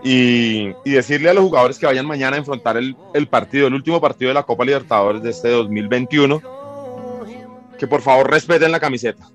y, 0.04 0.74
y 0.84 0.90
decirle 0.90 1.30
a 1.30 1.34
los 1.34 1.44
jugadores 1.44 1.78
que 1.78 1.86
vayan 1.86 2.06
mañana 2.06 2.36
a 2.36 2.38
enfrentar 2.38 2.76
el, 2.76 2.94
el 3.14 3.26
partido, 3.26 3.66
el 3.66 3.74
último 3.74 4.00
partido 4.02 4.28
de 4.28 4.34
la 4.34 4.42
Copa 4.42 4.64
Libertadores 4.64 5.22
de 5.22 5.30
este 5.30 5.48
2021, 5.48 6.42
que 7.78 7.86
por 7.86 8.02
favor 8.02 8.30
respeten 8.30 8.70
la 8.70 8.78
camiseta, 8.78 9.26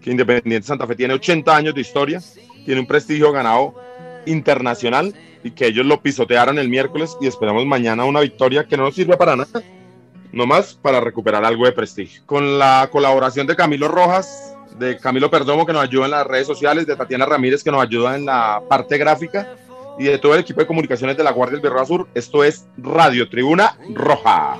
que 0.00 0.10
Independiente 0.10 0.66
Santa 0.66 0.86
Fe 0.86 0.96
tiene 0.96 1.14
80 1.14 1.56
años 1.56 1.74
de 1.76 1.80
historia, 1.80 2.20
tiene 2.64 2.80
un 2.80 2.88
prestigio 2.88 3.30
ganado 3.30 3.74
internacional 4.26 5.14
y 5.44 5.52
que 5.52 5.68
ellos 5.68 5.86
lo 5.86 6.02
pisotearon 6.02 6.58
el 6.58 6.68
miércoles 6.68 7.16
y 7.20 7.28
esperamos 7.28 7.64
mañana 7.64 8.04
una 8.04 8.20
victoria 8.20 8.64
que 8.64 8.76
no 8.76 8.82
nos 8.82 8.96
sirve 8.96 9.16
para 9.16 9.36
nada, 9.36 9.62
nomás 10.32 10.74
para 10.74 11.00
recuperar 11.00 11.44
algo 11.44 11.66
de 11.66 11.72
prestigio. 11.72 12.22
Con 12.26 12.58
la 12.58 12.88
colaboración 12.90 13.46
de 13.46 13.54
Camilo 13.54 13.86
Rojas, 13.86 14.56
de 14.76 14.98
Camilo 14.98 15.30
Perdomo 15.30 15.64
que 15.64 15.72
nos 15.72 15.84
ayuda 15.84 16.06
en 16.06 16.10
las 16.10 16.26
redes 16.26 16.48
sociales, 16.48 16.84
de 16.84 16.96
Tatiana 16.96 17.26
Ramírez 17.26 17.62
que 17.62 17.70
nos 17.70 17.80
ayuda 17.80 18.16
en 18.16 18.26
la 18.26 18.60
parte 18.68 18.98
gráfica 18.98 19.56
y 19.98 20.04
de 20.04 20.18
todo 20.18 20.34
el 20.34 20.40
equipo 20.40 20.60
de 20.60 20.66
comunicaciones 20.66 21.16
de 21.16 21.24
la 21.24 21.32
Guardia 21.32 21.58
del 21.58 21.62
Birra 21.62 21.84
Sur, 21.84 22.08
esto 22.14 22.44
es 22.44 22.66
Radio 22.76 23.28
Tribuna 23.28 23.76
Roja. 23.94 24.58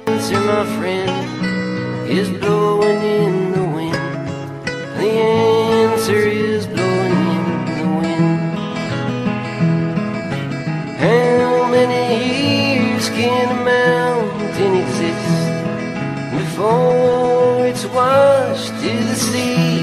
How 10.99 11.69
many 11.71 12.25
years 12.73 13.11
can 13.11 13.67
exist 14.77 15.53
before 16.33 17.67
it's 17.67 17.85
washed 17.87 18.73
to 18.81 18.89
the 18.89 19.15
sea? 19.15 19.77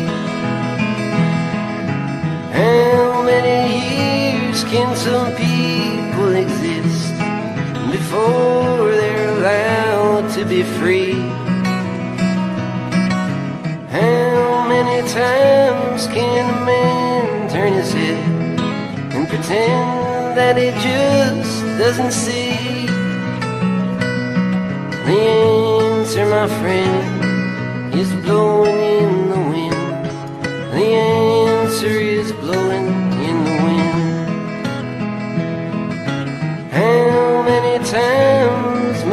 Some 5.03 5.31
people 5.35 5.42
before 8.13 8.91
they're 8.91 9.29
allowed 9.37 10.29
to 10.33 10.45
be 10.45 10.61
free? 10.61 11.13
How 13.89 14.67
many 14.67 15.07
times 15.09 16.05
can 16.07 16.45
a 16.53 16.65
man 16.65 17.49
turn 17.49 17.73
his 17.73 17.91
head 17.91 18.59
and 19.15 19.27
pretend 19.27 20.37
that 20.37 20.57
he 20.57 20.69
just 20.87 21.61
doesn't 21.81 22.11
see? 22.11 22.85
The 25.07 25.19
answer, 25.97 26.25
my 26.27 26.47
friend, 26.61 27.95
is 27.95 28.13
blowing 28.25 28.79
in 29.01 29.29
the 29.33 29.41
wind. 29.53 30.05
The 30.75 30.85
answer 30.85 31.87
is 31.87 32.31
blowing 32.33 32.92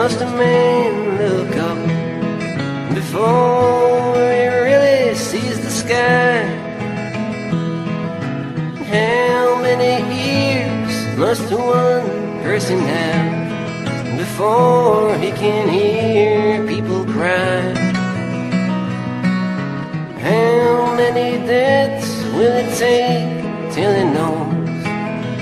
must 0.02 0.22
a 0.22 0.30
man 0.30 0.92
look 1.18 1.54
up 1.56 1.80
before 2.94 4.14
he 4.32 4.46
really 4.66 5.14
sees 5.14 5.60
the 5.60 5.68
sky? 5.68 6.40
How 8.96 9.60
many 9.60 9.94
ears 10.32 10.94
must 11.18 11.52
one 11.52 12.08
person 12.46 12.78
have 12.78 14.16
before 14.16 15.18
he 15.18 15.32
can 15.32 15.68
hear 15.68 16.66
people 16.66 17.04
cry? 17.04 17.60
How 20.28 20.94
many 20.96 21.46
deaths 21.46 22.10
will 22.36 22.56
it 22.62 22.70
take 22.84 23.28
till 23.74 23.92
he 24.00 24.04
knows 24.16 24.82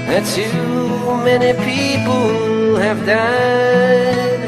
that 0.09 0.25
too 0.35 1.15
many 1.29 1.53
people 1.71 2.75
have 2.75 3.07
died? 3.07 4.48